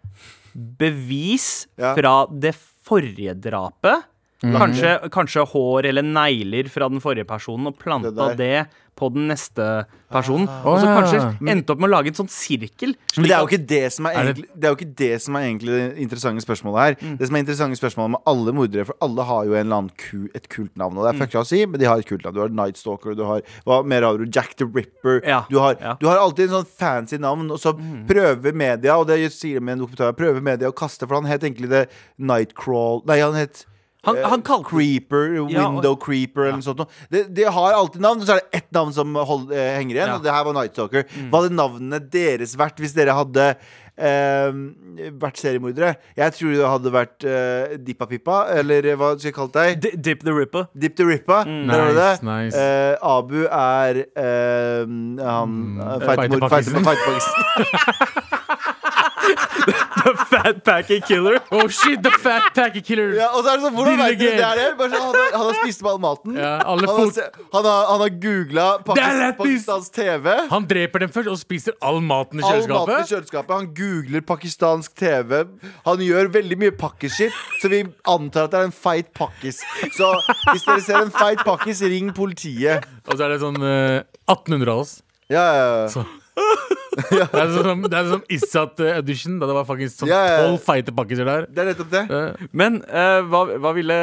bevis 0.54 1.66
Ja. 1.78 1.94
fra 1.94 2.26
det 2.26 2.54
forrige 2.56 3.34
drapet. 3.40 4.04
Kanskje, 4.40 5.10
kanskje 5.10 5.42
hår 5.50 5.86
eller 5.90 6.02
negler 6.06 6.68
fra 6.70 6.88
den 6.88 7.00
forrige 7.00 7.26
personen, 7.26 7.66
og 7.66 7.78
planta 7.78 8.10
Det 8.14 8.36
det, 8.36 8.38
der. 8.38 8.66
På 8.98 9.08
den 9.14 9.28
neste 9.30 9.64
personen. 10.10 10.48
Ah. 10.48 10.64
og 10.66 10.78
så 10.80 10.86
ja. 10.88 10.94
kanskje 10.98 11.50
endte 11.52 11.70
opp 11.74 11.78
med 11.82 11.86
å 11.90 11.92
lage 11.92 12.10
en 12.10 12.16
sånn 12.18 12.30
sirkel. 12.32 12.94
Men 13.16 13.26
det 13.28 13.34
er 13.36 13.42
jo 13.44 13.48
ikke 13.50 13.66
det 13.70 13.92
som 13.94 14.06
er, 14.08 14.10
Er 14.18 14.24
det- 14.24 14.32
egentlig, 14.34 14.48
det 14.58 14.64
er 14.64 14.72
jo 14.72 14.76
ikke 14.78 14.96
det 14.98 15.22
som 15.22 15.36
er 15.36 15.42
egentlig 15.46 15.72
det 15.76 15.98
interessante 16.02 16.42
spørsmålet 16.44 16.80
her. 16.82 16.96
Mm. 17.02 17.16
Det 17.20 17.26
som 17.28 17.36
er 17.36 17.42
interessante 17.44 17.78
spørsmålet 17.78 18.10
med 18.16 18.20
alle 18.32 18.52
mordere, 18.56 18.86
for 18.88 18.96
alle 19.04 19.22
har 19.28 19.44
jo 19.44 19.52
en 19.54 19.66
eller 19.66 19.76
annen 19.76 19.90
ku, 19.96 20.28
et 20.34 20.48
kult 20.48 20.74
navn. 20.76 20.96
Og 20.98 21.04
det 21.06 21.14
Mm. 21.14 21.22
er 21.22 21.26
fucka 21.26 21.40
å 21.42 21.46
si, 21.46 21.66
men 21.66 21.78
de 21.80 21.86
har 21.86 21.98
et 21.98 22.06
kult 22.06 22.24
navn. 22.24 22.34
Du 22.34 22.40
har 22.40 22.48
Night 22.48 22.76
Stalker, 22.76 23.14
du 23.14 23.24
har 23.24 23.42
hva 23.66 23.84
mer 23.84 24.02
har 24.02 24.16
du? 24.18 24.24
Jack 24.26 24.56
the 24.56 24.64
Ripper. 24.64 25.20
Ja, 25.26 25.44
Du, 25.48 25.58
har, 25.58 25.76
ja. 25.80 25.92
Mm. 25.94 25.98
du 26.00 26.06
har 26.08 26.16
alltid 26.18 26.50
en 26.50 26.64
sånn 26.64 26.66
fancy 26.66 27.18
navn, 27.18 27.50
og 27.50 27.58
så 27.58 27.72
prøver 28.08 28.52
media, 28.54 28.96
og 28.98 29.06
det 29.06 29.30
sier 29.32 29.54
de 29.54 29.60
med 29.60 29.78
en 29.78 29.86
dokumentar, 29.86 30.12
prøver 30.16 30.42
media 30.42 30.68
å 30.68 30.74
kaste, 30.74 31.06
for 31.06 31.14
han 31.20 31.24
het 31.26 31.42
egentlig 31.42 31.68
det 31.68 31.88
Nightcrawl 32.18 33.04
Nei, 33.06 33.20
han 33.20 33.34
het 33.34 33.64
Han, 34.08 34.18
eh, 34.20 34.28
han 34.32 34.44
kaller 34.46 34.68
Creeper, 34.68 35.24
Ja, 35.36 35.42
og- 35.68 35.78
Window 35.78 35.96
Creeper 36.00 36.48
eller 36.48 36.58
noe 36.60 36.66
sånt. 36.66 36.84
Det, 37.12 37.26
de 37.34 37.44
har 37.58 37.72
alltid 37.76 38.00
navn, 38.04 38.22
og 38.22 38.26
så 38.28 38.36
er 38.36 38.40
det 38.44 38.62
ett 38.62 38.72
navn 38.74 38.92
som 38.96 39.14
hold, 39.14 39.50
eh, 39.52 39.74
henger 39.78 39.94
igjen. 40.00 40.08
Ja. 40.14 40.16
Og 40.16 40.24
det 40.24 40.32
her 40.34 40.44
var 40.48 40.56
Night 40.58 40.72
Stalker. 40.76 41.04
Hva 41.28 41.42
hadde 41.44 41.54
navnene 41.58 42.00
deres 42.10 42.56
vært 42.58 42.80
hvis 42.82 42.94
dere 42.96 43.14
hadde 43.16 43.46
eh, 43.98 44.52
vært 45.18 45.40
seriemordere? 45.42 45.96
Jeg 46.18 46.32
tror 46.36 46.54
det 46.54 46.68
hadde 46.72 46.92
vært 46.94 47.26
eh, 47.28 47.76
Dippa 47.82 48.06
Pippa, 48.10 48.38
eller 48.58 48.86
eh, 48.92 48.96
hva 48.98 49.12
skal 49.18 49.30
jeg 49.30 49.36
kalle 49.38 49.54
deg? 49.58 49.80
D- 49.82 49.96
Dip 50.08 50.22
the 50.26 50.32
Ripper. 50.34 50.68
Dip 50.78 50.96
the 50.96 51.06
Ripper, 51.08 51.44
mm. 51.48 51.66
Nice, 51.66 51.94
det. 51.98 52.10
nice. 52.28 52.56
Eh, 52.56 52.96
Abu 53.02 53.44
er 53.46 54.02
eh, 54.14 54.84
han 54.86 55.56
mm. 55.78 56.00
Fighter 56.06 56.28
Pakistan. 60.02 60.26
Fat 60.28 60.64
Packy 60.64 61.00
Killer. 61.00 61.40
Oh 61.50 61.68
shit, 61.68 62.02
the 62.02 62.10
fat 62.22 62.48
Packet 62.54 62.84
killer! 62.84 63.14
Ja, 63.16 63.28
og 63.34 63.44
så 63.44 63.52
er 63.52 63.58
det 63.58 63.66
sånn, 63.66 63.74
Hvordan 63.76 63.98
vet 64.00 64.18
du 64.18 64.24
det 64.24 64.44
er 64.44 64.58
det? 64.58 64.66
Bare 64.78 64.90
sånn, 64.92 65.04
han, 65.04 65.16
har, 65.16 65.34
han 65.36 65.46
har 65.48 65.58
spist 65.62 65.84
opp 65.84 65.90
all 65.92 66.00
maten. 66.02 66.38
Ja, 66.38 66.52
alle 66.72 66.88
han, 66.88 67.12
har, 67.12 67.30
han, 67.52 67.68
har, 67.68 67.84
han 67.92 68.02
har 68.04 68.14
googla! 68.24 68.66
Pakistans 68.88 69.90
TV. 69.94 70.28
Han 70.52 70.68
dreper 70.70 71.04
dem 71.04 71.12
først 71.14 71.32
og 71.32 71.40
spiser 71.40 71.76
all 71.84 72.00
maten 72.04 72.42
i 72.42 72.46
kjøleskapet. 72.46 72.74
All 72.74 72.86
maten 72.88 72.94
i 72.94 73.12
kjøleskapet. 73.12 73.12
kjøleskapet. 73.12 73.54
Han 73.58 73.70
googler 73.78 74.26
pakistansk 74.32 74.96
TV. 74.98 75.42
Han 75.88 76.04
gjør 76.08 76.32
veldig 76.38 76.60
mye 76.64 76.76
pakkeskitt 76.84 77.36
så 77.62 77.70
vi 77.72 77.82
antar 78.08 78.48
at 78.48 78.54
det 78.54 78.60
er 78.62 78.68
en 78.68 78.74
feit 78.74 79.10
pakkis. 79.16 79.62
Så 79.96 80.12
hvis 80.52 80.66
dere 80.66 80.84
ser 80.84 81.02
en 81.02 81.14
feit 81.14 81.42
pakkis, 81.46 81.82
ring 81.90 82.12
politiet. 82.16 82.86
Og 83.08 83.16
så 83.18 83.26
er 83.26 83.34
det 83.34 83.42
sånn 83.42 83.58
uh, 83.62 84.00
1800 84.28 84.72
av 84.72 84.84
oss. 84.84 84.98
Ja, 85.28 85.44
ja, 85.44 85.68
ja. 85.82 85.88
Så. 85.92 86.04
Det 86.98 87.20
er 87.30 87.50
sånn 87.54 87.66
som, 87.68 87.82
det 87.86 87.98
er 87.98 88.08
som 88.10 88.22
Issat 88.34 88.80
eh, 88.82 88.96
da 89.38 89.46
det 89.46 89.54
var 89.54 89.66
faktisk 89.68 90.00
sånn 90.02 90.10
Ja, 90.10 90.18
ja, 90.26 90.32
ja. 90.32 90.38
tolv 90.48 90.58
feite 90.66 90.94
pakkiser 90.96 91.28
der. 91.28 91.44
Det 91.46 91.62
er 91.62 91.68
nettopp 91.70 91.90
det. 91.92 92.02
Eh, 92.10 92.48
Men 92.58 92.80
eh, 92.88 93.20
hva, 93.30 93.44
hva 93.62 93.72
ville 93.76 93.98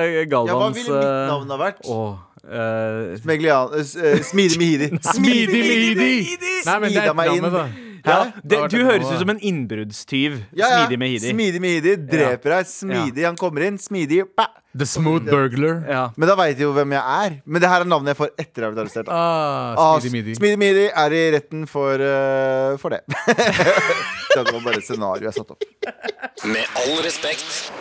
Ja, 0.47 0.55
hva 0.61 0.69
ville 0.71 0.95
mitt 0.95 1.09
eh, 1.09 1.25
navn 1.31 1.51
ha 1.51 1.57
vært? 1.59 1.81
Åh, 1.91 2.13
eh, 2.45 3.17
Meglian, 3.27 3.73
s- 3.81 3.95
eh, 3.99 4.21
Smidig 4.23 4.57
Mihidi. 4.61 4.89
Smidig 5.15 5.59
Mehidi! 5.65 6.13
Nei, 6.65 6.79
men 6.79 6.89
det 6.93 7.01
Smida 7.01 7.09
er 7.11 7.19
meg 7.19 7.33
inn. 7.35 7.43
navnet, 7.43 7.59
da. 7.59 7.65
Ja, 8.05 8.17
det, 8.43 8.59
du 8.71 8.77
høres 8.85 9.07
ut 9.09 9.19
som 9.21 9.31
en 9.33 9.39
innbruddstyv. 9.41 10.37
Ja, 10.53 10.67
ja. 10.67 10.67
Smidig 10.85 10.99
med 11.01 11.09
Hidi. 11.13 11.31
Smidig 11.33 11.61
Mihidi 11.63 11.95
dreper 12.11 12.55
deg. 12.57 12.69
Smidig. 12.69 13.25
Han 13.25 13.39
kommer 13.39 13.65
inn. 13.67 13.79
Smidig. 13.81 14.23
Bah. 14.37 14.51
The 14.75 14.83
Smooth 14.89 15.23
Burglar. 15.29 15.77
Ja. 15.87 16.01
Men 16.19 16.27
da 16.27 16.35
veit 16.35 16.57
de 16.59 16.65
jo 16.65 16.73
hvem 16.75 16.91
jeg 16.97 16.99
er. 17.25 17.37
Men 17.47 17.63
det 17.63 17.69
her 17.71 17.85
er 17.85 17.87
navnet 17.87 18.11
jeg 18.11 18.19
får 18.19 18.31
etter 18.35 18.49
at 18.49 18.57
jeg 18.59 18.65
har 18.65 18.73
blitt 18.75 18.83
arrestert. 18.83 19.11
Ah, 19.13 19.75
Ah, 19.79 19.95
Smidig 20.03 20.11
Midi. 20.17 20.35
Smidig 20.35 20.59
Midi 20.59 20.85
er 20.91 21.15
i 21.15 21.23
retten 21.37 21.63
for, 21.71 22.03
uh, 22.03 22.75
for 22.81 22.91
det. 22.91 23.01
det 24.35 24.43
var 24.51 24.59
bare 24.65 24.81
et 24.81 24.87
scenario 24.87 25.29
jeg 25.29 25.37
satte 25.39 25.55
opp. 25.55 25.63
Med 26.51 26.81
all 26.83 26.97
respekt. 27.07 27.71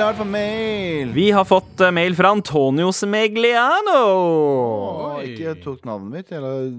Klart 0.00 0.16
for 0.16 0.24
mail. 0.28 1.10
Vi 1.12 1.30
har 1.30 1.44
fått 1.44 1.80
eh, 1.80 1.90
mail 1.92 2.14
fra 2.16 2.30
Antonio 2.32 2.88
Smegliano. 2.94 3.98
Oh, 4.00 5.18
ikke 5.20 5.52
tok 5.60 5.84
navnet 5.84 6.14
mitt. 6.14 6.32
Eller 6.32 6.70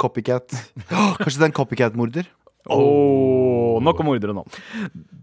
copycat. 0.00 0.48
Oh, 0.90 1.12
Kanskje 1.20 1.36
det 1.42 1.44
er 1.44 1.50
en 1.50 1.56
copycat-morder? 1.58 2.30
Åh, 2.70 3.80
nok 3.84 4.00
om 4.02 4.08
mordere 4.10 4.34
nå. 4.36 4.44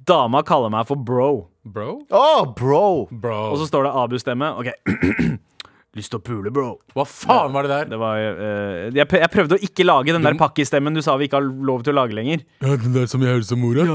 Dama 0.08 0.42
kaller 0.46 0.72
meg 0.74 0.88
for 0.90 1.00
bro. 1.00 1.48
Bro? 1.68 2.04
Oh, 2.14 2.46
bro! 2.58 3.08
Bro. 3.12 3.40
Og 3.52 3.60
så 3.62 3.68
står 3.70 3.88
det 3.88 3.96
Abu-stemme. 4.04 4.54
Ok. 4.62 4.72
Lyst 5.98 6.12
til 6.14 6.20
å 6.20 6.24
pule, 6.24 6.52
bro. 6.54 6.68
Hva 6.94 7.06
faen 7.10 7.54
var 7.56 7.66
det 7.66 7.72
der? 7.72 7.90
Det 7.90 7.98
var, 7.98 8.20
eh, 8.22 8.88
jeg, 8.94 9.08
jeg 9.08 9.30
prøvde 9.34 9.58
å 9.58 9.64
ikke 9.66 9.86
lage 9.88 10.14
den 10.14 10.26
der 10.26 10.38
pakkestemmen 10.38 10.94
du 10.94 11.02
sa 11.06 11.16
vi 11.18 11.26
ikke 11.26 11.40
har 11.40 11.48
lov 11.70 11.82
til 11.86 11.96
å 11.96 12.00
lage 12.04 12.18
lenger. 12.18 12.44
Ja, 12.62 12.76
den 12.78 12.94
der 12.94 13.10
som 13.10 13.24
jeg 13.26 13.34
hører 13.34 13.48
som 13.48 13.62
mora? 13.64 13.86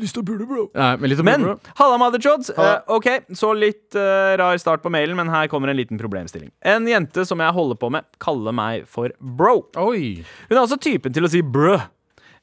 lyst 0.00 0.16
til 0.16 0.24
å 0.24 0.28
pule, 0.30 0.46
bro. 0.48 0.66
Nei, 0.78 0.90
men 1.00 1.12
litt 1.12 1.20
om 1.20 1.28
Men 1.28 1.48
halla, 1.78 1.98
motherchods. 2.00 2.52
Eh, 2.56 2.76
ok, 2.96 3.08
så 3.36 3.52
litt 3.56 3.98
eh, 3.98 4.34
rar 4.40 4.60
start 4.62 4.84
på 4.84 4.92
mailen, 4.92 5.18
men 5.18 5.32
her 5.32 5.50
kommer 5.52 5.72
en 5.72 5.78
liten 5.78 6.00
problemstilling. 6.00 6.48
En 6.64 6.88
jente 6.88 7.26
som 7.28 7.42
jeg 7.44 7.56
holder 7.58 7.80
på 7.82 7.92
med, 7.92 8.08
kaller 8.22 8.56
meg 8.56 8.86
for 8.88 9.12
bro. 9.20 9.66
Oi. 9.82 10.22
Hun 10.48 10.56
er 10.56 10.62
også 10.64 10.80
typen 10.80 11.12
til 11.12 11.28
å 11.28 11.32
si 11.32 11.44
brø. 11.44 11.76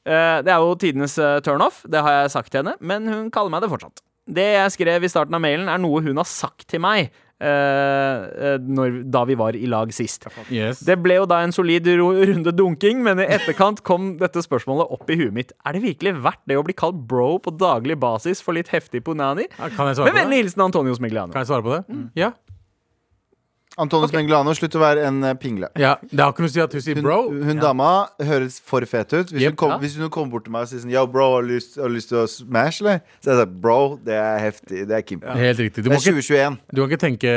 Eh, 0.06 0.38
det 0.46 0.54
er 0.54 0.62
jo 0.62 0.78
tidenes 0.80 1.18
uh, 1.20 1.40
turnoff, 1.44 1.82
det 1.90 2.00
har 2.00 2.22
jeg 2.22 2.32
sagt 2.36 2.54
til 2.54 2.62
henne, 2.62 2.78
men 2.80 3.10
hun 3.10 3.26
kaller 3.34 3.52
meg 3.52 3.66
det 3.66 3.72
fortsatt. 3.72 4.00
Det 4.30 4.46
jeg 4.54 4.74
skrev 4.76 5.04
i 5.04 5.10
starten 5.10 5.36
av 5.36 5.42
mailen, 5.42 5.68
er 5.68 5.80
noe 5.82 6.02
hun 6.04 6.20
har 6.20 6.28
sagt 6.28 6.68
til 6.70 6.82
meg 6.84 7.08
eh, 7.08 7.08
eh, 7.08 7.29
når, 7.40 9.00
da 9.10 9.22
vi 9.28 9.36
var 9.40 9.56
i 9.56 9.66
lag 9.70 9.92
sist. 9.96 10.26
Yes. 10.52 10.82
Det 10.86 10.98
ble 11.02 11.16
jo 11.20 11.26
da 11.30 11.40
en 11.44 11.54
solid 11.54 11.88
runde 12.00 12.52
dunking, 12.56 13.02
men 13.06 13.22
i 13.22 13.28
etterkant 13.32 13.82
kom 13.86 14.12
dette 14.20 14.42
spørsmålet 14.44 14.92
opp 14.92 15.10
i 15.10 15.18
huet 15.20 15.34
mitt. 15.36 15.54
Er 15.64 15.76
det 15.76 15.84
virkelig 15.86 16.14
verdt 16.24 16.42
det 16.50 16.58
å 16.60 16.64
bli 16.66 16.76
kalt 16.76 17.00
bro 17.10 17.38
på 17.42 17.54
daglig 17.56 17.98
basis 18.00 18.42
for 18.44 18.56
litt 18.56 18.70
heftig 18.74 19.04
punani? 19.06 19.48
Ja, 19.56 19.70
Kan 19.72 19.88
jeg 19.90 19.98
svare 19.98 20.10
Med 20.10 20.16
på 20.18 20.22
vennlig 20.24 20.42
hilsen 20.44 20.66
Antonios 20.66 21.00
Migliano. 21.02 21.32
Kan 21.32 21.44
jeg 21.44 21.50
svare 21.52 21.66
på 21.66 21.74
det? 21.78 21.82
Mm. 21.88 22.06
Ja. 22.18 22.32
Antonis 23.78 24.10
Menglano, 24.12 24.50
slutt 24.58 24.74
å 24.74 24.80
være 24.82 25.04
en 25.06 25.22
eh, 25.24 25.34
pingle. 25.38 25.68
ja. 25.78 25.94
Det 26.10 26.18
har 26.18 26.32
ikke 26.32 26.42
noe 26.42 26.50
å 26.50 26.52
si 26.52 26.60
at 26.60 26.72
hun 26.74 26.80
sier 26.82 26.96
Hun, 26.98 27.04
bro. 27.04 27.18
hun 27.30 27.60
dama 27.62 28.08
høres 28.18 28.58
for 28.60 28.80
fet 28.84 29.12
ut. 29.14 29.30
Hvis, 29.30 29.40
Yep. 29.40 29.50
hun, 29.52 29.56
kom, 29.56 29.70
Ja. 29.70 29.78
hvis 29.78 29.96
hun 29.96 30.10
kommer 30.10 30.30
bort 30.32 30.44
til 30.44 30.52
meg 30.52 30.62
og 30.62 30.68
sier 30.68 30.80
sånn 30.82 30.90
Yo, 30.90 31.06
bro, 31.06 31.34
har 31.36 31.42
du 31.42 31.48
lyst, 31.54 31.76
lyst 31.78 32.08
til 32.10 32.18
å 32.18 32.26
smash, 32.28 32.80
eller? 32.82 33.00
Så 33.22 33.30
jeg 33.30 33.38
sier 33.38 33.60
bro, 33.60 33.96
det 34.04 34.14
er 34.18 34.38
heftig. 34.40 34.86
Det 34.88 34.96
er 34.98 35.02
Kim. 35.02 35.20
Helt 35.20 35.58
riktig. 35.58 35.84
Du, 35.84 35.88
Det 35.88 35.92
må 35.92 36.00
er 36.00 36.12
ikke, 36.18 36.58
du 36.74 36.80
kan 36.82 36.90
ikke 36.90 37.04
tenke 37.06 37.30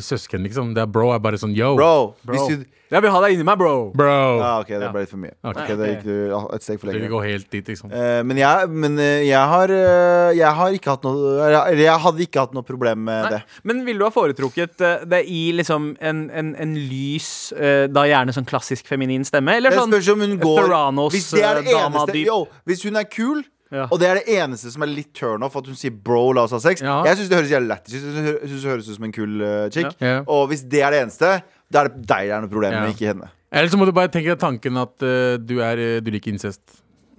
søsken, 0.00 0.42
liksom. 0.42 0.74
Det 0.74 0.82
er 0.82 0.86
bro 0.86 1.12
er 1.12 1.18
bare 1.20 1.36
sånn 1.38 1.54
yo. 1.54 1.76
Bro. 1.76 2.14
Bro. 2.24 2.34
Hvis 2.34 2.58
du 2.58 2.64
Jeg 2.92 3.02
vil 3.06 3.10
ha 3.14 3.20
deg 3.24 3.34
inni 3.38 3.44
meg, 3.48 3.56
bro. 3.58 3.74
Bro. 3.96 4.16
Ja, 4.42 4.50
OK, 4.60 4.68
det 4.68 4.80
Ja. 4.82 4.90
ble 4.92 5.00
litt 5.06 5.10
for 5.10 5.20
mye. 5.22 5.32
Ok. 5.42 5.56
okay 5.62 5.76
det 5.80 5.88
gikk 5.94 6.02
du 6.04 6.34
ah, 6.36 6.46
et 6.54 6.62
steg 6.66 6.78
for 6.82 6.90
lenge. 6.90 7.08
gå 7.08 7.22
helt 7.24 7.48
dit, 7.50 7.70
liksom. 7.72 7.90
Eh, 7.92 8.22
men 8.28 8.36
jeg, 8.42 8.68
men 8.68 8.98
eh, 9.00 9.22
jeg 9.30 9.48
har 9.54 9.72
eh, 9.72 10.32
Jeg 10.36 10.52
har 10.58 10.76
ikke 10.76 10.90
hatt 10.94 11.06
noe 11.08 11.32
Eller 11.48 11.80
jeg 11.80 11.98
hadde 12.04 12.22
ikke 12.26 12.44
hatt 12.44 12.52
noe 12.56 12.62
problem 12.68 13.04
med 13.08 13.30
det. 13.32 13.40
Men 13.64 13.80
ville 13.86 13.98
du 13.98 14.04
ha 14.04 14.12
foretrukket 14.12 14.80
eh, 14.84 15.06
det 15.08 15.22
i 15.32 15.40
liksom 15.56 15.96
en, 16.00 16.22
en, 16.30 16.52
en 16.60 16.74
lys, 16.76 17.30
eh, 17.56 17.86
da 17.88 18.04
gjerne 18.08 18.34
sånn 18.36 18.46
klassisk 18.48 18.86
feminin 18.86 19.24
stemme? 19.24 19.56
Eller 19.56 19.72
Det 19.72 19.80
sånn 19.80 19.90
spørs 19.92 20.12
om 20.14 20.20
hun 20.26 20.36
går 20.42 20.60
Theranos, 20.66 21.12
Hvis 21.16 21.30
det 21.32 21.42
er 21.48 21.62
det 21.62 21.72
eh, 21.72 21.78
dama 21.80 22.04
eneste 22.04 22.16
dyp. 22.18 22.26
Yo, 22.28 22.38
Hvis 22.68 22.84
hun 22.86 22.96
er 23.00 23.08
kul 23.08 23.42
Ja. 23.72 23.86
Og 23.88 23.96
det 24.02 24.08
er 24.10 24.18
det 24.20 24.34
eneste 24.36 24.68
som 24.68 24.82
er 24.84 24.90
litt 24.92 25.14
turn 25.16 25.40
off, 25.46 25.54
at 25.56 25.64
hun 25.64 25.76
sier 25.80 25.94
bro, 25.96 26.26
la 26.36 26.42
oss 26.44 26.52
ha 26.52 26.58
sex. 26.60 26.82
Ja. 26.84 26.98
Jeg 27.08 27.16
syns 27.22 27.30
det 27.30 27.38
høres 27.38 27.52
jævlig 27.54 27.70
lættis 27.70 27.94
ut. 27.94 28.02
Jeg 28.04 28.12
synes 28.12 28.26
det 28.26 28.66
hø- 28.68 28.68
høres 28.68 28.88
ut 28.90 28.96
som 28.98 29.06
en 29.08 29.14
kul 29.16 29.40
eh, 29.40 29.70
chick. 29.72 29.94
Ja. 30.04 30.18
Og 30.28 30.42
hvis 30.50 30.60
det 30.68 30.82
er 30.84 30.92
det 30.92 30.98
eneste, 31.06 31.30
da 31.72 31.82
er 31.86 31.88
det 31.90 32.04
deg 32.06 32.28
det 32.28 32.36
er 32.36 32.44
noe 32.44 32.52
problem 32.52 32.72
Ja. 32.76 32.80
med, 32.84 32.94
ikke 32.94 33.10
henne. 33.14 33.30
Eller 33.52 33.68
så 33.72 33.78
må 33.80 33.84
du 33.88 33.92
bare 33.96 34.08
tenke 34.12 34.32
deg 34.32 34.40
tanken 34.40 34.78
at 34.80 35.04
uh, 35.04 35.36
du, 35.40 35.58
er, 35.60 35.80
eh, 35.80 35.98
du 36.04 36.10
liker 36.14 36.32
incest. 36.32 36.62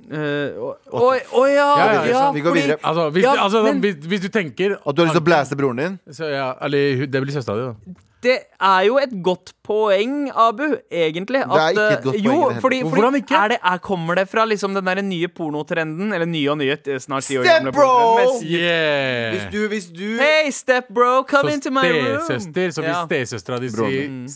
Eh, 0.04 0.54
Å 0.60 1.44
ja! 1.48 1.68
Ja, 1.80 1.86
ja, 1.94 2.02
ja, 2.12 2.22
vi 2.36 2.42
går 2.44 2.52
fordi- 2.52 2.64
videre. 2.68 2.80
Altså, 2.84 3.06
hvis, 3.16 3.24
Ja, 3.24 3.36
altså, 3.46 3.62
men- 3.64 3.80
hvis, 3.82 3.96
hvis 4.12 4.22
du 4.26 4.30
tenker 4.30 4.74
At 4.76 4.96
du 4.96 5.02
har 5.02 5.08
lyst 5.08 5.16
til 5.16 5.24
å 5.24 5.28
blæse 5.30 5.56
broren 5.58 5.78
din? 5.80 6.00
så, 6.12 6.28
ja, 6.30 6.54
Eller 6.62 6.98
hun- 7.00 7.10
det 7.12 7.22
blir 7.24 7.32
søstera 7.34 7.56
di, 7.56 7.68
da. 7.72 7.94
Det 8.24 8.38
er 8.62 8.82
jo 8.88 8.98
et 8.98 9.12
godt 9.24 9.52
poeng, 9.68 10.30
Abu, 10.32 10.64
egentlig. 10.92 11.42
Det 11.44 11.60
er 11.60 11.70
ikke 11.74 11.82
et 11.84 11.98
eh, 11.98 12.04
godt 12.04 12.16
poeng 12.16 12.26
jo, 12.26 12.36
fordi, 12.62 12.80
fordi 12.82 12.94
Hvordan 12.94 13.16
ikke? 13.20 13.36
Er 13.36 13.48
det, 13.54 13.58
er, 13.64 13.78
Kommer 13.84 14.16
det 14.16 14.30
fra 14.32 14.46
liksom 14.48 14.74
den 14.78 14.86
der 14.88 15.02
nye 15.02 15.28
pornotrenden? 15.28 16.14
Eller 16.14 16.26
nye 16.26 16.50
og 16.52 16.58
nye, 16.58 16.78
eh, 16.88 17.00
snart 17.04 17.24
ti 17.28 17.38
år 17.38 17.44
Step 17.44 17.58
gamle 17.60 17.72
bro! 17.76 17.88
pornotrenden. 17.88 18.48
med- 18.48 18.60
Yeah! 18.60 19.32
Hvis 19.36 19.46
du, 19.54 19.68
hvis 19.68 19.86
du 19.92 20.08
Hey, 20.24 20.52
step 20.52 20.88
bro, 20.94 21.24
come 21.28 21.50
så 21.52 21.56
into 21.56 21.72
my 21.72 21.84
room. 21.84 22.22
stesøster, 22.24 22.72
så 22.72 22.82
hvis 22.82 22.96
Ja. 22.96 23.06
stesøstera 23.06 23.60
di 23.60 23.70
sier 23.70 24.28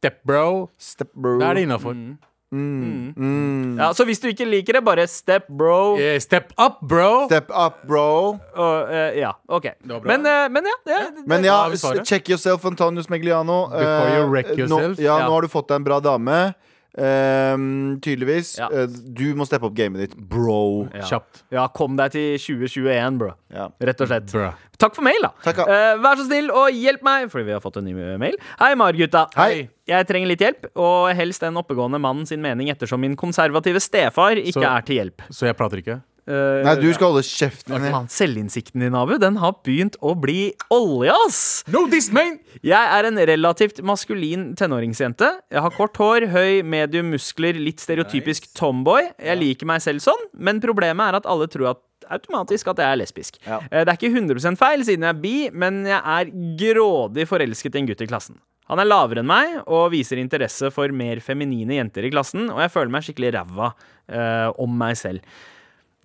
stepbro, 0.00 0.68
Step 0.78 1.08
bro. 1.22 1.38
da 1.40 1.50
er 1.50 1.54
det 1.54 1.62
innafor. 1.62 1.92
Mm, 1.92 2.16
mm. 2.52 3.78
Ja, 3.78 3.92
så 3.94 4.04
hvis 4.04 4.20
du 4.20 4.28
ikke 4.30 4.46
liker 4.48 4.72
det, 4.78 4.82
bare 4.84 5.06
step 5.08 5.46
bro. 5.48 5.96
Yeah, 5.98 6.18
step 6.20 6.52
up, 6.58 6.80
bro! 6.82 7.26
Step 7.28 7.50
up, 7.54 7.82
bro. 7.88 8.38
Og, 8.56 8.90
eh, 8.92 9.18
ja, 9.20 9.32
OK. 9.48 9.70
Men, 10.04 10.26
eh, 10.26 10.48
men 10.50 10.64
ja, 10.66 10.76
det, 10.86 10.98
det, 11.16 11.26
Men 11.30 11.44
ja, 11.44 11.60
check 12.04 12.28
yourself, 12.28 12.64
Antonius 12.64 13.08
Megliano. 13.10 13.66
Before 13.70 14.08
Eh, 14.10 14.18
you 14.18 14.26
wreck 14.30 14.46
Nå, 14.50 14.56
yourself. 14.64 14.98
ja, 14.98 15.18
Ja. 15.18 15.26
nå 15.28 15.32
har 15.38 15.42
du 15.42 15.48
fått 15.48 15.68
deg 15.68 15.76
en 15.76 15.84
bra 15.84 16.00
dame. 16.00 16.54
Ehm, 16.98 18.00
tydeligvis. 18.02 18.56
Ja. 18.58 18.68
Eh, 18.72 18.86
du 18.90 19.34
må 19.38 19.46
steppe 19.48 19.68
opp 19.68 19.76
gamet 19.78 20.00
ditt, 20.04 20.16
bro. 20.16 20.88
ja. 20.94 21.04
Kjapt. 21.06 21.42
ja, 21.54 21.66
kom 21.74 21.96
deg 21.98 22.12
til 22.14 22.38
2021, 22.38 23.18
bro. 23.20 23.30
Ja. 23.54 23.68
Rett 23.80 24.00
og 24.02 24.10
slett. 24.10 24.32
Bra. 24.32 24.52
Takk 24.80 24.94
for 24.96 25.04
mail, 25.04 25.20
da. 25.22 25.30
Takk, 25.44 25.60
ja. 25.62 25.66
Eh, 25.92 25.98
vær 26.02 26.16
så 26.16 26.24
snill 26.26 26.50
og 26.50 26.70
hjelp 26.72 27.02
meg, 27.06 27.28
fordi 27.30 27.44
vi 27.50 27.52
har 27.52 27.60
fått 27.60 27.76
en 27.80 27.84
ny 27.84 27.94
mail. 28.18 28.36
Hei, 28.58 28.72
Margutta. 28.80 29.26
Hei. 29.36 29.68
Jeg 29.90 30.06
trenger 30.06 30.30
litt 30.30 30.40
hjelp, 30.44 30.68
og 30.78 31.10
helst 31.18 31.42
den 31.42 31.54
oppegående 31.58 31.98
mann 32.00 32.24
sin 32.26 32.40
mening 32.42 32.70
ettersom 32.70 33.00
min 33.02 33.16
konservative 33.18 33.80
stefar 33.82 34.38
ikke 34.38 34.60
Så- 34.60 34.62
er 34.76 34.80
til 34.86 34.96
hjelp. 35.00 35.22
Så 35.30 35.46
jeg 35.46 35.56
prater 35.58 35.78
ikke? 35.82 36.00
Eh, 36.28 36.62
Nei, 36.66 36.74
du 36.80 36.88
skal 36.94 37.10
holde 37.12 37.22
kjeften 37.26 37.76
din. 37.76 37.90
Faen, 37.94 38.08
Selvinnsikten 38.12 38.84
din, 38.84 38.94
Abu, 38.98 39.16
den 39.22 39.38
har 39.40 39.54
begynt 39.66 39.96
å 40.04 40.12
bli 40.20 40.52
olje, 40.74 41.14
ass! 41.26 41.40
No 41.72 41.86
this, 41.90 42.10
man! 42.14 42.38
Jeg 42.66 42.76
er 42.98 43.08
en 43.08 43.20
relativt 43.30 43.80
maskulin 43.86 44.50
tenåringsjente. 44.58 45.30
Jeg 45.50 45.64
har 45.64 45.76
kort 45.76 45.96
hår, 46.00 46.28
høy, 46.34 46.60
medium 46.62 47.10
muskler, 47.14 47.58
litt 47.58 47.80
stereotypisk 47.82 48.50
tomboy. 48.58 49.08
Jeg 49.18 49.40
liker 49.40 49.70
meg 49.70 49.80
selv 49.84 50.04
sånn, 50.04 50.26
men 50.36 50.60
problemet 50.62 51.08
er 51.10 51.20
at 51.22 51.28
alle 51.30 51.48
tror 51.50 51.72
at 51.74 51.86
automatisk 52.10 52.70
at 52.72 52.80
jeg 52.82 52.90
er 52.90 52.98
lesbisk. 52.98 53.36
Ja. 53.46 53.60
Eh, 53.70 53.84
Det 53.84 53.92
er 53.92 53.98
ikke 53.98 54.14
100% 54.14 54.58
feil, 54.58 54.84
siden 54.86 55.04
jeg 55.06 55.14
er 55.14 55.20
bi, 55.20 55.34
men 55.52 55.84
jeg 55.86 56.00
er 56.00 56.30
grådig 56.60 57.26
forelsket 57.30 57.74
i 57.76 57.82
en 57.82 57.90
gutt 57.90 58.02
i 58.02 58.08
klassen. 58.10 58.38
Han 58.70 58.78
er 58.78 58.86
lavere 58.86 59.18
enn 59.24 59.26
meg 59.26 59.56
og 59.66 59.88
viser 59.90 60.20
interesse 60.22 60.68
for 60.70 60.92
mer 60.94 61.18
feminine 61.24 61.74
jenter 61.74 62.06
i 62.06 62.10
klassen, 62.12 62.46
og 62.52 62.60
jeg 62.62 62.70
føler 62.70 62.92
meg 62.94 63.02
skikkelig 63.06 63.32
ræva 63.34 63.72
eh, 64.06 64.50
om 64.62 64.76
meg 64.78 64.94
selv. 65.00 65.24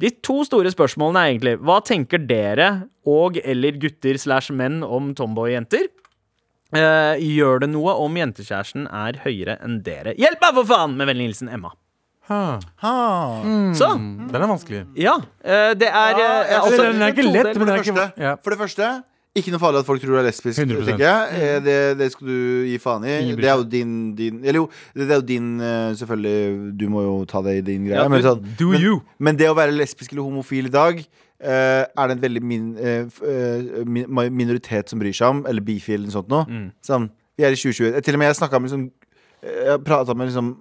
De 0.02 0.10
to 0.26 0.42
store 0.44 0.72
spørsmålene 0.74 1.22
er 1.22 1.30
egentlig 1.34 1.54
hva 1.64 1.78
tenker 1.86 2.20
dere 2.28 2.70
og 3.08 3.38
eller 3.44 3.78
gutter 3.80 4.18
slash 4.20 4.52
menn 4.52 4.82
om 4.84 5.14
tomboy-jenter? 5.16 5.88
Eh, 6.76 7.22
gjør 7.22 7.62
det 7.64 7.70
noe 7.72 7.94
om 8.04 8.18
jentekjæresten 8.20 8.90
er 8.92 9.22
høyere 9.24 9.56
enn 9.64 9.80
dere? 9.86 10.16
Hjelp 10.20 10.42
meg, 10.44 10.56
for 10.58 10.68
faen! 10.74 10.98
Med 11.00 11.08
vennlig 11.08 11.30
hilsen 11.30 11.52
Emma. 11.56 11.72
Ha. 12.28 12.42
Ha. 12.82 12.94
Så, 13.78 13.92
Den 13.96 14.42
er 14.42 14.50
vanskelig. 14.50 14.82
ja. 14.98 15.14
eh, 15.46 15.72
det 15.78 15.88
er 15.88 16.18
Ja, 16.20 16.30
eh, 16.42 16.56
altså, 16.60 16.88
den 16.90 17.04
er 17.06 17.14
ikke 17.14 17.28
lett, 17.30 17.52
men 17.54 17.68
den 17.68 17.76
er 17.76 17.84
ikke 17.84 17.94
første, 17.96 18.24
ja. 18.26 18.36
for 18.42 18.56
det 18.56 18.60
første, 18.66 18.90
ikke 19.36 19.52
noe 19.52 19.60
farlig 19.60 19.82
at 19.84 19.88
folk 19.88 20.00
tror 20.02 20.16
du 20.16 20.20
er 20.22 20.28
lesbisk. 20.30 20.60
100%. 20.64 20.86
tenker 20.88 21.04
jeg. 21.04 21.40
Eh, 21.44 21.60
Det, 21.66 21.76
det 22.00 22.08
skal 22.14 22.28
du 22.30 22.38
gi 22.70 22.78
faen 22.80 23.04
i. 23.04 23.14
Ingen 23.26 23.36
bryr 23.36 23.44
Det 23.46 23.52
er 23.52 23.58
jo 23.60 23.66
din, 23.76 23.92
din 24.16 24.38
Eller 24.46 24.60
jo, 24.62 24.70
det 24.96 25.10
er 25.12 25.20
jo 25.20 25.26
din 25.28 25.50
eh, 25.60 25.92
Selvfølgelig, 26.00 26.78
du 26.80 26.86
må 26.94 27.04
jo 27.04 27.14
ta 27.30 27.42
det 27.46 27.58
i 27.60 27.62
din 27.74 27.86
greie. 27.90 28.00
Ja, 28.00 28.08
men, 28.12 28.24
sånn, 28.24 28.42
do 28.60 28.70
men, 28.72 28.82
you. 28.82 29.02
men 29.20 29.36
det 29.40 29.50
å 29.52 29.56
være 29.58 29.76
lesbisk 29.76 30.12
eller 30.16 30.24
homofil 30.24 30.72
i 30.72 30.74
dag 30.74 31.00
eh, 31.04 31.84
er 31.84 32.08
det 32.08 32.16
en 32.16 32.24
veldig 32.24 32.44
min, 32.48 32.70
eh, 32.80 33.06
f- 33.12 33.22
eh, 33.28 33.84
min, 33.86 34.08
minoritet 34.32 34.90
som 34.90 35.00
bryr 35.04 35.14
seg 35.14 35.28
om, 35.36 35.44
eller 35.52 35.62
bifil 35.68 35.98
eller 36.00 36.08
noe 36.10 36.16
sånt 36.20 36.32
noe. 36.32 36.46
Mm. 36.48 36.70
Sånn, 36.86 37.10
vi 37.38 37.44
er 37.44 37.52
i 37.52 37.60
2020. 37.60 38.00
Til 38.08 38.16
og 38.16 38.22
med 38.24 38.32
jeg 38.32 38.40
snakka 38.40 38.60
med 38.62 38.72
liksom 38.72 38.86
Jeg 39.46 39.84
prata 39.86 40.16
med 40.18 40.32
liksom 40.32 40.54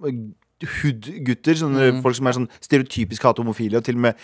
hood-gutter. 0.65 1.55
Sånne 1.61 1.91
Mm. 1.93 2.03
folk 2.03 2.17
som 2.17 2.27
er 2.27 2.33
sånn 2.39 2.49
stereotypisk 2.61 3.23
hate 3.23 3.43
homofile. 3.43 3.77
Og 3.79 3.85
til 3.85 3.97
og 3.97 4.01
med 4.01 4.15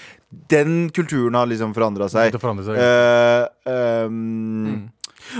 den 0.48 0.90
kulturen 0.90 1.34
har 1.34 1.46
liksom 1.46 1.74
forandra 1.74 2.08
seg. 2.08 2.32
Det 2.32 2.40
forandrer 2.40 2.64
seg. 2.64 2.76
Uh, 3.70 4.06
um, 4.06 4.90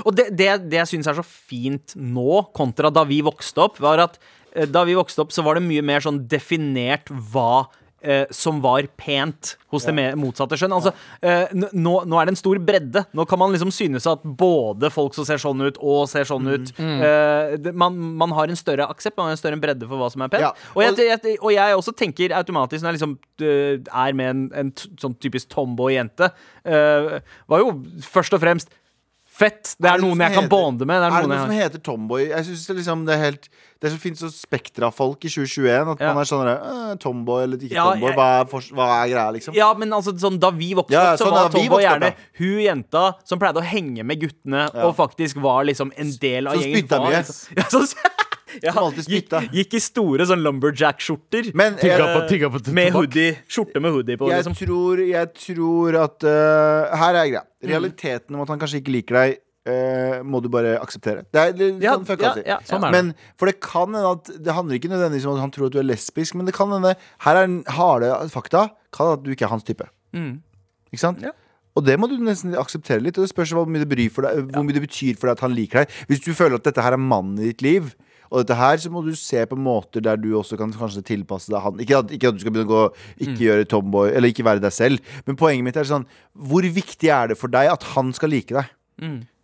Og 0.05 0.15
det, 0.15 0.29
det, 0.37 0.49
det 0.71 0.79
jeg 0.83 0.91
syns 0.93 1.09
er 1.09 1.17
så 1.19 1.25
fint 1.25 1.95
nå, 1.97 2.53
kontra 2.55 2.91
da 2.93 3.03
vi 3.09 3.23
vokste 3.25 3.63
opp, 3.65 3.81
var 3.81 3.99
at 4.05 4.19
eh, 4.55 4.67
da 4.69 4.85
vi 4.85 4.95
vokste 4.95 5.25
opp, 5.25 5.33
så 5.33 5.43
var 5.43 5.57
det 5.57 5.65
mye 5.67 5.83
mer 5.83 6.01
sånn 6.05 6.29
definert 6.29 7.09
hva 7.33 7.67
eh, 8.03 8.25
som 8.35 8.61
var 8.65 8.87
pent 9.01 9.57
hos 9.71 9.85
det 9.87 9.95
motsatte 10.19 10.57
skjønn. 10.59 10.73
Altså, 10.75 10.93
eh, 11.23 11.53
nå, 11.55 11.93
nå 12.09 12.19
er 12.19 12.27
det 12.27 12.35
en 12.35 12.41
stor 12.41 12.59
bredde. 12.59 13.05
Nå 13.15 13.27
kan 13.31 13.39
man 13.39 13.53
liksom 13.55 13.71
synes 13.75 14.07
at 14.11 14.25
både 14.25 14.91
folk 14.91 15.15
som 15.15 15.27
ser 15.29 15.39
sånn 15.43 15.63
ut, 15.63 15.79
og 15.79 16.09
ser 16.11 16.27
sånn 16.29 16.49
ut 16.51 16.73
eh, 16.81 17.55
det, 17.61 17.75
man, 17.79 17.97
man 18.19 18.35
har 18.37 18.51
en 18.51 18.59
større 18.59 18.89
aksept, 18.91 19.17
man 19.21 19.31
har 19.31 19.37
en 19.37 19.43
større 19.43 19.61
bredde 19.63 19.87
for 19.87 20.01
hva 20.01 20.11
som 20.13 20.25
er 20.27 20.33
pent. 20.33 20.49
Ja, 20.49 20.53
Og, 20.75 20.83
jeg, 20.85 21.11
jeg, 21.13 21.39
og 21.39 21.55
jeg 21.55 21.79
også 21.79 21.95
tenker 21.97 22.35
automatisk 22.41 22.83
når 22.83 22.91
jeg 22.97 23.01
liksom 23.01 23.17
eh, 23.47 23.79
er 24.07 24.19
med 24.19 24.35
en, 24.35 24.45
en 24.65 24.75
sånn 25.01 25.15
typisk 25.23 25.53
tomboy-jente, 25.55 26.33
eh, 26.65 27.21
var 27.51 27.63
jo 27.63 27.75
først 28.11 28.35
og 28.37 28.43
fremst 28.43 28.75
Fett. 29.31 29.77
Det 29.81 29.87
Er 29.89 29.95
er 29.95 29.97
det 30.01 30.05
noen 30.05 30.17
som 30.19 30.21
jeg 30.27 30.35
kan 30.35 30.49
bonde 30.51 30.85
med. 30.87 30.99
Det 31.01 31.07
er 31.07 31.17
er 31.17 31.23
det 31.23 31.29
noen 31.31 31.45
som 31.47 31.51
heter 31.55 31.81
tomboy? 31.87 32.25
Jeg 32.29 32.45
synes 32.49 32.67
det, 32.67 32.77
liksom, 32.81 33.05
det 33.07 33.15
er 33.15 33.21
helt 33.25 33.49
Det 33.81 33.89
er 33.89 33.95
så 33.95 34.01
fint 34.03 34.19
så 34.21 34.29
spekter 34.29 34.85
av 34.85 34.93
folk 34.93 35.23
i 35.25 35.29
2021. 35.33 35.89
At 35.95 36.01
Ja. 36.03 36.13
man 36.13 36.21
er 36.21 36.29
sånn 36.29 36.49
«Øh, 36.51 36.99
tomboy 37.01 37.43
eller 37.47 37.57
ikke 37.57 37.73
Ja, 37.73 37.85
tomboy. 37.93 38.11
jeg- 38.11 38.17
Hva, 38.19 38.41
er 38.41 38.45
for, 38.51 38.61
hva 38.61 38.89
er 39.05 39.09
greia, 39.09 39.31
liksom? 39.33 39.55
Ja, 39.55 39.73
men 39.73 39.89
altså 39.91 40.13
sånn, 40.19 40.39
Da 40.39 40.51
vi 40.51 40.75
vokste 40.75 40.93
Ja, 40.93 41.13
opp, 41.15 41.19
så 41.19 41.25
sånn 41.25 41.33
var 41.33 41.49
tomboy 41.49 41.83
gjerne 41.83 42.15
hun 42.37 42.59
jenta 42.61 43.15
som 43.25 43.39
pleide 43.39 43.57
å 43.57 43.65
henge 43.65 44.05
med 44.05 44.21
guttene, 44.21 44.69
og 44.75 44.95
faktisk 44.97 45.41
var 45.41 45.65
liksom 45.65 45.93
en 45.97 46.11
del 46.21 46.47
av 46.47 46.55
Som 46.55 46.63
gjengen. 46.63 46.77
spytta 46.77 46.99
Var 46.99 47.11
mye. 47.11 47.23
Liksom, 47.23 47.57
ja, 47.57 47.63
som, 47.71 47.87
ja, 48.63 48.73
Som 48.73 48.87
alltid 48.89 49.05
gikk, 49.07 49.27
spytta. 49.29 49.41
gikk 49.55 49.77
i 49.77 49.83
store 49.83 50.27
sånn 50.31 50.43
lumberjack-skjorter. 50.45 51.51
På 52.71 52.75
Med 52.77 52.91
hoodie. 52.97 53.37
Skjorte 53.51 53.83
med 53.83 53.95
hoodie 53.95 54.19
på, 54.21 54.31
jeg, 54.31 54.43
liksom. 54.43 54.57
tror, 54.59 55.05
jeg 55.11 55.31
tror 55.37 56.01
at 56.05 56.27
uh, 56.27 56.99
Her 57.03 57.21
er 57.23 57.31
greia. 57.35 57.45
Realiteten 57.71 58.37
om 58.37 58.43
at 58.45 58.53
han 58.55 58.61
kanskje 58.63 58.81
ikke 58.81 58.95
liker 58.95 59.19
deg, 59.21 59.41
uh, 59.69 60.21
må 60.27 60.41
du 60.45 60.49
bare 60.53 60.77
akseptere. 60.81 61.27
Det 61.31 61.43
er 61.43 61.57
det, 61.57 61.71
Ja, 61.85 61.97
sånn 61.99 62.25
ja, 62.25 62.35
ja, 62.55 62.59
Sånn 62.67 62.87
er 62.89 62.95
det. 62.95 62.97
Men 62.97 63.13
for 63.41 63.51
det 63.51 63.59
kan 63.65 63.93
hende 63.93 64.15
at 64.17 64.33
Det 64.41 64.57
handler 64.57 64.81
ikke 64.81 64.93
nødvendigvis 64.93 65.29
om 65.29 65.37
at 65.37 65.45
han 65.45 65.55
tror 65.55 65.69
at 65.69 65.77
du 65.77 65.81
er 65.83 65.89
lesbisk, 65.91 66.39
men 66.39 66.49
det 66.49 66.57
kan 66.57 66.73
hende 66.75 66.97
Her 67.27 67.43
er 67.45 67.59
harde 67.77 68.15
fakta. 68.33 68.71
Kan 68.95 69.11
hende 69.11 69.21
at 69.21 69.29
du 69.29 69.35
ikke 69.37 69.47
er 69.49 69.55
hans 69.55 69.67
type. 69.69 69.87
Mm. 70.17 70.41
Ikke 70.91 71.05
sant? 71.05 71.23
Ja. 71.23 71.35
Og 71.79 71.85
det 71.87 71.95
må 72.01 72.09
du 72.11 72.17
nesten 72.19 72.55
akseptere 72.59 73.03
litt. 73.05 73.19
Og 73.19 73.25
det 73.25 73.31
spørs 73.33 73.53
hvor 73.55 73.69
mye 73.71 73.85
det, 73.85 73.91
bryr 73.91 74.11
for 74.13 74.27
deg, 74.27 74.51
hvor 74.51 74.65
mye 74.67 74.75
det 74.77 74.83
betyr 74.85 75.19
for 75.19 75.31
deg 75.31 75.39
at 75.39 75.45
han 75.47 75.55
liker 75.55 75.85
deg. 75.85 75.99
Hvis 76.11 76.23
du 76.25 76.33
føler 76.37 76.59
at 76.59 76.67
dette 76.67 76.83
her 76.83 76.97
er 76.97 77.03
mannen 77.03 77.39
i 77.39 77.53
ditt 77.53 77.63
liv, 77.65 77.93
og 78.31 78.45
dette 78.45 78.55
her, 78.55 78.77
så 78.79 78.91
må 78.95 79.03
du 79.03 79.11
se 79.19 79.43
på 79.51 79.59
måter 79.59 80.03
der 80.07 80.19
du 80.21 80.29
også 80.39 80.57
kan 80.59 80.71
kanskje 80.71 81.03
tilpasse 81.09 81.51
deg 81.51 81.65
han. 81.65 81.81
Ikke 81.83 81.99
at, 81.99 82.13
ikke 82.15 82.31
at 82.31 82.37
du 82.39 82.43
skal 82.45 82.55
begynne 82.55 82.71
å 82.71 82.75
gå 82.77 82.83
ikke 83.27 83.35
gjøre 83.43 83.67
tomboy, 83.71 84.13
eller 84.15 84.31
ikke 84.31 84.47
være 84.47 84.63
deg 84.63 84.75
selv. 84.75 85.03
Men 85.27 85.39
poenget 85.41 85.67
mitt 85.67 85.79
er 85.81 85.89
sånn 85.89 86.07
Hvor 86.39 86.63
viktig 86.63 87.11
er 87.11 87.33
det 87.33 87.39
for 87.41 87.51
deg 87.51 87.73
at 87.73 87.89
han 87.97 88.15
skal 88.17 88.31
like 88.31 88.55
deg? 88.55 88.71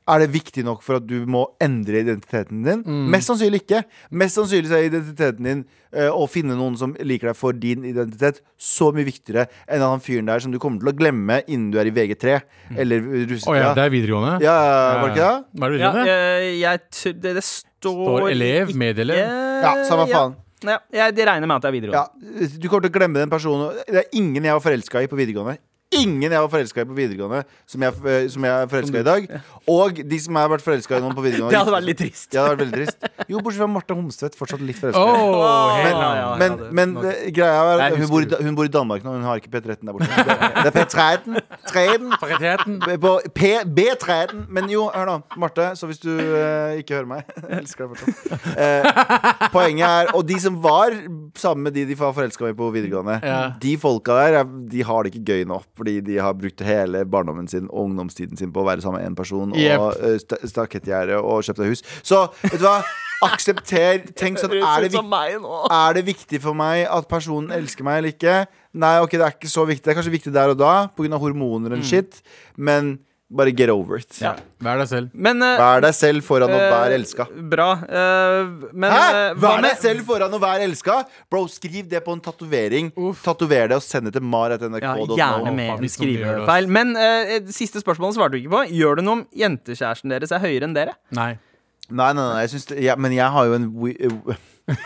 Er 0.07 0.21
det 0.23 0.29
viktig 0.31 0.63
nok 0.63 0.85
for 0.87 1.01
at 1.01 1.07
du 1.11 1.25
må 1.27 1.41
endre 1.63 1.99
identiteten 2.05 2.61
din? 2.63 2.83
Mest 3.11 3.27
sannsynlig 3.27 3.65
ikke. 3.65 3.81
Mest 4.15 4.39
sannsynlig 4.39 4.71
er 4.71 4.85
identiteten 4.87 5.49
din 5.49 5.65
eh, 5.91 6.07
å 6.15 6.29
finne 6.31 6.55
noen 6.55 6.77
som 6.79 6.93
liker 7.03 7.33
deg 7.33 7.39
for 7.41 7.57
din 7.59 7.83
identitet, 7.91 8.39
så 8.55 8.93
mye 8.95 9.03
viktigere 9.09 9.49
enn 9.67 9.83
han 9.83 9.99
fyren 10.05 10.31
der 10.31 10.45
som 10.45 10.55
du 10.55 10.61
kommer 10.63 10.79
til 10.85 10.93
å 10.93 10.97
glemme 10.97 11.41
innen 11.51 11.73
du 11.75 11.81
er 11.83 11.91
i 11.91 11.95
VG3 11.97 12.37
eller 12.79 13.11
Å 13.35 13.59
ja, 13.59 13.75
det 13.75 13.83
er 13.89 13.93
videregående? 13.97 14.39
Ja, 14.47 14.57
var 15.03 15.03
det 15.03 15.13
ikke 15.17 15.27
det? 15.27 15.61
Hva 15.61 15.67
er 15.67 15.75
det 15.75 15.83
Ja, 15.83 15.93
videregående? 15.93 16.17
eh, 16.17 16.49
jeg 16.63 17.21
det, 17.27 17.35
det 17.41 17.47
står 17.51 18.03
Står 18.07 18.31
elev, 18.31 18.75
medelev? 18.79 19.19
Ja, 19.67 19.75
samme 19.91 20.07
faen. 20.11 20.39
Ja, 20.67 20.79
jeg 21.03 21.15
de 21.19 21.25
regner 21.29 21.51
med 21.51 21.59
at 21.59 21.67
det 21.67 21.69
er 21.69 21.75
videregående. 21.81 22.31
Ja, 22.47 22.55
du 22.63 22.69
kommer 22.71 22.87
til 22.87 22.95
å 22.95 22.99
glemme 23.01 23.21
den 23.27 23.31
personen. 23.31 23.75
Det 23.91 24.05
er 24.07 24.15
ingen 24.23 24.47
jeg 24.47 24.55
var 24.57 24.63
forelska 24.65 25.03
i 25.05 25.11
på 25.11 25.19
videregående. 25.19 25.59
Ingen 25.95 26.33
jeg 26.33 26.43
var 26.43 26.49
forelska 26.51 26.83
i 26.83 26.89
på 26.89 26.97
videregående 26.97 27.45
som 27.71 27.85
jeg, 27.87 27.95
eh, 28.11 28.25
som 28.33 28.45
jeg 28.45 28.63
er 28.65 28.71
forelska 28.73 28.99
i 28.99 29.05
i 29.05 29.07
dag. 29.07 29.29
Og 29.71 30.01
de 30.03 30.19
som 30.21 30.35
jeg 30.35 30.49
har 30.49 30.51
vært 30.51 30.65
forelska 30.65 30.99
i 30.99 31.05
noen 31.05 31.15
på 31.15 31.23
videregående. 31.23 31.53
Det 31.55 31.61
hadde 31.63 31.77
vært 31.77 31.87
litt 31.87 32.01
trist. 32.03 32.27
Det 32.33 32.41
hadde 32.43 32.57
vært 32.57 32.65
veldig 32.65 32.81
trist. 32.81 33.07
Jo, 33.29 33.41
bortsett 33.43 33.63
fra 33.63 33.67
Martha 33.71 33.95
Homstvedt. 33.99 34.37
Fortsatt 34.39 34.61
litt 34.63 34.79
forelska. 34.79 35.01
Åh, 35.03 35.77
Men, 35.77 35.87
helt 35.87 35.99
ja, 36.01 36.11
ja, 36.17 36.29
men, 36.41 36.57
men 36.79 36.95
det, 37.03 37.15
greia 37.37 37.63
er 37.75 37.83
Nei, 37.83 37.89
hun 38.01 38.09
bor, 38.13 38.23
i, 38.27 38.43
hun 38.47 38.55
bor 38.59 38.69
i 38.69 38.73
Danmark 38.73 39.05
nå. 39.07 39.15
Hun 39.17 39.25
har 39.27 39.41
ikke 39.41 39.51
P13 39.55 39.83
der 39.87 39.97
borte. 39.97 40.07
Det, 40.07 40.37
det 40.63 40.71
er 40.71 40.77
P13. 40.77 41.41
13. 41.67 43.01
På 43.03 43.17
P, 43.35 43.51
B13. 43.79 44.45
Men 44.55 44.69
jo, 44.71 44.87
hør 44.95 45.09
nå, 45.11 45.17
Marte. 45.43 45.71
Så 45.79 45.89
hvis 45.91 45.99
du 46.03 46.13
eh, 46.15 46.79
ikke 46.83 46.99
hører 47.01 47.11
meg 47.11 47.25
Jeg 47.51 47.61
elsker 47.63 47.87
deg 47.87 48.03
fortsatt. 48.03 48.51
Eh, 48.57 49.51
poenget 49.53 49.87
er 49.89 50.13
Og 50.17 50.25
de 50.29 50.39
som 50.43 50.57
var 50.65 50.95
sammen 51.37 51.67
med 51.67 51.75
de 51.77 51.85
de 51.87 51.97
var 51.99 52.15
forelska 52.17 52.47
med 52.49 52.57
på 52.59 52.71
videregående, 52.75 53.19
Ja. 53.27 53.41
de 53.63 53.77
folka 53.81 54.15
der 54.17 54.39
er- 54.41 54.53
De 54.71 54.83
har 54.87 55.03
det 55.05 55.15
ikke 55.15 55.25
gøy 55.33 55.45
nå, 55.49 55.61
fordi 55.77 56.01
de 56.05 56.17
har 56.23 56.33
brukt 56.35 56.61
hele 56.65 57.05
barndommen 57.07 57.49
sin 57.49 57.67
og 57.71 57.87
ungdomstiden 57.91 58.37
sin 58.39 58.53
på 58.53 58.63
å 58.63 58.67
være 58.67 58.83
sammen 58.83 59.01
med 59.03 59.11
én 59.13 59.17
person 59.19 59.53
Yep. 59.57 59.81
og 59.81 59.95
uh, 60.03 60.47
stakettgjerde 60.49 61.19
og 61.21 61.43
kjøpt 61.47 61.61
seg 61.63 61.71
hus. 61.73 61.83
Så 62.07 62.23
vet 62.43 62.59
du 62.61 62.65
hva? 62.67 62.81
Aksepter. 63.25 64.05
Tenk 64.19 64.41
sånn 64.43 64.53
er 64.59 64.87
det, 64.89 65.01
er 65.01 65.97
det 65.97 66.05
viktig 66.07 66.41
for 66.45 66.57
meg 66.59 66.85
at 66.91 67.09
personen 67.09 67.55
elsker 67.57 67.87
meg 67.87 68.03
eller 68.03 68.15
ikke? 68.15 68.39
Nei, 68.77 68.97
ok, 69.01 69.17
det 69.17 69.25
er 69.25 69.37
ikke 69.39 69.53
så 69.53 69.65
viktig. 69.69 69.87
Det 69.87 69.95
er 69.95 70.01
kanskje 70.01 70.17
viktig 70.19 70.35
der 70.35 70.53
og 70.53 70.61
da 70.61 70.75
pga. 70.93 71.21
hormoner 71.21 71.79
og 71.79 71.85
shit, 71.87 72.21
men 72.57 72.99
bare 73.29 73.51
get 73.51 73.71
over 73.71 73.99
it. 73.99 74.21
Ja. 74.23 74.37
Vær 74.63 74.79
deg 74.79 74.87
selv. 74.87 75.09
Men 75.13 75.41
uh, 75.43 75.57
Vær 75.59 75.81
deg 75.83 75.95
selv 75.99 76.23
foran 76.23 76.53
å 76.53 76.59
være 76.61 76.93
eh, 76.93 76.99
elska. 77.01 77.27
Bra. 77.51 77.67
Uh, 77.83 78.69
men 78.71 78.93
Hæ? 78.95 79.01
eh, 79.03 79.41
Vær 79.43 79.65
deg 79.65 79.81
selv 79.83 80.07
foran 80.07 80.37
å 80.37 80.41
være 80.43 80.69
elska? 80.69 81.01
Bro, 81.33 81.43
skriv 81.51 81.89
det 81.91 82.05
på 82.07 82.15
en 82.15 82.23
tatovering. 82.23 82.93
Tatover 83.25 83.73
det 83.73 83.81
og 83.81 83.83
send 83.85 84.07
det 84.07 84.15
til 84.19 84.23
ja, 84.23 84.31
mar.nrk.no. 84.31 85.19
Gjerne 85.19 85.57
med 85.59 85.75
en 85.75 85.91
skrivefeil. 85.97 86.71
Men 86.79 86.95
eh, 87.01 87.35
siste 87.55 87.83
spørsmål 87.83 88.15
svarte 88.15 88.37
du 88.37 88.45
ikke 88.45 88.55
på. 88.55 88.63
Gjør 88.79 89.01
det 89.01 89.09
noe 89.09 89.21
om 89.21 89.27
jentekjæresten 89.43 90.15
deres 90.15 90.35
er 90.37 90.47
høyere 90.47 90.71
enn 90.71 90.79
dere? 90.79 90.95
Nei. 91.19 91.33
Nei, 91.91 92.13
nei, 92.13 92.23
nei, 92.33 92.41
jeg 92.45 92.51
syns 92.57 92.65
det, 92.67 92.81
ja, 92.83 92.97
men 92.99 93.13
jeg 93.15 93.29
har 93.31 93.45
jo 93.47 93.55
en 93.55 93.67
wi- 93.71 93.97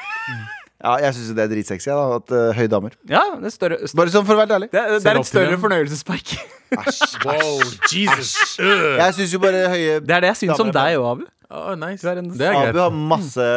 Ja, 0.80 0.94
jeg 0.96 1.12
syns 1.16 1.34
det 1.36 1.42
er 1.44 1.48
dritsexy 1.52 1.90
da, 1.92 2.16
at 2.16 2.30
uh, 2.32 2.54
høye 2.56 2.68
damer. 2.72 2.94
Ja, 3.08 3.20
det 3.36 3.50
er 3.50 3.52
større 3.52 3.76
st 3.84 3.96
Bare 3.98 4.12
sånn 4.14 4.24
for 4.24 4.32
å 4.32 4.40
være 4.40 4.56
ærlig. 4.56 4.68
det, 4.72 4.80
er- 4.80 4.94
det 4.94 5.02
Ser 5.04 5.10
er 5.10 5.18
opp 5.20 5.26
et 5.26 5.28
til 5.28 5.34
større 5.34 5.50
dem. 5.52 5.60
fornøyelsespark. 5.64 6.32
Æsj. 6.70 7.00
Wow, 7.26 7.60
Jesus. 7.92 8.30
Jeg 8.60 9.14
syns 9.18 9.32
jo 9.34 9.40
bare 9.42 9.64
høye 9.72 9.96
Det 10.06 10.14
er 10.16 10.20
det 10.24 10.30
jeg 10.30 10.38
syns 10.46 10.60
om 10.62 10.70
er 10.70 10.76
deg 10.78 10.96
òg, 11.00 11.08
Abu. 11.10 11.26
Å, 11.50 11.74
nice. 11.82 12.00
Du 12.00 12.08
er 12.12 12.20
en- 12.22 12.30
Det 12.32 12.46
er 12.46 12.54
Abu 12.54 12.70
greit. 12.70 12.80
har 12.84 12.96
masse 13.10 13.48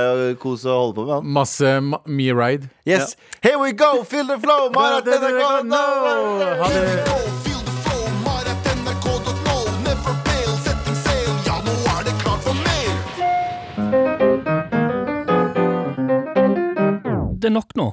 kos 0.41 0.65
å 0.65 0.75
holde 0.81 0.95
på 0.97 1.05
med. 1.05 1.13
Han. 1.19 1.31
Masse 1.39 1.75
ma 1.91 1.99
me 2.07 2.31
ride. 2.33 2.67
Yes, 2.89 3.15
here 3.45 3.59
we 3.61 3.71
go! 3.71 4.03
Feel 4.03 4.25
the 4.27 4.39
flow! 4.43 4.67
mar.nrk.no. 4.75 5.85
Ha 6.63 6.73
det. 6.73 7.42
Det 17.43 17.49
er 17.51 17.57
nok 17.59 17.75
nå. 17.75 17.89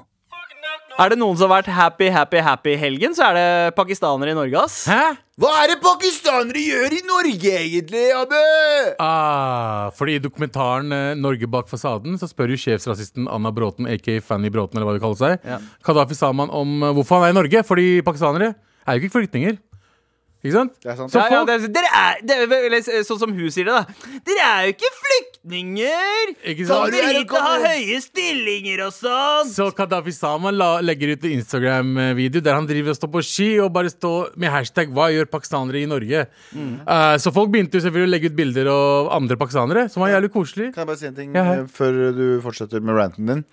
Er 1.00 1.10
det 1.10 1.16
noen 1.18 1.36
som 1.38 1.48
har 1.48 1.62
vært 1.62 1.70
happy, 1.72 2.10
happy, 2.12 2.38
happy 2.44 2.72
i 2.74 2.78
helgen, 2.78 3.14
så 3.16 3.30
er 3.30 3.36
det 3.38 3.74
pakistanere 3.74 4.34
i 4.34 4.36
Norge, 4.36 4.60
ass. 4.60 4.82
Hæ? 4.90 5.14
Hva 5.40 5.50
er 5.62 5.70
det 5.72 5.78
pakistanere 5.80 6.60
gjør 6.60 6.92
i 6.92 7.00
Norge, 7.08 7.52
egentlig, 7.56 8.02
Abu? 8.12 8.36
Ah, 9.00 9.88
fordi 9.96 10.18
i 10.18 10.22
dokumentaren 10.22 10.92
eh, 10.92 11.14
'Norge 11.16 11.48
bak 11.48 11.70
fasaden' 11.72 12.18
så 12.20 12.28
spør 12.28 12.52
jo 12.52 12.60
sjefsrasisten 12.60 13.30
Anna 13.32 13.50
Bråten, 13.50 13.88
aka 13.88 14.18
Fanny 14.20 14.52
Bråten, 14.52 14.76
eller 14.76 14.90
hva 14.90 14.98
det 14.98 15.02
kaller 15.06 15.22
seg, 15.22 15.48
Ja. 15.48 15.58
Kadafi 15.82 16.14
Saman 16.18 16.52
om 16.52 16.82
eh, 16.82 16.92
hvorfor 16.92 17.18
han 17.18 17.30
er 17.30 17.34
i 17.34 17.38
Norge. 17.40 17.64
Fordi 17.64 17.88
pakistanere 18.06 18.52
er 18.86 18.92
jo 18.98 19.00
ikke 19.02 19.16
flyktninger. 19.16 19.56
Ikke 20.40 20.55
sant? 20.55 20.72
Det 20.81 20.88
er 20.88 20.96
sant. 20.96 21.12
Så 21.12 21.20
Ja, 21.20 21.26
ja, 21.29 21.40
det 21.44 21.55
er, 21.55 21.64
dere 21.68 21.88
er, 21.92 22.20
det 22.24 22.37
er 22.37 22.53
eller, 22.70 22.85
sånn 23.05 23.18
som 23.20 23.33
hun 23.37 23.50
sier 23.53 23.66
det, 23.68 23.74
da. 23.76 24.12
Dere 24.24 24.46
er 24.46 24.62
jo 24.64 24.72
ikke 24.72 24.90
flyktninger! 24.96 26.31
Ikke 26.53 26.64
Kom 26.64 26.70
sant? 26.70 26.94
dere 26.94 27.11
hit 27.18 27.35
og 27.35 27.44
ha 27.44 27.57
høye 27.66 27.98
stillinger 28.00 28.85
og 28.87 28.94
sånn! 28.96 29.50
så 29.53 29.66
Kadafi 29.76 30.14
Sama 30.16 30.53
la, 30.55 30.70
legger 30.81 31.12
ut 31.12 31.26
en 31.29 31.35
Instagram-video 31.37 32.40
der 32.46 32.57
han 32.57 32.68
driver 32.70 32.94
og 32.94 32.96
står 32.96 33.12
på 33.18 33.22
ski 33.29 33.50
og 33.61 33.68
bare 33.74 33.92
står 33.92 34.33
med 34.40 34.55
hashtag 34.55 34.88
'Hva 34.96 35.11
gjør 35.12 35.29
pakistanere 35.29 35.83
i 35.83 35.90
Norge?' 35.90 36.24
Eh, 36.31 37.16
så 37.20 37.33
folk 37.35 37.53
begynte 37.53 37.76
jo 37.76 37.85
selvfølgelig 37.85 38.09
å 38.09 38.14
legge 38.14 38.31
ut 38.33 38.37
bilder 38.37 38.72
av 38.72 39.12
andre 39.20 39.37
pakistanere, 39.37 39.88
som 39.92 40.00
var 40.03 40.14
jævlig 40.14 40.33
koselig. 40.33 40.72
Kan 40.74 40.87
jeg 40.87 40.88
bare 40.88 41.00
si 41.00 41.07
en 41.07 41.14
ting 41.14 41.35
Ja, 41.37 41.44
eh, 41.61 41.64
før 41.68 42.00
du 42.16 42.40
fortsetter 42.40 42.81
med 42.81 42.96
ranten 42.96 43.26
din? 43.26 43.44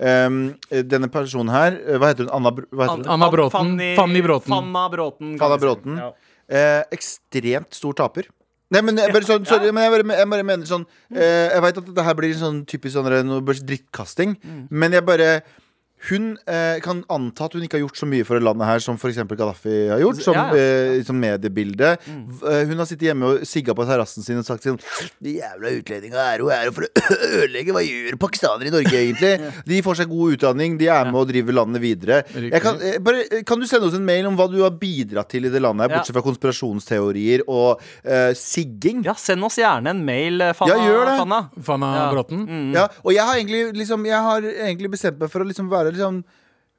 Um, 0.00 0.54
denne 0.70 1.10
personen 1.12 1.52
her, 1.52 1.76
hva 2.00 2.08
heter 2.14 2.24
hun? 2.24 2.32
Anna, 2.32 2.50
hva 2.72 2.86
heter 2.88 3.02
hun? 3.02 3.10
Anna 3.12 3.28
Bråten. 3.28 3.74
Fanny 3.98 4.22
Bråten. 4.24 4.48
Fanna 4.48 4.88
Bråten. 4.88 5.38
Fanna. 5.38 5.58
Bråten. 5.60 5.98
Ja. 6.00 6.12
Eh, 6.50 6.82
ekstremt 6.96 7.76
stor 7.78 7.94
taper. 7.94 8.26
Nei, 8.70 8.82
men 8.86 8.98
jeg 8.98 9.10
bare, 9.14 9.26
sånn, 9.26 9.46
sorry, 9.50 9.70
men 9.74 9.86
jeg 9.86 9.92
bare, 9.96 10.18
jeg 10.20 10.30
bare 10.30 10.46
mener 10.46 10.68
sånn 10.68 10.84
eh, 11.10 11.48
Jeg 11.50 11.62
vet 11.64 11.78
at 11.80 11.86
dette 11.88 12.04
her 12.06 12.14
blir 12.18 12.36
sånn 12.38 12.60
typisk 12.70 12.94
sånn 12.94 13.08
noe 13.26 13.42
bare 13.42 13.66
drittkasting, 13.66 14.36
men 14.70 14.94
jeg 14.94 15.02
bare 15.08 15.30
hun 16.08 16.30
eh, 16.48 16.78
kan 16.80 17.02
anta 17.12 17.44
at 17.44 17.52
hun 17.58 17.62
ikke 17.66 17.76
har 17.76 17.82
gjort 17.84 17.98
så 18.00 18.06
mye 18.08 18.24
for 18.24 18.38
det 18.38 18.44
landet 18.46 18.64
her 18.66 18.80
som 18.80 18.96
f.eks. 18.96 19.18
Gaddafi 19.28 19.74
har 19.92 20.00
gjort. 20.00 20.22
Som, 20.24 20.34
Ja, 20.38 20.46
ja. 20.56 20.62
eh, 20.96 21.02
som 21.04 21.18
mediebilde. 21.20 21.90
V- 22.06 22.46
eh, 22.48 22.62
hun 22.70 22.78
har 22.80 22.88
sittet 22.88 23.10
hjemme 23.10 23.28
og 23.34 23.44
sigga 23.48 23.74
på 23.76 23.84
terrassen 23.88 24.24
sin 24.24 24.38
og 24.40 24.46
sagt 24.48 24.64
sånn 24.64 24.78
De 25.20 25.34
jævla 25.36 25.74
utlendinga 25.76 26.24
er 26.32 26.38
jo 26.44 26.48
her 26.48 26.70
for 26.72 26.86
å 26.88 26.90
ødelegge. 27.42 27.74
Hva 27.76 27.82
gjør 27.84 28.16
pakistanere 28.22 28.70
i 28.70 28.74
Norge, 28.74 28.96
egentlig? 28.96 29.52
De 29.70 29.82
får 29.84 30.00
seg 30.00 30.08
god 30.14 30.38
utdanning, 30.38 30.78
de 30.80 30.88
er 30.88 31.10
med 31.10 31.20
og 31.20 31.28
driver 31.30 31.58
landet 31.60 31.82
videre. 31.84 32.22
Jeg 32.48 32.62
kan, 32.64 32.80
eh, 32.80 32.96
bare, 33.04 33.26
eh, 33.28 33.42
kan 33.46 33.60
du 33.60 33.66
sende 33.68 33.90
oss 33.90 33.98
en 33.98 34.06
mail 34.08 34.26
om 34.30 34.38
hva 34.40 34.48
du 34.50 34.56
har 34.64 34.72
bidratt 34.80 35.28
til 35.34 35.44
i 35.46 35.52
det 35.52 35.60
landet 35.62 35.84
her, 35.88 35.94
bortsett 35.98 36.16
fra 36.16 36.24
konspirasjonsteorier 36.24 37.44
og 37.50 37.80
eh, 38.04 38.32
sigging? 38.38 39.02
ja, 39.06 39.14
send 39.18 39.44
oss 39.46 39.58
gjerne 39.60 39.92
en 39.94 40.02
mail, 40.06 40.40
Fanna. 40.56 40.74
Ja, 40.76 40.88
gjør 40.88 41.04
det. 41.08 41.16
Fanna. 41.20 41.40
Fanna 41.66 41.90
Ja. 42.00 42.06
Bråten. 42.14 42.46
Ja, 42.74 42.86
og 43.04 43.12
jeg 43.14 43.24
har 43.26 43.36
egentlig, 43.36 43.62
liksom, 43.76 44.04
jeg 44.08 44.22
har 44.24 44.44
egentlig 44.50 44.90
bestemt 44.92 45.18
meg 45.20 45.30
for 45.32 45.44
å 45.44 45.48
liksom 45.48 45.68
være 45.70 45.89
liksom 45.96 46.22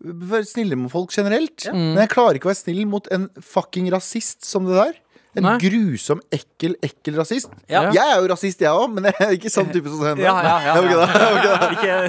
være 0.01 0.47
snille 0.49 0.77
med 0.79 0.89
folk 0.93 1.13
generelt. 1.13 1.67
Men 1.73 1.99
jeg 2.01 2.09
klarer 2.15 2.39
ikke 2.39 2.49
å 2.49 2.53
være 2.53 2.63
snill 2.63 2.85
mot 2.89 3.07
en 3.13 3.29
fucking 3.37 3.91
rasist 3.93 4.45
som 4.47 4.65
det 4.69 4.79
der. 4.79 4.99
En 5.31 5.45
Nei. 5.45 5.53
grusom, 5.63 6.19
ekkel, 6.35 6.73
ekkel 6.83 7.15
rasist. 7.15 7.53
Ja. 7.71 7.85
Jeg 7.95 8.03
er 8.03 8.17
jo 8.19 8.25
rasist, 8.33 8.59
jeg 8.59 8.67
òg, 8.75 8.89
men 8.91 9.05
jeg 9.07 9.15
er 9.23 9.35
ikke 9.37 9.51
sånn 9.53 9.69
type 9.71 9.87
som 9.87 10.01
henne. 10.03 10.25
Ja, 10.25 10.33
ja, 10.43 10.55
ja, 10.65 10.73
ja. 10.91 12.01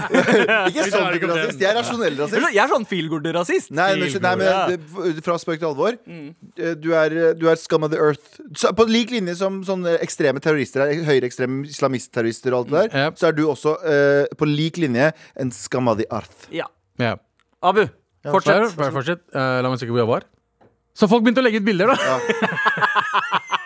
ikke 0.66 0.86
sånn 0.96 1.06
type 1.14 1.28
rasist. 1.30 1.62
Jeg 1.62 1.68
er 1.70 1.78
rasjonell 1.78 2.18
rasist. 2.18 2.48
jeg 2.48 2.62
er 2.64 2.72
sånn 2.72 2.88
feelgood-rasist. 2.90 3.70
Nei, 3.78 3.92
nei, 4.00 4.34
men 4.42 5.22
fra 5.22 5.38
spøk 5.38 5.62
til 5.62 5.70
alvor. 5.70 6.00
Eh, 6.02 6.74
Du 6.82 6.90
er, 6.98 7.14
du 7.38 7.46
er 7.52 7.62
scum 7.62 7.86
of 7.86 7.94
the 7.94 8.02
earth. 8.02 8.42
Så, 8.58 8.74
på 8.74 8.88
lik 8.90 9.14
linje 9.14 9.38
som 9.38 9.62
sånne 9.70 10.00
ekstreme 10.02 10.42
terrorister 10.42 10.88
er, 10.88 11.06
høyreekstreme 11.06 11.62
islamistterrorister 11.70 12.56
og 12.56 12.64
alt 12.64 12.74
det 12.74 12.86
der, 12.90 13.14
så 13.22 13.30
er 13.30 13.38
du 13.38 13.44
også 13.46 13.78
uh, 13.86 14.26
på 14.34 14.50
lik 14.50 14.82
linje 14.82 15.12
en 15.38 15.54
scum 15.54 15.86
of 15.92 16.02
the 16.02 16.10
earth. 16.10 16.48
Ja. 16.50 16.66
Ja. 17.02 17.16
Abu, 17.62 17.84
fortsett. 18.26 18.76
bare 18.78 18.94
fortsett. 18.94 19.24
Eh, 19.34 19.58
la 19.62 19.70
meg 19.72 19.80
se 19.82 19.88
hvor 19.90 20.02
jeg 20.02 20.10
var. 20.10 20.26
Så 20.94 21.08
folk 21.08 21.24
begynte 21.24 21.40
å 21.42 21.46
legge 21.46 21.62
ut 21.62 21.66
bilder, 21.66 21.92
da. 21.92 21.96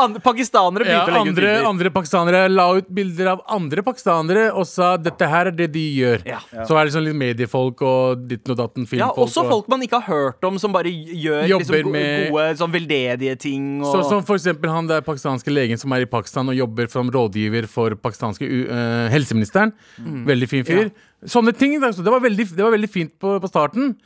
An 0.00 0.14
pakistanere 0.24 0.86
Ja, 0.88 1.00
å 1.04 1.08
legge 1.08 1.10
ut 1.10 1.28
andre, 1.28 1.34
bilder. 1.46 1.66
andre 1.68 1.90
pakistanere 1.94 2.40
la 2.50 2.66
ut 2.78 2.88
bilder 2.94 3.30
av 3.34 3.40
andre 3.56 3.82
pakistanere 3.86 4.44
og 4.54 4.66
sa 4.68 4.96
dette 4.96 5.28
her 5.28 5.50
er 5.50 5.56
det 5.56 5.68
de 5.72 5.82
gjør. 5.98 6.24
Ja. 6.28 6.38
Så 6.68 6.76
er 6.78 6.84
det 6.88 6.94
sånn 6.94 7.04
litt 7.08 7.18
mediefolk 7.20 7.82
og 7.82 8.24
ditten 8.30 8.54
og 8.54 8.58
datten, 8.62 8.86
filmfolk. 8.86 9.16
Ja, 9.16 9.24
også 9.24 9.44
og- 9.44 9.50
folk 9.50 9.68
man 9.68 9.82
ikke 9.86 10.00
har 10.00 10.08
hørt 10.08 10.44
om, 10.48 10.58
som 10.58 10.72
bare 10.72 10.90
gjør 10.92 11.46
liksom, 11.48 11.82
go 11.84 11.90
med- 11.90 12.30
gode 12.30 12.56
sånn 12.62 12.72
veldedige 12.72 13.36
ting. 13.38 13.68
Og... 13.82 13.92
Så, 13.92 14.08
som 14.08 14.22
for 14.24 14.36
eksempel 14.36 14.70
han 14.70 14.86
der 14.86 15.00
pakistanske 15.02 15.52
legen 15.52 15.78
som 15.78 15.92
er 15.92 16.02
i 16.02 16.10
Pakistan 16.10 16.48
og 16.48 16.54
jobber 16.56 16.88
som 16.90 17.10
rådgiver 17.10 17.68
for 17.68 17.94
pakistanske 17.96 18.42
u- 18.48 18.68
eh, 18.70 19.08
helseministeren. 19.10 19.72
Mm. 19.98 20.24
Veldig 20.26 20.48
fin 20.48 20.64
fyr. 20.64 20.90
Sånne 21.26 21.52
ting. 21.56 21.78
da, 21.80 21.88
så 21.92 22.02
Det 22.02 22.10
var 22.10 22.20
veldig, 22.20 22.48
det 22.56 22.62
var 22.64 22.72
veldig 22.72 22.88
fint 22.90 23.12
på, 23.20 23.38
på 23.40 23.48
starten. 23.48 23.96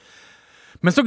Men 0.83 0.93
så, 0.93 1.01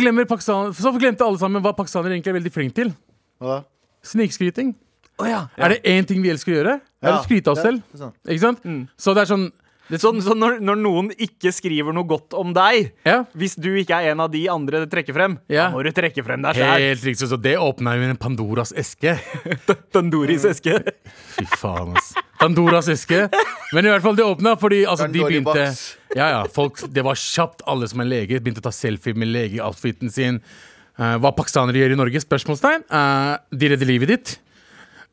så 0.73 0.91
glemte 0.97 1.21
alle 1.25 1.38
sammen 1.38 1.62
hva 1.62 1.73
pakistanere 1.75 2.15
egentlig 2.15 2.32
er 2.34 2.39
veldig 2.39 2.53
flinke 2.53 2.73
til. 2.80 2.93
Hva 3.41 3.60
da? 3.60 3.63
Snikskryting. 4.08 4.74
Oh, 5.17 5.26
ja. 5.30 5.46
Er 5.58 5.74
det 5.74 5.80
én 5.89 6.06
ting 6.08 6.22
vi 6.22 6.30
elsker 6.30 6.54
å 6.54 6.60
gjøre? 6.60 6.76
Er 7.02 7.08
det 7.12 7.15
å 7.20 7.24
skryte 7.26 7.50
av 7.50 7.58
oss 7.58 7.63
selv. 7.65 7.82
det 7.91 8.02
sant. 8.04 8.17
Ikke 8.30 8.43
sant? 8.43 8.67
Så 9.02 9.15
det 9.17 9.24
er 9.26 9.32
sånn 9.32 9.48
det, 9.88 10.02
Så, 10.04 10.12
så 10.20 10.36
når, 10.36 10.58
når 10.60 10.80
noen 10.82 11.10
ikke 11.15 11.52
skriver 11.56 11.96
noe 11.96 12.04
godt 12.10 12.36
om 12.36 12.50
deg, 12.56 12.89
Ja. 13.08 13.22
hvis 13.34 13.56
du 13.56 13.70
ikke 13.80 13.96
er 13.96 14.12
en 14.12 14.20
av 14.20 14.30
de 14.34 14.41
andre 14.52 14.82
det 14.84 14.89
trekker 14.91 15.15
frem, 15.15 15.38
Ja. 15.48 15.70
da 15.70 15.78
må 15.78 15.84
du 15.86 15.91
trekke 15.96 16.24
frem 16.28 16.41
deg 16.43 16.56
sjæl. 16.60 16.82
Helt 16.89 17.06
riktig, 17.08 17.30
så 17.32 17.39
det 17.39 17.56
åpna 17.56 17.96
jo 17.96 18.04
en 18.10 18.17
Pandoras 18.20 18.74
eske. 18.76 19.15
Tandoris 19.96 20.43
eske. 20.46 20.76
Fy 21.38 21.46
faen, 21.56 21.96
ass. 21.96 22.12
Pandoras 22.38 22.89
eske. 22.91 23.30
Men 23.74 23.88
i 23.88 23.89
hvert 23.93 24.04
fall 24.04 24.15
det 24.20 24.28
åpna 24.28 24.58
fordi 24.60 24.84
altså, 24.86 25.08
de 25.12 25.24
begynte. 25.24 25.65
Ja, 26.15 26.28
ja, 26.36 26.43
folk, 26.52 26.84
Det 26.91 27.04
var 27.08 27.15
kjapt. 27.15 27.63
Alle 27.67 27.88
som 27.88 28.04
er 28.04 28.12
leger, 28.12 28.43
begynte 28.43 28.60
å 28.62 28.67
ta 28.67 28.76
selfie 28.76 29.15
med 29.15 29.32
legeoutfiten 29.32 30.12
sin. 30.12 30.41
Eh, 30.97 31.15
hva 31.21 31.31
pakistanere 31.38 31.77
gjør 31.77 31.93
i 31.93 31.99
Norge? 31.99 32.21
Spørsmålstegn. 32.23 32.83
Eh, 32.89 33.33
de 33.53 33.69
redder 33.73 33.89
livet 33.89 34.10
ditt. 34.13 34.38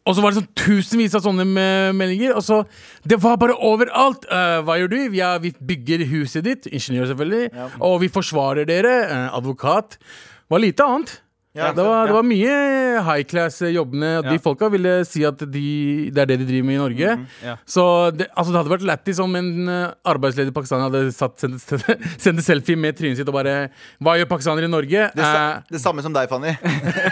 Og 0.04 0.12
så 0.16 0.20
var 0.20 0.32
det 0.34 0.42
sånn 0.42 0.50
tusenvis 0.60 1.14
av 1.16 1.22
sånne 1.24 1.46
me- 1.48 1.92
meldinger. 1.96 2.34
Og 2.36 2.42
så, 2.44 2.66
Det 3.06 3.16
var 3.22 3.38
bare 3.40 3.54
overalt. 3.56 4.26
Uh, 4.28 4.60
hva 4.64 4.76
gjør 4.76 4.90
du? 4.92 4.98
Vi, 5.08 5.20
er, 5.24 5.38
vi 5.40 5.50
bygger 5.52 6.04
huset 6.10 6.44
ditt. 6.44 6.66
Ingeniør, 6.68 7.06
selvfølgelig. 7.08 7.50
Og 7.80 8.00
vi 8.02 8.08
forsvarer 8.12 8.66
dere. 8.68 8.92
Uh, 9.08 9.36
advokat. 9.38 9.96
Var 10.52 10.60
lite 10.60 10.84
annet. 10.84 11.20
Ja, 11.54 11.68
det, 11.72 11.84
var, 11.86 12.08
det 12.10 12.14
var 12.16 12.24
mye 12.26 12.54
high 13.06 13.22
class-jobbene. 13.30 14.08
Ja. 14.16 14.22
de 14.26 14.38
folka 14.42 14.66
ville 14.72 14.94
si 15.06 15.22
at 15.28 15.38
de, 15.38 16.10
det 16.10 16.22
er 16.24 16.30
det 16.32 16.38
de 16.40 16.46
driver 16.48 16.66
med 16.66 16.74
i 16.74 16.80
Norge. 16.82 17.12
ja. 17.44 17.54
Så 17.64 17.84
det, 18.10 18.26
altså 18.34 18.50
det 18.50 18.58
hadde 18.58 18.72
vært 18.72 18.86
lættis 18.88 19.20
om 19.22 19.36
en 19.38 19.52
eh, 19.70 19.92
arbeidsledig 20.10 20.50
pakistaner 20.56 20.88
hadde 20.90 21.12
satt, 21.14 21.36
sendt, 21.38 21.62
sendt 22.24 22.42
selfie 22.42 22.74
med 22.78 22.98
trynet 22.98 23.20
sitt 23.20 23.30
og 23.30 23.36
bare 23.38 23.54
Hva 24.02 24.16
gjør 24.18 24.28
pakistanere 24.32 24.66
i 24.66 24.72
Norge? 24.72 25.06
Det, 25.14 25.22
sa, 25.22 25.44
Eh, 25.44 25.62
det 25.76 25.80
samme 25.82 26.02
som 26.02 26.14
deg, 26.14 26.26
Fanny. 26.30 26.56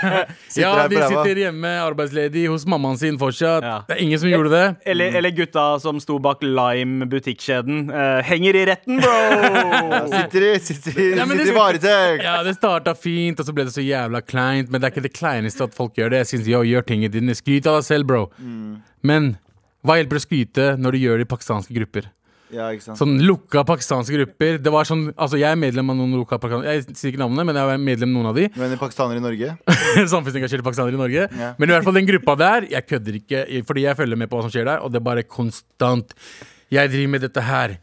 ja, 0.63 0.73
de 0.91 0.99
sitter 1.07 1.41
hjemme 1.45 1.71
arbeidsledig 1.83 2.45
hos 2.51 2.67
mammaen 2.69 2.99
sin 3.01 3.19
fortsatt. 3.21 3.63
Ja. 3.67 3.77
Det 3.89 3.97
er 3.97 4.03
ingen 4.05 4.21
som 4.23 4.31
gjorde 4.31 4.51
det. 4.53 4.65
Eller, 4.91 5.15
eller 5.21 5.35
gutta 5.37 5.67
som 5.83 6.01
sto 6.03 6.19
bak 6.23 6.43
Lime 6.43 7.07
butikkjeden. 7.11 7.87
Uh, 7.93 8.19
henger 8.27 8.59
i 8.59 8.65
retten, 8.73 8.99
bro! 9.03 9.15
Sitter 10.13 10.47
i, 10.49 10.53
sitter 10.63 10.99
i, 10.99 11.09
Ja, 11.17 11.25
det- 11.27 11.39
sitter 11.39 11.53
i 11.53 11.57
varetekt. 11.57 12.25
Ja, 12.27 12.37
Det 12.47 12.55
starta 12.59 12.95
fint, 12.99 13.39
og 13.41 13.47
så 13.49 13.55
ble 13.55 13.69
det 13.69 13.75
så 13.75 13.85
jævla 13.85 14.23
kleint. 14.33 14.73
Men 14.73 14.81
det 14.81 14.89
er 14.89 14.95
ikke 14.97 15.07
det 15.07 15.15
kleineste 15.17 15.69
at 15.69 15.77
folk 15.77 15.95
gjør 16.01 16.15
det. 16.15 16.25
Jeg 16.25 16.33
synes, 16.33 16.51
jo, 16.55 16.65
Gjør 16.73 16.89
tingene 16.89 17.13
dine. 17.13 17.37
Skryt 17.39 17.69
av 17.71 17.79
deg 17.81 17.87
selv, 17.89 18.09
bro. 18.09 18.25
Men 19.05 19.35
hva 19.83 19.99
hjelper 19.99 20.19
det 20.19 20.23
å 20.23 20.27
skryte 20.27 20.67
når 20.79 20.95
du 20.95 21.03
gjør 21.03 21.23
det 21.23 21.29
i 21.29 21.33
pakistanske 21.33 21.75
grupper? 21.77 22.11
Ja, 22.53 22.67
ikke 22.75 22.85
sant. 22.85 22.99
Sånn 23.01 23.15
lukka 23.25 23.63
pakistanske 23.65 24.13
grupper. 24.19 24.59
Det 24.61 24.73
var 24.73 24.85
sånn, 24.89 25.07
altså 25.17 25.39
Jeg 25.41 25.49
er 25.55 25.59
medlem 25.59 25.89
av 25.89 25.97
noen 25.97 26.13
lukka 26.21 26.37
pakistanske 26.37 26.75
Jeg 26.75 26.99
sier 27.01 27.13
ikke 27.15 27.23
navnene, 27.23 27.47
men 27.49 27.57
jeg 27.57 27.73
er 27.73 27.81
medlem 27.81 28.13
av 28.13 28.19
noen 28.19 28.29
av 28.29 28.37
de. 28.37 28.49
Men 28.61 28.75
pakistanere 28.81 29.23
i 29.23 29.25
Norge? 29.25 29.55
Samfunnsengasjerte 30.13 30.67
pakistanere 30.67 30.99
i 30.99 31.01
Norge. 31.01 31.27
Ja. 31.41 31.53
Men 31.57 31.73
i 31.73 31.75
hvert 31.75 31.87
fall 31.89 31.97
den 31.97 32.09
gruppa 32.11 32.37
der, 32.43 32.69
jeg 32.75 32.89
kødder 32.91 33.19
ikke, 33.23 33.43
fordi 33.69 33.87
jeg 33.87 33.99
følger 34.03 34.21
med 34.21 34.31
på 34.31 34.39
hva 34.39 34.45
som 34.45 34.53
skjer 34.53 34.69
der, 34.69 34.85
og 34.85 34.93
det 34.93 35.01
er 35.01 35.07
bare 35.09 35.25
konstant. 35.25 36.13
Jeg 36.73 36.93
driver 36.93 37.15
med 37.17 37.25
dette 37.25 37.45
her. 37.45 37.79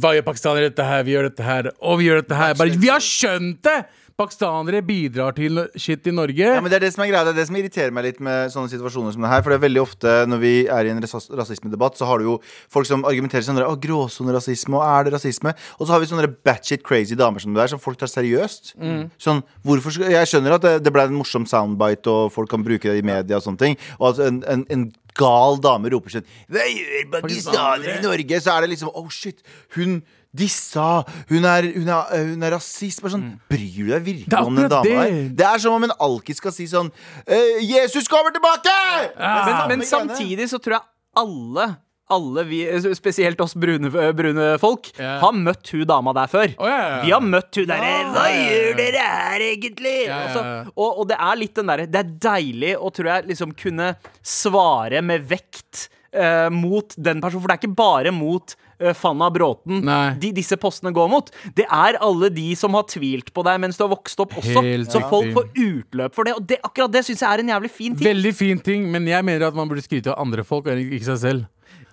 Hva 0.00 0.14
gjør 0.16 0.24
pakistanere 0.26 0.70
dette 0.70 0.88
her? 0.88 1.04
Vi 1.04 1.12
gjør 1.14 1.28
dette 1.28 1.44
her. 1.44 1.68
Og 1.84 2.00
vi 2.00 2.08
gjør 2.08 2.24
dette 2.24 2.40
her. 2.40 2.56
Bare, 2.60 2.80
vi 2.80 2.90
har 2.92 3.04
skjønt 3.04 3.60
det! 3.68 3.78
Pakistanere 4.14 4.78
bidrar 4.86 5.34
til 5.34 5.58
shit 5.74 6.06
i 6.06 6.12
Norge. 6.14 6.38
Ja, 6.38 6.60
men 6.62 6.70
Det 6.70 6.76
er 6.76 6.84
det 6.86 6.92
som 6.94 7.02
er 7.02 7.08
greia, 7.10 7.24
det 7.26 7.32
er 7.34 7.40
det 7.40 7.46
som 7.48 7.56
irriterer 7.58 7.90
meg 7.90 8.04
litt 8.06 8.20
med 8.22 8.52
sånne 8.54 8.70
situasjoner 8.70 9.10
som 9.16 9.24
det 9.24 9.30
her. 9.32 9.42
For 9.42 9.50
det 9.50 9.58
er 9.58 9.64
veldig 9.66 9.82
ofte 9.82 10.12
når 10.30 10.38
vi 10.38 10.52
er 10.70 10.86
i 10.86 10.92
en 10.92 11.02
ras 11.02 11.26
rasismedebatt, 11.34 11.98
så 11.98 12.06
har 12.06 12.22
du 12.22 12.28
jo 12.28 12.36
folk 12.70 12.86
som 12.86 13.02
argumenterer 13.10 13.42
sånn 13.42 13.58
Å, 13.58 13.74
gråsonerasisme, 13.74 14.78
og 14.78 14.86
er 14.86 15.08
det 15.08 15.16
rasisme? 15.16 15.54
Og 15.80 15.86
så 15.88 15.96
har 15.96 16.02
vi 16.04 16.10
sånne 16.12 16.30
batshit 16.46 16.86
crazy 16.86 17.18
damer 17.18 17.42
som 17.42 17.54
det 17.54 17.64
der, 17.64 17.74
som 17.74 17.82
folk 17.82 17.98
tar 17.98 18.12
seriøst. 18.12 18.76
Sånn, 19.18 19.42
hvorfor 19.66 19.90
skal, 19.98 20.14
Jeg 20.14 20.30
skjønner 20.30 20.60
at 20.60 20.62
det, 20.62 20.76
det 20.86 20.94
ble 20.94 21.08
en 21.08 21.18
morsom 21.18 21.46
soundbite, 21.50 22.06
og 22.06 22.30
folk 22.34 22.52
kan 22.54 22.62
bruke 22.62 22.86
det 22.92 23.02
i 23.02 23.06
media 23.06 23.42
og 23.42 23.48
sånne 23.48 23.64
ting. 23.66 23.80
Og 23.98 24.12
at 24.12 24.22
en, 24.28 24.44
en, 24.46 24.66
en 24.70 24.92
gal 25.18 25.58
dame 25.62 25.90
roper 25.90 26.20
sånn 26.20 26.28
Hva 26.50 26.66
gjør 26.70 27.08
pakistanere 27.18 27.98
i 27.98 28.02
Norge? 28.04 28.40
Så 28.42 28.54
er 28.54 28.64
det 28.64 28.76
liksom 28.76 28.94
Oh 28.94 29.10
shit, 29.10 29.42
hun 29.74 30.04
dissa! 30.34 31.04
Hun 31.30 31.46
er, 31.48 31.70
hun 31.76 31.88
er, 31.88 32.26
hun 32.32 32.46
er 32.46 32.56
rasist. 32.56 33.02
Bare 33.04 33.14
sånn, 33.16 33.28
Bryr 33.50 33.78
du 33.78 33.92
deg 33.92 34.04
virkelig 34.08 34.42
om 34.42 34.58
den 34.58 34.70
dama 34.72 35.06
det. 35.06 35.14
Det 35.38 35.48
er 35.48 35.62
som 35.62 35.76
om 35.76 35.86
en 35.86 35.94
alkis 36.08 36.42
skal 36.42 36.54
si 36.54 36.66
sånn 36.70 36.90
«Eh, 37.24 37.62
Jesus 37.64 38.10
kommer 38.10 38.34
tilbake! 38.34 38.74
Men, 39.18 39.56
men 39.74 39.88
samtidig 39.88 40.50
så 40.52 40.62
tror 40.62 40.80
jeg 40.80 40.86
alle 41.24 41.74
alle 42.12 42.42
vi, 42.44 42.58
spesielt 42.96 43.40
oss 43.40 43.54
brune, 43.56 43.88
brune 43.88 44.48
folk, 44.60 44.90
yeah. 44.98 45.16
har 45.22 45.32
møtt 45.36 45.70
hun 45.72 45.86
dama 45.88 46.12
der 46.16 46.28
før. 46.30 46.52
Oh, 46.58 46.68
yeah, 46.68 46.82
ja. 46.84 46.98
Vi 47.04 47.14
har 47.14 47.24
møtt 47.24 47.60
hun 47.60 47.70
derre 47.70 47.92
Hva 48.12 48.26
gjør 48.28 48.76
dere 48.80 49.06
her, 49.08 49.44
egentlig? 49.48 49.96
Ja. 50.04 50.20
Altså, 50.26 50.44
og, 50.74 51.00
og 51.00 51.08
det 51.10 51.16
er 51.16 51.40
litt 51.40 51.56
den 51.56 51.72
derre 51.72 51.88
Det 51.88 52.02
er 52.02 52.12
deilig 52.28 52.74
å 52.76 52.92
tror 52.94 53.10
jeg 53.10 53.30
liksom 53.32 53.56
kunne 53.56 53.94
svare 54.20 55.00
med 55.04 55.24
vekt 55.30 55.86
uh, 56.16 56.50
mot 56.52 56.94
den 56.96 57.24
personen. 57.24 57.40
For 57.40 57.50
det 57.50 57.56
er 57.56 57.62
ikke 57.62 57.80
bare 57.80 58.12
mot 58.14 58.54
eh, 58.54 58.63
Fanna 58.98 59.30
Bråten 59.32 59.84
de, 60.20 60.30
disse 60.34 60.56
postene 60.60 60.92
går 60.94 61.08
mot. 61.10 61.30
Det 61.56 61.66
er 61.68 61.98
alle 62.02 62.30
de 62.34 62.50
som 62.58 62.74
har 62.76 62.86
tvilt 62.90 63.32
på 63.34 63.44
deg 63.46 63.60
mens 63.62 63.78
du 63.78 63.84
har 63.86 63.92
vokst 63.92 64.20
opp 64.24 64.36
også. 64.40 64.62
Helt 64.64 64.92
så 64.92 65.02
folk 65.10 65.32
får 65.36 65.50
utløp 65.54 66.16
for 66.16 66.28
det. 66.28 66.36
Og 66.38 66.46
det, 66.48 66.60
akkurat 66.64 66.92
det 66.94 67.04
syns 67.06 67.22
jeg 67.24 67.30
er 67.30 67.44
en 67.44 67.52
jævlig 67.54 67.72
fin 67.72 67.96
ting. 67.96 68.06
Veldig 68.08 68.34
fin 68.36 68.62
ting, 68.64 68.86
men 68.92 69.08
jeg 69.08 69.26
mener 69.26 69.48
at 69.48 69.58
man 69.58 69.70
burde 69.70 69.84
skryte 69.84 70.12
av 70.12 70.20
andre 70.24 70.44
folk, 70.46 70.68
og 70.70 70.80
ikke 70.80 71.08
seg 71.12 71.20
selv. 71.22 71.46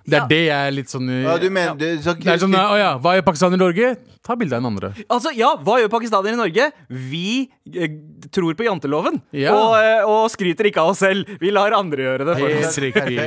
Det 0.05 0.13
er 0.17 0.21
Ja. 0.21 0.27
det 0.27 0.41
jeg 0.47 0.67
er 0.67 0.71
litt 0.71 0.89
sånn 0.89 1.07
Ja, 1.23 1.37
du 1.37 1.49
mener, 1.49 1.75
du, 1.77 1.85
så, 2.01 2.13
Det 2.17 2.27
er 2.27 2.37
sånn, 2.41 2.53
Å 2.55 2.77
ja, 2.77 2.97
hva 2.97 3.15
gjør 3.19 3.25
Pakistan 3.25 3.53
i 3.53 3.57
Norge? 3.57 3.97
Ta 4.23 4.35
bilde 4.37 4.53
av 4.53 4.61
en 4.61 4.67
andre. 4.77 4.91
Altså, 5.09 5.31
ja, 5.33 5.55
Hva 5.57 5.79
gjør 5.81 5.89
pakistanere 5.89 6.35
i 6.35 6.37
Norge? 6.37 6.67
Vi 6.89 7.49
eh, 7.73 7.87
tror 8.31 8.53
på 8.53 8.65
janteloven 8.67 9.19
Ja. 9.33 9.55
og, 9.55 9.73
eh, 9.81 10.05
og 10.05 10.29
skryter 10.29 10.67
ikke 10.69 10.77
av 10.83 10.91
oss 10.91 10.99
selv. 11.01 11.25
Vi 11.41 11.49
lar 11.49 11.73
andre 11.73 11.97
gjøre 12.05 12.25
det. 12.29 12.35
for 12.37 12.45
oss. 12.45 12.77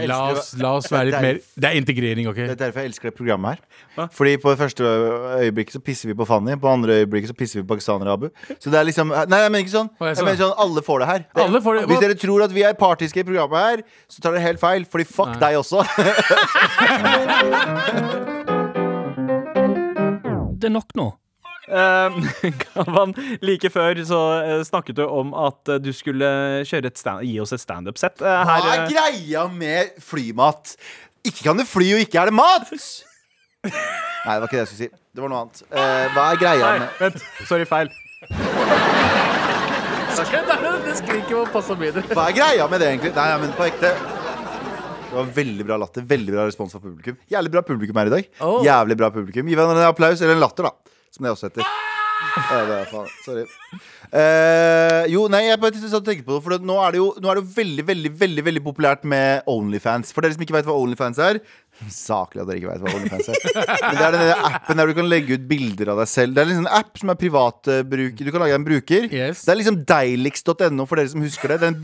La 0.06 0.20
oss, 0.30 0.54
la 0.56 0.70
oss 0.78 0.86
være 0.92 1.10
litt 1.10 1.20
mer 1.20 1.40
Det 1.58 1.64
er 1.64 1.74
integrering, 1.80 2.28
OK? 2.30 2.36
Det 2.36 2.50
er 2.54 2.60
derfor 2.70 2.80
jeg 2.84 2.92
elsker 2.92 3.10
det 3.10 3.16
programmet 3.18 3.58
her. 3.96 4.06
Fordi 4.14 4.36
på 4.38 4.54
det 4.54 4.58
første 4.62 4.84
øyeblikket 5.42 5.72
så 5.74 5.82
pisser 5.82 6.06
vi 6.08 6.14
på 6.14 6.26
Fanny, 6.26 6.54
på 6.54 6.62
det 6.62 6.74
andre 6.78 6.92
øyeblikket 7.02 7.28
så 7.34 7.36
pisser 7.42 7.58
vi 7.60 7.66
på 7.66 7.74
pakistanere 7.74 8.12
Abu. 8.14 8.28
Så 8.60 8.70
det 8.70 8.78
er 8.78 8.84
liksom 8.86 9.10
Nei, 9.10 9.40
jeg 9.42 9.50
mener 9.50 9.64
ikke 9.66 9.74
sånn. 9.74 9.90
Jeg 9.98 10.14
Jeg 10.14 10.16
så. 10.16 10.24
mener 10.24 10.38
sånn, 10.44 10.54
Alle 10.58 10.80
får 10.82 10.98
det 11.00 11.06
her. 11.10 11.18
Det, 11.34 11.42
Alle 11.42 11.60
får 11.60 11.74
det. 11.80 11.86
Hvis 11.90 12.00
dere 12.06 12.14
tror 12.14 12.44
at 12.44 12.52
vi 12.54 12.62
er 12.62 12.72
partiske 12.78 13.18
i 13.18 13.24
programmet 13.26 13.58
her, 13.58 13.82
så 14.08 14.20
tar 14.22 14.30
dere 14.32 14.46
helt 14.46 14.60
feil. 14.60 14.84
Fordi 14.86 15.04
fuck 15.10 15.34
Nei. 15.34 15.42
deg 15.42 15.58
også. 15.58 15.82
Det 20.60 20.70
er 20.70 20.74
nok 20.78 20.96
nå. 20.96 21.10
Eh, 21.64 22.12
Gavan, 22.60 23.14
like 23.40 23.70
før 23.72 23.96
så 24.04 24.18
eh, 24.44 24.58
snakket 24.68 24.98
du 24.98 25.06
om 25.06 25.30
at 25.32 25.70
eh, 25.72 25.78
du 25.80 25.94
skulle 25.96 26.28
kjøre 26.68 26.90
et 26.92 27.00
stand 27.00 27.24
gi 27.24 27.38
oss 27.40 27.54
et 27.56 27.62
standup-sett. 27.62 28.20
Uh, 28.20 28.44
Hva 28.44 28.58
er 28.74 28.82
greia 28.90 29.46
med 29.48 29.96
flymat? 30.04 30.74
Ikke 31.24 31.46
kan 31.46 31.56
du 31.56 31.64
fly, 31.64 31.94
og 31.96 32.04
ikke 32.04 32.20
er 32.20 32.28
det 32.28 32.36
mat! 32.36 32.68
Nei, 33.64 34.34
det 34.34 34.40
var 34.42 34.44
ikke 34.44 34.58
det 34.58 34.60
jeg 34.60 34.68
skulle 34.74 34.82
si. 34.82 34.90
Det 35.16 35.24
var 35.24 35.32
noe 35.32 35.40
annet. 35.46 35.62
Eh, 35.70 36.04
hva 36.12 36.26
er 36.34 36.42
greia 36.42 36.68
Nei, 36.68 36.78
med 36.82 37.00
vent. 37.00 37.24
Sorry, 37.48 37.64
feil. 37.64 37.88
Det 40.84 40.96
skriker 41.00 41.32
på 41.32 41.46
passa 41.56 41.76
bedre. 41.80 42.04
Hva 42.12 42.28
er 42.28 42.36
greia 42.36 42.68
med 42.68 42.84
det, 42.84 42.92
egentlig? 42.92 43.14
Nei, 43.16 43.26
nei, 43.32 43.40
men 43.46 43.56
på 43.56 43.64
ekte 43.70 43.94
Det 45.10 45.16
var 45.16 45.32
veldig 45.36 45.66
bra 45.68 45.78
latter. 45.80 46.04
Veldig 46.10 46.34
bra 46.34 46.46
respons 46.48 46.74
fra 46.74 46.82
publikum. 46.82 47.18
Jævlig 47.30 47.54
bra 47.54 47.62
publikum 47.66 48.00
her 48.00 48.10
i 48.10 48.14
dag. 48.16 48.30
Oh. 48.40 48.60
Jævlig 48.66 48.98
bra 48.98 49.10
publikum 49.14 49.50
Gi 49.50 49.58
hverandre 49.58 49.84
en 49.84 49.92
applaus, 49.92 50.22
eller 50.22 50.38
en 50.38 50.42
latter, 50.42 50.70
da. 50.70 51.00
Som 51.14 51.26
det 51.26 51.34
også 51.34 51.50
heter. 51.50 51.66
Ja, 52.34 52.60
det 52.66 52.76
er 52.76 52.88
faen. 52.90 53.10
Sorry. 53.24 53.44
Eh, 54.14 55.04
jo, 55.12 55.24
nei, 55.30 55.44
jeg 55.48 55.60
bare 55.62 55.78
satt 55.78 55.98
og 56.00 56.06
tenkte 56.06 56.26
på 56.26 56.36
det. 56.36 56.42
For 56.46 56.64
nå 56.70 56.76
er 56.82 56.94
det 56.94 57.00
jo 57.00 57.08
nå 57.22 57.30
er 57.30 57.40
det 57.40 57.46
veldig 57.56 57.84
veldig, 57.90 58.12
veldig, 58.20 58.44
veldig 58.48 58.62
populært 58.64 59.04
med 59.10 59.46
Onlyfans. 59.50 60.14
For 60.14 60.24
dere 60.24 60.36
som 60.36 60.44
ikke 60.46 60.56
vet 60.56 60.68
hva 60.68 60.76
Onlyfans 60.78 61.20
er 61.22 61.40
Saklig 61.90 62.42
at 62.42 62.48
dere 62.48 62.60
ikke 62.60 62.70
vet 62.72 62.84
hva 62.84 62.94
Onlyfans 62.94 63.28
er. 63.28 63.38
Men 63.82 63.98
det 63.98 64.04
er 64.06 64.14
den 64.16 64.44
appen 64.48 64.80
der 64.80 64.86
du 64.86 64.94
kan 64.94 65.08
legge 65.10 65.34
ut 65.38 65.46
bilder 65.50 65.90
av 65.94 65.98
deg 66.02 66.08
selv. 66.08 66.34
Det 66.36 66.42
er 66.44 66.48
liksom 66.50 66.66
en 66.68 66.76
app 66.78 66.98
som 67.00 67.10
er 67.12 67.18
privatbruker. 67.20 68.24
Du 68.24 68.30
kan 68.34 68.40
lage 68.44 68.54
en 68.58 68.64
bruker. 68.66 69.08
Yes. 69.12 69.42
Det 69.44 69.52
er 69.54 69.58
liksom 69.60 69.80
deiligst.no 69.88 70.86
for 70.88 71.00
dere 71.00 71.10
som 71.12 71.24
husker 71.24 71.54
det. 71.54 71.58
det 71.60 71.68
er 71.68 71.74
en 71.74 71.78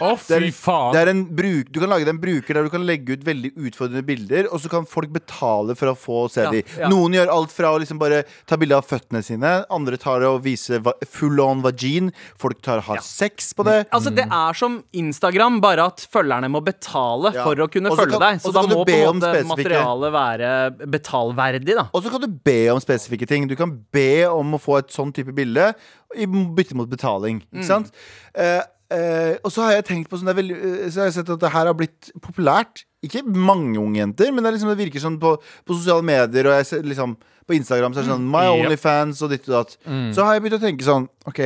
oh, 0.00 0.18
det 0.26 0.38
er- 0.38 0.92
det 0.96 1.00
er 1.02 1.10
en 1.12 1.22
bruk, 1.36 1.70
du 1.72 1.80
kan 1.82 1.90
lage 1.92 2.08
en 2.08 2.20
bruker 2.22 2.54
der 2.56 2.66
du 2.66 2.70
kan 2.72 2.84
legge 2.86 3.16
ut 3.16 3.24
veldig 3.26 3.52
utfordrende 3.56 4.02
bilder, 4.06 4.48
og 4.52 4.60
så 4.62 4.70
kan 4.72 4.86
folk 4.88 5.12
betale 5.14 5.76
for 5.78 5.92
å 5.92 5.96
få 5.98 6.18
se 6.32 6.42
Ja, 6.46 6.50
de. 6.54 6.62
ja. 6.78 6.88
Noen 6.92 7.14
gjør 7.16 7.30
alt 7.32 7.52
fra 7.54 7.72
å 7.74 7.80
liksom 7.82 7.98
bare 8.00 8.22
ta 8.46 8.56
bilde 8.56 8.76
av 8.78 8.86
føttene 8.86 9.22
sine, 9.24 9.64
andre 9.70 9.96
tar 10.00 10.20
det 10.20 10.28
og 10.30 10.42
viser 10.44 10.82
full 11.06 11.40
on 11.40 11.62
vagin. 11.64 12.12
Folk 12.38 12.60
tar 12.62 12.80
har 12.86 12.98
sex 13.04 13.52
på 13.56 13.64
det. 13.66 13.86
Altså, 13.92 14.10
Det 14.14 14.26
er 14.30 14.54
som 14.54 14.82
Instagram, 14.96 15.60
bare 15.60 15.86
at 15.86 16.06
følgerne 16.12 16.48
må 16.50 16.62
betale 16.64 17.32
Ja. 17.34 17.44
for 17.44 17.54
å 17.56 17.68
kunne 17.70 17.90
følge 17.90 18.18
kan- 18.18 18.20
deg. 18.20 18.40
Så 18.40 18.52
da 18.52 18.62
må 18.62 18.84
på 18.86 18.92
en 18.94 19.20
måte 19.20 19.25
spesifikke- 19.34 19.56
materialet 19.56 20.12
være 20.14 20.50
betalverdig, 20.94 21.74
da. 21.78 21.84
Og 21.92 22.02
så 22.04 22.12
kan 22.12 22.22
du 22.22 22.28
be 22.46 22.68
om 22.72 22.80
spesifikke 22.82 23.26
ting. 23.28 23.48
Du 23.50 23.56
kan 23.58 23.72
be 23.92 24.26
om 24.30 24.54
å 24.56 24.60
få 24.62 24.78
et 24.78 24.94
sånn 24.94 25.12
type 25.16 25.34
bilde 25.36 25.72
i 26.16 26.26
bytte 26.26 26.74
mot 26.78 26.88
betaling. 26.88 27.42
Mm. 27.50 27.60
Ikke 27.60 27.68
sant? 27.68 27.90
Uh, 28.36 28.62
uh, 28.92 29.34
og 29.42 29.50
så 29.52 29.66
har 29.66 29.72
jeg 29.78 29.86
tenkt 29.90 30.10
på 30.10 30.18
sånn 30.20 30.30
det 30.30 30.36
veldig, 30.38 30.56
eh, 30.56 30.90
Så 30.90 31.00
har 31.02 31.10
jeg 31.10 31.18
sett 31.20 31.30
at 31.36 31.40
det 31.40 31.52
her 31.52 31.66
har 31.66 31.74
blitt 31.74 32.12
populært. 32.22 32.84
Ikke 33.04 33.22
mange 33.26 33.78
unge 33.78 34.00
jenter, 34.00 34.32
men 34.32 34.42
det, 34.42 34.54
liksom, 34.56 34.72
det 34.72 34.80
virker 34.80 35.02
sånn 35.02 35.20
på, 35.22 35.36
på 35.66 35.74
sosiale 35.78 36.02
medier. 36.02 36.48
Og 36.50 36.56
jeg 36.58 36.66
ser 36.66 36.82
liksom 36.82 37.16
på 37.46 37.54
Instagram 37.54 37.94
så 37.94 38.00
er 38.00 38.06
det 38.08 38.10
sånn 38.16 38.26
My 38.26 38.42
Ja. 38.48 38.54
Onlyfans 38.56 39.20
og 39.22 39.30
ditt 39.30 39.46
og 39.48 39.54
datt. 39.60 39.76
Så 40.16 40.24
har 40.26 40.34
jeg 40.34 40.42
begynt 40.42 40.58
å 40.58 40.64
tenke 40.64 40.82
sånn 40.86 41.08
OK. 41.30 41.40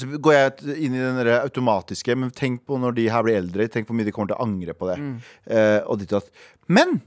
Så 0.00 0.08
går 0.22 0.36
jeg 0.36 0.76
inn 0.86 0.96
i 0.96 1.02
den 1.02 1.30
automatiske, 1.38 2.16
men 2.18 2.32
tenk 2.34 2.64
på 2.68 2.78
når 2.80 2.96
de 2.98 3.08
her 3.12 3.24
blir 3.26 3.38
eldre. 3.40 3.68
Tenk 3.72 3.88
på 3.88 3.94
hvor 3.94 4.00
mye 4.00 4.08
de 4.08 4.14
kommer 4.14 4.32
til 4.32 4.38
å 4.38 4.46
angre 4.46 4.76
på 4.76 4.88
det. 4.90 4.96
Eh, 5.48 5.80
og 5.84 6.00
ditt 6.00 6.12
og 6.12 6.20
datt. 6.22 6.46
Men 6.68 6.98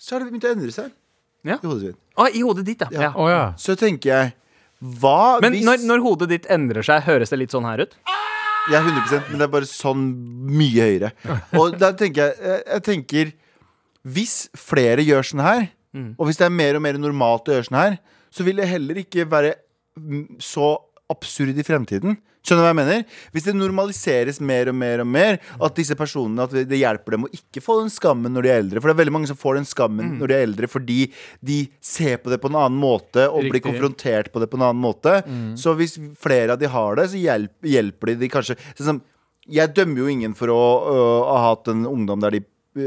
så 0.00 0.16
har 0.16 0.22
det 0.22 0.32
begynt 0.32 0.48
å 0.48 0.52
endre 0.56 0.74
seg. 0.74 0.92
Ja. 1.46 1.58
I 1.58 1.66
hodet 1.66 1.82
sitt. 1.88 1.98
Å, 2.18 2.28
I 2.30 2.42
hodet 2.44 2.66
ditt, 2.68 2.84
ja. 2.86 3.08
Ja. 3.08 3.10
Oh, 3.18 3.28
ja. 3.30 3.44
Så 3.58 3.74
tenker 3.78 4.12
jeg 4.12 4.32
Hva 4.82 5.38
Men 5.42 5.54
hvis 5.54 5.66
når, 5.66 5.84
når 5.86 6.02
hodet 6.02 6.28
ditt 6.30 6.46
endrer 6.50 6.86
seg, 6.86 7.04
høres 7.06 7.30
det 7.30 7.38
litt 7.38 7.54
sånn 7.54 7.66
her 7.66 7.84
ut? 7.84 7.96
Jeg 8.70 8.78
er 8.78 8.86
100% 8.86 9.30
men 9.30 9.40
det 9.40 9.46
er 9.48 9.50
bare 9.50 9.66
sånn 9.66 10.02
mye 10.54 10.86
høyere. 10.86 11.10
Og 11.58 11.74
da 11.80 11.90
tenker 11.98 12.28
jeg, 12.28 12.36
jeg, 12.46 12.60
jeg 12.68 12.84
tenker 12.86 13.32
Hvis 14.06 14.34
flere 14.58 15.02
gjør 15.02 15.26
sånn 15.26 15.42
her, 15.42 15.64
og 16.16 16.28
hvis 16.28 16.38
det 16.40 16.46
er 16.46 16.54
mer 16.54 16.78
og 16.78 16.82
mer 16.86 16.96
normalt 16.98 17.50
å 17.50 17.56
gjøre 17.56 17.66
sånn 17.68 17.78
her, 17.80 17.96
så 18.32 18.46
vil 18.46 18.56
det 18.62 18.68
heller 18.70 19.02
ikke 19.02 19.26
være 19.28 19.50
mm, 19.98 20.38
så 20.40 20.70
absurd 21.12 21.58
i 21.58 21.66
fremtiden. 21.66 22.16
Skjønner 22.42 22.58
du 22.58 22.66
hva 22.66 22.70
jeg 22.72 22.78
mener? 22.80 23.02
Hvis 23.34 23.44
det 23.46 23.54
normaliseres 23.54 24.40
mer 24.42 24.70
og 24.72 24.74
mer 24.74 25.02
og 25.04 25.06
mer, 25.06 25.38
at 25.62 25.76
disse 25.78 25.94
personene 25.98 26.42
At 26.42 26.56
det 26.66 26.80
hjelper 26.80 27.14
dem 27.14 27.26
å 27.28 27.30
ikke 27.30 27.62
få 27.62 27.76
den 27.80 27.92
skammen 27.94 28.34
når 28.34 28.42
de 28.46 28.50
er 28.50 28.62
eldre. 28.64 28.82
For 28.82 28.90
det 28.90 28.96
er 28.96 29.00
veldig 29.04 29.14
mange 29.14 29.30
som 29.30 29.38
får 29.38 29.60
den 29.60 29.68
skammen 29.68 30.16
når 30.18 30.32
de 30.32 30.36
er 30.36 30.46
eldre 30.48 30.70
fordi 30.72 30.98
de 31.40 31.58
ser 31.80 32.18
på 32.22 32.32
det 32.32 32.40
på 32.42 32.50
en 32.50 32.58
annen 32.58 32.80
måte 32.82 33.28
og 33.30 33.46
blir 33.46 33.62
konfrontert 33.62 34.32
på 34.34 34.42
det 34.42 34.50
på 34.50 34.58
en 34.58 34.66
annen 34.68 34.82
måte. 34.82 35.20
Så 35.58 35.74
hvis 35.78 35.94
flere 36.18 36.56
av 36.56 36.58
de 36.62 36.70
har 36.70 36.98
det, 36.98 37.08
så 37.12 37.20
hjelper, 37.20 37.68
hjelper 37.76 38.12
de 38.12 38.16
de 38.24 38.28
kanskje 38.32 38.58
sånn 38.78 39.02
Jeg 39.50 39.72
dømmer 39.74 39.98
jo 40.04 40.10
ingen 40.10 40.34
for 40.38 40.50
å, 40.54 40.60
øh, 40.92 41.22
ha 41.30 41.38
hatt 41.50 41.68
en 41.68 41.86
ungdom 41.86 42.20
der 42.22 42.30
de 42.38 42.42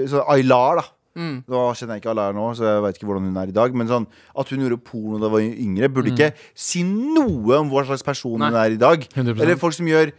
Sånn 0.10 0.24
Aylar, 0.34 0.80
da. 0.80 0.86
Nå 1.16 1.62
kjenner 1.80 1.96
jeg 1.96 2.04
ikke 2.04 2.12
Aylar 2.12 2.36
nå, 2.36 2.50
så 2.58 2.68
jeg 2.68 2.84
vet 2.84 3.00
ikke 3.00 3.08
hvordan 3.10 3.30
hun 3.30 3.40
er 3.40 3.52
i 3.52 3.56
dag. 3.56 3.76
Men 3.78 3.90
sånn 3.92 4.06
at 4.36 4.52
hun 4.52 4.66
gjorde 4.66 4.82
porno 4.84 5.20
da 5.22 5.30
hun 5.30 5.36
var 5.38 5.46
yngre, 5.48 5.90
burde 5.96 6.12
ikke 6.12 6.32
si 6.52 6.84
noe 6.84 7.62
om 7.62 7.72
hva 7.72 7.86
slags 7.88 8.04
person 8.06 8.38
Nei. 8.42 8.52
hun 8.52 8.60
er 8.62 8.76
i 8.76 8.82
dag. 8.82 9.08
100%. 9.16 9.42
Eller 9.42 9.60
folk 9.62 9.78
som 9.78 9.90
gjør 9.90 10.12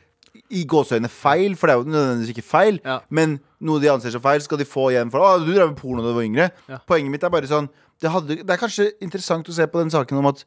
i 0.53 0.63
gåseøynene 0.69 1.11
feil, 1.11 1.57
for 1.59 1.69
det 1.69 1.75
er 1.75 1.81
jo 1.81 1.91
nødvendigvis 1.91 2.33
ikke 2.35 2.47
feil. 2.47 2.79
Ja. 2.85 3.01
Men 3.11 3.39
noe 3.65 3.83
de 3.83 3.91
anser 3.93 4.15
som 4.15 4.23
feil, 4.25 4.43
skal 4.45 4.61
de 4.61 4.69
få 4.69 4.91
igjen 4.93 5.11
for. 5.13 5.25
Å, 5.25 5.41
du 5.43 5.53
drev 5.53 5.73
med 5.73 5.81
porno 5.81 6.05
da 6.05 6.13
du 6.13 6.19
var 6.19 6.27
yngre. 6.29 6.49
Ja. 6.71 6.81
Poenget 6.89 7.13
mitt 7.13 7.27
er 7.27 7.33
bare 7.35 7.51
sånn 7.51 7.69
det, 8.03 8.11
hadde, 8.13 8.41
det 8.45 8.53
er 8.53 8.61
kanskje 8.61 8.91
interessant 9.05 9.49
å 9.49 9.55
se 9.57 9.65
på 9.73 9.81
den 9.81 9.93
saken 9.93 10.21
om 10.21 10.29
at 10.29 10.43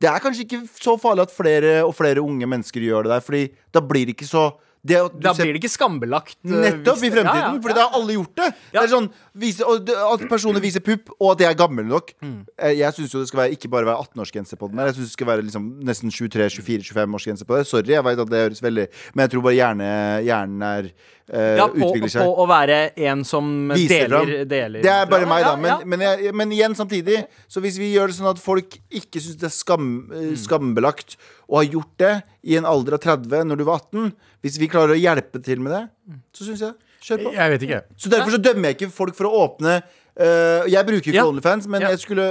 det 0.00 0.08
er 0.08 0.22
kanskje 0.22 0.44
ikke 0.46 0.60
så 0.78 0.94
farlig 1.00 1.26
at 1.26 1.34
flere 1.34 1.72
og 1.82 1.92
flere 1.98 2.22
unge 2.22 2.46
mennesker 2.48 2.84
gjør 2.86 3.08
det 3.08 3.16
der, 3.16 3.24
Fordi 3.24 3.42
da 3.74 3.82
blir 3.84 4.06
det 4.08 4.14
ikke 4.16 4.28
så 4.30 4.44
Da 4.86 5.34
ser- 5.34 5.44
blir 5.44 5.52
det 5.54 5.60
ikke 5.62 5.70
skambelagt. 5.74 6.36
eh, 6.44 6.50
Nettopp 6.50 7.02
i 7.02 7.10
fremtiden, 7.10 7.24
Ja, 7.34 7.52
ja, 7.52 7.60
Fordi 7.60 7.74
da 7.74 7.88
har 7.88 7.98
alle 8.00 8.12
gjort 8.14 8.34
det. 8.36 8.54
Det 8.72 8.80
er 8.82 8.86
sånn 8.88 9.10
vise, 9.34 9.60
At 9.62 10.28
personer 10.28 10.60
viser 10.60 10.80
pupp, 10.80 11.10
og 11.20 11.32
at 11.32 11.38
de 11.38 11.44
er 11.44 11.54
gammel 11.54 11.84
nok. 11.84 12.12
Mm. 12.22 12.46
Eh, 12.58 12.72
Jeg 12.78 12.92
syns 12.94 13.10
jo 13.12 13.18
det 13.20 13.28
skal 13.28 13.40
være 13.48 13.52
ikke 13.56 13.68
bare 13.70 13.84
være 13.84 13.98
18-årsgrense 14.06 14.56
på 14.56 14.70
den. 14.70 14.78
Jeg 14.78 14.94
synes 14.94 15.06
det 15.08 15.12
skal 15.18 15.26
være 15.26 15.42
liksom 15.42 15.80
nesten 15.82 16.10
23-24-25-årsgrense 16.10 17.44
på 17.44 17.56
det. 17.58 17.66
Sorry, 17.66 17.86
jeg 17.92 18.04
vet 18.04 18.18
at 18.18 18.30
det 18.30 18.42
høres 18.50 18.60
veldig 18.62 18.86
Men 19.14 19.24
jeg 19.28 19.30
tror 19.34 19.42
bare 19.42 19.58
hjerne, 19.58 20.24
hjernen 20.24 20.62
er 20.62 20.92
Ja, 21.28 21.66
på, 21.68 21.76
utvikler 21.90 22.08
seg. 22.08 22.22
på 22.24 22.40
å 22.40 22.46
være 22.48 22.76
en 23.04 23.20
som 23.28 23.68
Viser 23.74 24.08
deler, 24.08 24.44
deler 24.48 24.80
Det 24.82 24.88
er 24.94 25.04
bare 25.10 25.26
meg, 25.28 25.42
da. 25.44 25.56
Men, 25.60 25.68
ja. 25.68 25.78
men, 25.84 26.00
jeg, 26.06 26.32
men 26.40 26.54
igjen, 26.56 26.74
samtidig, 26.78 27.18
så 27.48 27.60
hvis 27.60 27.76
vi 27.78 27.90
gjør 27.92 28.08
det 28.08 28.16
sånn 28.16 28.30
at 28.30 28.40
folk 28.40 28.78
ikke 28.88 29.20
syns 29.20 29.36
det 29.42 29.50
er 29.50 29.52
skam, 29.52 29.88
Mm. 30.08 30.16
eh, 30.32 30.34
skambelagt 30.40 31.16
og 31.48 31.58
har 31.62 31.68
gjort 31.74 31.94
det 32.00 32.14
i 32.48 32.56
en 32.56 32.64
alder 32.64 32.96
av 32.96 33.00
30 33.04 33.44
når 33.44 33.56
du 33.60 33.64
var 33.68 33.80
18 33.82 34.12
Hvis 34.42 34.56
vi 34.58 34.68
klarer 34.72 34.94
å 34.96 35.00
hjelpe 35.00 35.42
til 35.44 35.60
med 35.60 35.72
det, 35.76 35.84
så 36.32 36.44
syns 36.48 36.60
jeg 36.64 36.74
Kjør 36.98 37.20
på. 37.28 37.30
Jeg 37.36 37.50
vet 37.52 37.62
ikke. 37.62 37.82
Så 37.96 38.10
derfor 38.10 38.32
så 38.34 38.38
dømmer 38.42 38.72
jeg 38.72 38.74
ikke 38.80 38.88
folk 38.90 39.14
for 39.14 39.28
å 39.28 39.44
åpne 39.46 39.82
Uh, 40.18 40.66
Jeg 40.66 40.82
bruker 40.82 41.12
ikke 41.12 41.14
Ja. 41.14 41.22
OnlyFans, 41.30 41.68
men 41.70 41.80
Ja. 41.80 41.90
jeg 41.92 42.00
skulle 42.02 42.24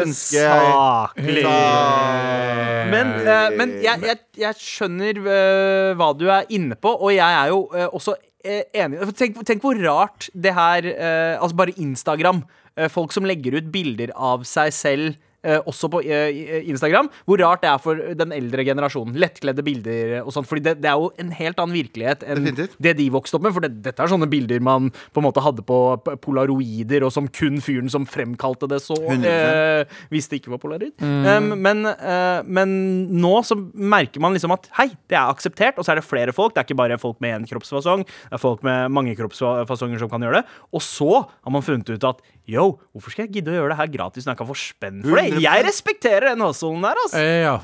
ønske 0.00 0.40
Saklig. 0.40 1.42
Saklig. 1.44 2.90
Men, 2.94 3.10
uh, 3.20 3.50
men 3.58 3.74
jeg, 3.84 4.00
jeg, 4.08 4.18
jeg 4.40 4.54
skjønner 4.60 5.20
eh, 5.20 5.90
hva 5.98 6.08
du 6.16 6.24
er 6.32 6.46
inne 6.56 6.76
på, 6.80 6.88
og 6.94 7.12
jeg 7.12 7.20
er 7.42 7.50
jo 7.52 7.58
eh, 7.76 7.84
også 7.92 8.14
eh, 8.16 8.30
enig. 8.44 9.00
Tenk, 9.18 9.40
tenk 9.46 9.64
hvor 9.64 9.78
rart 9.80 10.28
det 10.34 10.54
her 10.56 10.86
eh, 10.90 11.34
Altså 11.40 11.56
bare 11.56 11.76
Instagram. 11.80 12.44
eh, 12.76 12.88
folk 12.88 13.12
som 13.12 13.24
legger 13.24 13.58
ut 13.58 13.70
bilder 13.72 14.12
av 14.14 14.44
seg 14.48 14.72
selv 14.74 15.14
eh, 15.14 15.22
også 15.44 15.90
på 15.92 16.00
eh, 16.04 16.64
Instagram, 16.70 17.10
hvor 17.28 17.40
rart 17.42 17.64
det 17.64 17.70
er 17.70 17.80
for 17.82 18.00
den 18.18 18.32
eldre 18.34 18.64
generasjonen. 18.66 19.16
Lettkledde 19.20 19.64
bilder 19.66 20.14
og 20.22 20.32
sånt. 20.34 20.48
Fordi 20.50 20.64
det, 20.64 20.76
det 20.82 20.90
er 20.90 21.00
jo 21.00 21.10
en 21.20 21.32
helt 21.36 21.60
annen 21.60 21.76
virkelighet 21.76 22.24
enn 22.24 22.40
Definitivt. 22.40 22.76
det 22.86 22.96
de 23.00 23.08
vokste 23.12 23.38
opp 23.38 23.46
med. 23.46 23.54
For 23.56 23.64
det, 23.64 23.72
dette 23.84 24.04
er 24.04 24.12
sånne 24.12 24.28
bilder 24.30 24.62
man 24.64 24.90
på 25.12 25.22
en 25.22 25.26
måte 25.28 25.44
hadde 25.44 25.64
på 25.66 25.78
polaroider, 26.24 27.04
og 27.06 27.12
som 27.14 27.28
kun 27.28 27.60
fyren 27.64 27.90
som 27.92 28.06
fremkalte 28.08 28.68
det, 28.70 28.80
så 28.84 28.96
eh, 29.14 29.84
hvis 30.12 30.30
det 30.30 30.40
ikke 30.42 30.54
var 30.54 30.62
polaroid. 30.62 30.94
Um, 31.00 31.52
men, 31.60 31.84
eh, 31.92 32.40
men 32.44 32.74
nå 33.12 33.34
så 33.46 33.58
merker 33.74 34.22
man 34.22 34.36
liksom 34.36 34.54
at 34.54 34.68
hei, 34.78 34.90
det 35.10 35.18
er 35.18 35.32
akseptert, 35.32 35.78
og 35.78 35.86
så 35.86 35.94
er 35.94 36.00
det 36.00 36.06
flere 36.08 36.34
folk. 36.36 36.54
Det 36.54 36.62
er 36.62 36.68
ikke 36.68 36.80
bare 36.80 37.00
folk 37.00 37.20
med 37.24 37.36
én 37.38 37.48
kroppsfasong, 37.50 38.06
det 38.06 38.38
er 38.38 38.42
folk 38.42 38.64
med 38.66 38.92
mange 38.94 39.16
kroppsfasonger 39.18 40.02
som 40.02 40.12
kan 40.12 40.24
gjøre 40.24 40.42
det. 40.42 40.60
Og 40.74 40.84
så 40.84 41.10
har 41.24 41.54
man 41.54 41.64
funnet 41.64 41.92
ut 41.94 42.08
at 42.08 42.22
yo, 42.50 42.74
hvorfor 42.92 43.14
skal 43.14 43.26
jeg 43.26 43.38
gidde 43.38 43.54
å 43.54 43.56
gjøre 43.56 43.72
det 43.72 43.78
her 43.78 43.92
gratis 43.92 44.26
når 44.26 44.34
jeg 44.34 44.40
kan 44.42 44.50
få 44.50 44.58
spenn 44.60 45.00
for 45.04 45.16
det? 45.16 45.33
100%. 45.38 45.42
Jeg 45.44 45.64
respekterer 45.66 46.28
den 46.32 46.40
hustlen 46.44 46.82
der, 46.86 47.00
altså. 47.04 47.18
Eh, 47.20 47.42
ja. 47.44 47.54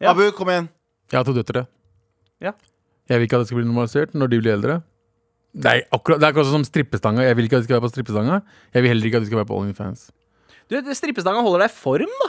Ja. 0.00 0.10
Abu, 0.14 0.24
kom 0.36 0.48
igjen. 0.48 0.68
Jeg 1.12 1.18
har 1.18 1.24
to 1.28 1.34
døtre. 1.36 1.66
Ja. 2.40 2.52
Jeg 3.10 3.18
vil 3.18 3.26
ikke 3.26 3.36
at 3.40 3.42
det 3.44 3.50
skal 3.50 3.58
bli 3.60 3.66
normalisert 3.68 4.14
når 4.14 4.30
de 4.30 4.38
blir 4.40 4.52
eldre. 4.54 4.78
Det 5.50 5.66
er 5.66 5.80
akkurat, 5.92 6.20
det 6.22 6.26
er 6.28 6.30
akkurat 6.32 6.46
som 6.52 6.62
strippestanga. 6.64 7.24
Jeg 7.26 7.36
vil 7.36 7.48
ikke 7.48 7.58
at 7.58 7.64
de 7.64 7.68
skal 7.68 7.76
være 7.80 7.86
på 7.88 7.92
strippestanga. 7.92 8.36
Jeg 8.72 8.82
vil 8.84 8.88
heller 8.92 9.06
ikke 9.10 9.18
at 9.18 9.24
de 9.24 9.30
skal 9.32 9.40
være 9.42 9.48
på 9.50 9.58
OnlyFans. 9.58 10.04
Du, 10.70 10.76
det- 10.80 10.94
strippestanga 10.96 11.42
holder 11.42 11.64
deg 11.66 11.72
i 11.72 11.74
form, 11.74 12.12
da. 12.22 12.28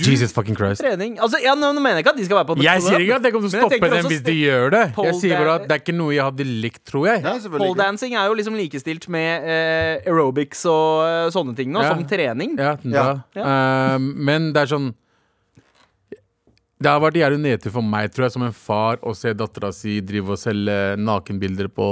Jesus 0.00 0.32
fucking 0.32 0.56
Christ. 0.56 0.80
Trening. 0.80 1.18
Altså, 1.20 1.36
ja, 1.42 1.52
nå, 1.58 1.68
nå 1.76 1.80
mener 1.84 1.98
jeg 2.00 2.06
ikke 2.06 2.12
at 2.14 2.20
de 2.22 2.24
skal 2.24 2.38
være 2.38 2.48
på 2.48 2.56
Jeg 2.64 2.80
sier 2.80 3.02
ikke 3.04 3.16
at 3.18 3.26
jeg 3.28 3.34
kommer 3.34 3.50
til 3.52 3.58
å 3.58 3.66
stoppe 3.66 3.90
dem 3.92 4.06
hvis 4.08 4.22
de 4.24 4.36
gjør 4.38 4.70
det. 4.72 4.82
Jeg 5.04 5.18
sier 5.20 5.36
bare 5.42 5.56
at 5.58 5.66
det 5.68 5.76
er 5.76 5.82
ikke 5.84 5.94
noe 5.98 6.14
jeg 6.16 6.24
hadde 6.24 6.46
likt, 6.64 6.80
tror 6.88 7.06
jeg. 7.10 7.22
Pole 7.52 7.76
dancing 7.76 8.16
er 8.16 8.30
jo 8.30 8.38
liksom 8.38 8.56
likestilt 8.56 9.04
med 9.12 9.44
eh, 9.44 10.08
aerobics 10.08 10.64
og 10.72 11.04
eh, 11.04 11.28
sånne 11.34 11.54
ting 11.58 11.70
nå, 11.74 11.82
Ja. 11.84 11.92
som 11.92 12.06
trening. 12.08 12.56
Ja. 12.56 12.72
Ja. 12.88 13.06
Eh, 13.36 13.98
men 14.00 14.52
det 14.56 14.64
er 14.64 14.72
sånn 14.72 14.90
Det 16.82 16.90
har 16.90 16.98
vært 17.04 17.14
jævlig 17.20 17.38
nedtur 17.44 17.70
for 17.76 17.84
meg, 17.86 18.10
tror 18.10 18.26
jeg, 18.26 18.32
som 18.34 18.42
en 18.48 18.56
far, 18.56 18.96
å 19.06 19.12
se 19.14 19.30
dattera 19.38 19.70
si 19.76 20.00
drive 20.02 20.34
og 20.34 20.40
selge 20.40 20.96
nakenbilder 20.98 21.68
på 21.70 21.86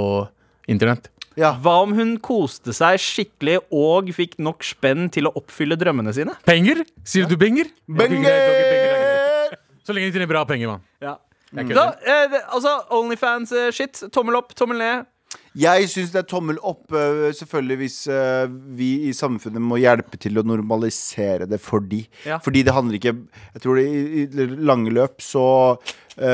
internett. 0.67 1.07
Ja. 1.39 1.53
Hva 1.63 1.77
om 1.85 1.93
hun 1.95 2.15
koste 2.23 2.73
seg 2.75 2.99
skikkelig 3.01 3.61
og 3.71 4.11
fikk 4.15 4.37
nok 4.43 4.65
spenn 4.67 5.07
til 5.13 5.29
å 5.29 5.33
oppfylle 5.39 5.77
drømmene 5.79 6.13
sine? 6.15 6.35
Penger? 6.47 6.83
Sier 7.07 7.29
du 7.29 7.37
benger? 7.39 7.71
Penger 7.87 8.27
er. 8.27 8.51
Benger! 8.67 9.57
Så 9.87 9.95
lenge 9.95 10.11
de 10.11 10.17
tjener 10.17 10.29
bra 10.29 10.43
penger, 10.47 10.75
mann. 10.75 10.83
Ja. 11.03 11.17
Da, 11.51 11.87
eh, 12.07 12.27
det, 12.31 12.43
altså, 12.47 12.77
Onlyfans-shit. 12.95 14.05
Tommel 14.13 14.37
opp, 14.39 14.53
tommel 14.55 14.79
ned. 14.79 15.09
Jeg 15.55 15.87
syns 15.91 16.11
det 16.13 16.21
er 16.21 16.27
tommel 16.27 16.57
opp, 16.63 16.85
øh, 16.95 17.29
selvfølgelig, 17.35 17.77
hvis 17.81 17.97
øh, 18.11 18.51
vi 18.77 18.89
i 19.09 19.13
samfunnet 19.15 19.63
må 19.63 19.79
hjelpe 19.81 20.19
til 20.19 20.39
å 20.39 20.45
normalisere 20.47 21.47
det 21.47 21.59
for 21.63 21.83
de. 21.83 22.05
Ja. 22.27 22.39
Fordi 22.43 22.63
det 22.67 22.75
handler 22.75 22.99
ikke 22.99 23.15
Jeg 23.53 23.63
tror 23.63 23.79
det 23.79 23.85
i, 23.87 24.23
i 24.27 24.47
lange 24.63 24.93
løp 24.95 25.19
så 25.23 25.43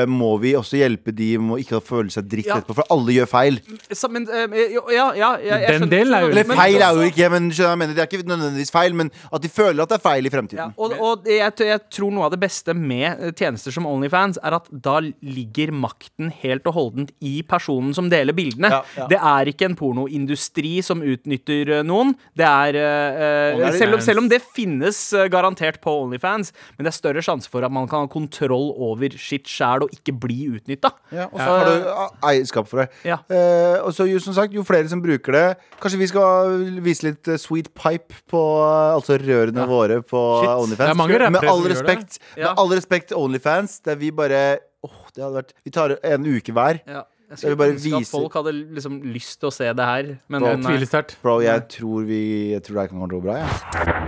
må 0.08 0.32
vi 0.42 0.54
også 0.58 0.78
hjelpe 0.80 1.12
de 1.14 1.30
med 1.38 1.56
å 1.56 1.60
ikke 1.62 1.80
føle 1.84 2.10
seg 2.10 2.26
dritt 2.28 2.46
Ja. 2.48 2.56
etterpå, 2.58 2.74
for 2.74 2.84
alle 2.90 3.14
gjør 3.14 3.28
feil. 3.30 3.58
Så, 3.94 4.08
men, 4.10 4.26
eh, 4.28 4.72
jo, 4.74 4.82
ja, 4.90 5.12
ja, 5.14 5.36
Den 5.78 5.88
delen 5.88 6.14
er 6.14 6.20
jo- 6.26 6.30
Eller 6.32 6.44
feil 6.44 6.82
er 6.82 6.94
jo 6.94 7.04
ikke 7.10 7.30
men, 7.30 7.50
skjønner 7.50 7.74
jeg 7.74 7.78
mener, 7.78 7.94
Det 7.94 8.02
er 8.02 8.08
ikke 8.18 8.28
nødvendigvis 8.28 8.70
feil, 8.74 8.94
men 8.94 9.10
at 9.32 9.42
de 9.42 9.48
føler 9.48 9.82
at 9.82 9.88
det 9.88 9.98
er 9.98 10.04
feil 10.08 10.26
i 10.26 10.30
fremtiden. 10.30 10.56
Ja, 10.56 10.70
og, 10.76 10.92
og 10.98 11.24
jeg, 11.26 11.52
jeg 11.58 11.80
tror 11.90 12.12
noe 12.12 12.24
av 12.24 12.30
det 12.34 12.40
beste 12.40 12.74
med 12.74 13.20
eh, 13.20 13.30
tjenester 13.32 13.72
som 13.72 13.86
Onlyfans, 13.86 14.38
er 14.42 14.56
at 14.58 14.68
da 14.72 14.98
ligger 15.00 15.72
makten 15.72 16.32
helt 16.42 16.66
og 16.66 16.74
holdent 16.74 17.12
i 17.20 17.42
personen 17.42 17.94
som 17.94 18.08
deler 18.10 18.32
bildene. 18.36 18.70
Ja, 18.70 18.82
ja. 18.96 19.06
Det 19.10 19.18
er 19.18 19.52
ikke 19.52 19.68
en 19.68 19.76
pornoindustri 19.78 20.82
som 20.84 21.02
utnytter 21.02 21.78
eh, 21.78 21.82
noen. 21.86 22.14
Det 22.36 22.46
er 22.46 22.78
uh, 22.78 23.70
selv, 23.76 23.94
om, 23.98 24.00
selv 24.04 24.22
om 24.22 24.28
det 24.30 24.40
finnes 24.54 24.98
eh, 25.16 25.28
garantert 25.32 25.80
på 25.84 25.92
Onlyfans, 26.04 26.52
men 26.76 26.86
det 26.86 26.92
er 26.92 26.98
større 26.98 27.22
sjanse 27.24 27.48
for 27.50 27.64
at 27.66 27.72
man 27.72 27.88
kan 27.90 28.06
ha 28.06 28.10
kontroll 28.10 28.72
over 28.76 29.10
shit 29.18 29.46
sjæl 29.68 29.84
og 29.84 29.90
ikke 29.94 30.14
bli 30.20 30.38
utnytta. 30.56 30.90
Ja, 31.12 31.26
og 31.28 31.38
så 31.38 31.48
har 31.48 31.68
du 31.68 31.88
ah, 31.92 32.10
eierskap 32.30 32.68
for 32.70 32.82
det. 32.82 32.88
Ja. 33.04 33.18
Eh, 33.28 33.78
og 33.84 33.92
så 33.96 34.06
jo, 34.08 34.18
som 34.22 34.34
sagt, 34.36 34.54
jo 34.56 34.64
flere 34.66 34.88
som 34.88 35.02
bruker 35.04 35.32
det 35.34 35.44
Kanskje 35.82 35.98
vi 36.00 36.08
skal 36.10 36.54
vise 36.84 37.06
litt 37.06 37.28
eh, 37.28 37.38
sweet 37.40 37.68
pipe 37.76 38.16
på 38.30 38.40
eh, 38.62 38.94
Altså 38.94 39.18
rørene 39.20 39.66
våre 39.68 40.00
på 40.02 40.22
Shit. 40.42 40.54
Onlyfans. 40.64 41.30
Med 41.34 41.44
all 41.48 41.66
respekt, 41.70 42.18
Ja. 42.36 42.50
med 42.52 42.62
all 42.64 42.74
respekt 42.76 43.12
Onlyfans, 43.16 43.80
der 43.84 43.96
vi 44.00 44.10
bare 44.10 44.58
Åh, 44.86 44.98
det 45.14 45.24
hadde 45.24 45.40
vært 45.40 45.54
Vi 45.66 45.70
tar 45.74 45.96
en 46.06 46.26
uke 46.28 46.54
hver. 46.54 46.80
Ja. 46.86 47.04
Jeg 47.28 47.36
vil 47.36 47.40
skulle 47.42 47.56
bare 47.60 47.72
vise 47.76 47.96
at 47.98 48.08
folk 48.08 48.36
hadde 48.38 48.52
liksom 48.72 48.94
lyst 49.04 49.34
til 49.36 49.50
å 49.50 49.52
se 49.52 49.66
det 49.76 49.84
her, 49.84 50.06
men 50.32 50.40
Bro, 50.40 50.48
Jeg 50.48 50.60
tviler 50.64 50.88
sterkt. 50.88 51.10
Bro, 51.20 51.34
jeg 51.44 51.64
tror 51.74 52.06
vi 52.08 52.20
Jeg 52.54 52.62
tror 52.64 52.78
det 52.78 52.84
her 52.86 52.92
kan 52.94 53.10
gå 53.12 53.20
bra. 53.20 53.34
Ja. 53.42 53.98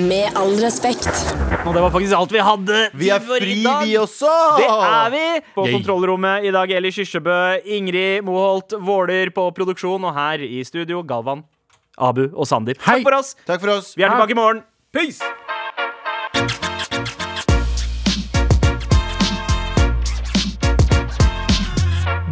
Med 0.00 0.36
all 0.36 0.54
respekt. 0.62 1.08
Og 1.66 1.74
det 1.76 1.82
var 1.84 1.92
faktisk 1.92 2.16
alt 2.16 2.32
vi 2.32 2.40
hadde 2.44 2.78
Vi 2.96 3.10
er 3.12 3.20
fri, 3.24 3.58
vi 3.84 3.98
også! 4.00 4.32
Det 4.62 4.68
er 4.68 5.12
vi! 5.12 5.26
På 5.56 5.66
Yay. 5.66 5.76
kontrollrommet 5.76 6.48
i 6.48 6.54
dag 6.56 6.72
Eli 6.78 6.92
Kyrkjebø, 6.96 7.36
Ingrid 7.76 8.24
Moholt 8.24 8.72
Våler 8.80 9.32
på 9.34 9.44
produksjon, 9.56 10.08
og 10.08 10.16
her 10.16 10.40
i 10.44 10.62
studio 10.64 11.04
Galvan, 11.04 11.44
Abu 11.98 12.30
og 12.32 12.48
Sandeep. 12.48 12.80
Hei. 12.88 13.02
Takk 13.02 13.10
for 13.10 13.20
oss! 13.20 13.36
Takk 13.44 13.60
for 13.60 13.76
oss. 13.76 13.92
Vi 13.96 14.08
er 14.08 14.16
tilbake 14.16 14.36
i 14.36 14.40
morgen. 14.40 14.64
Peace! 14.94 15.20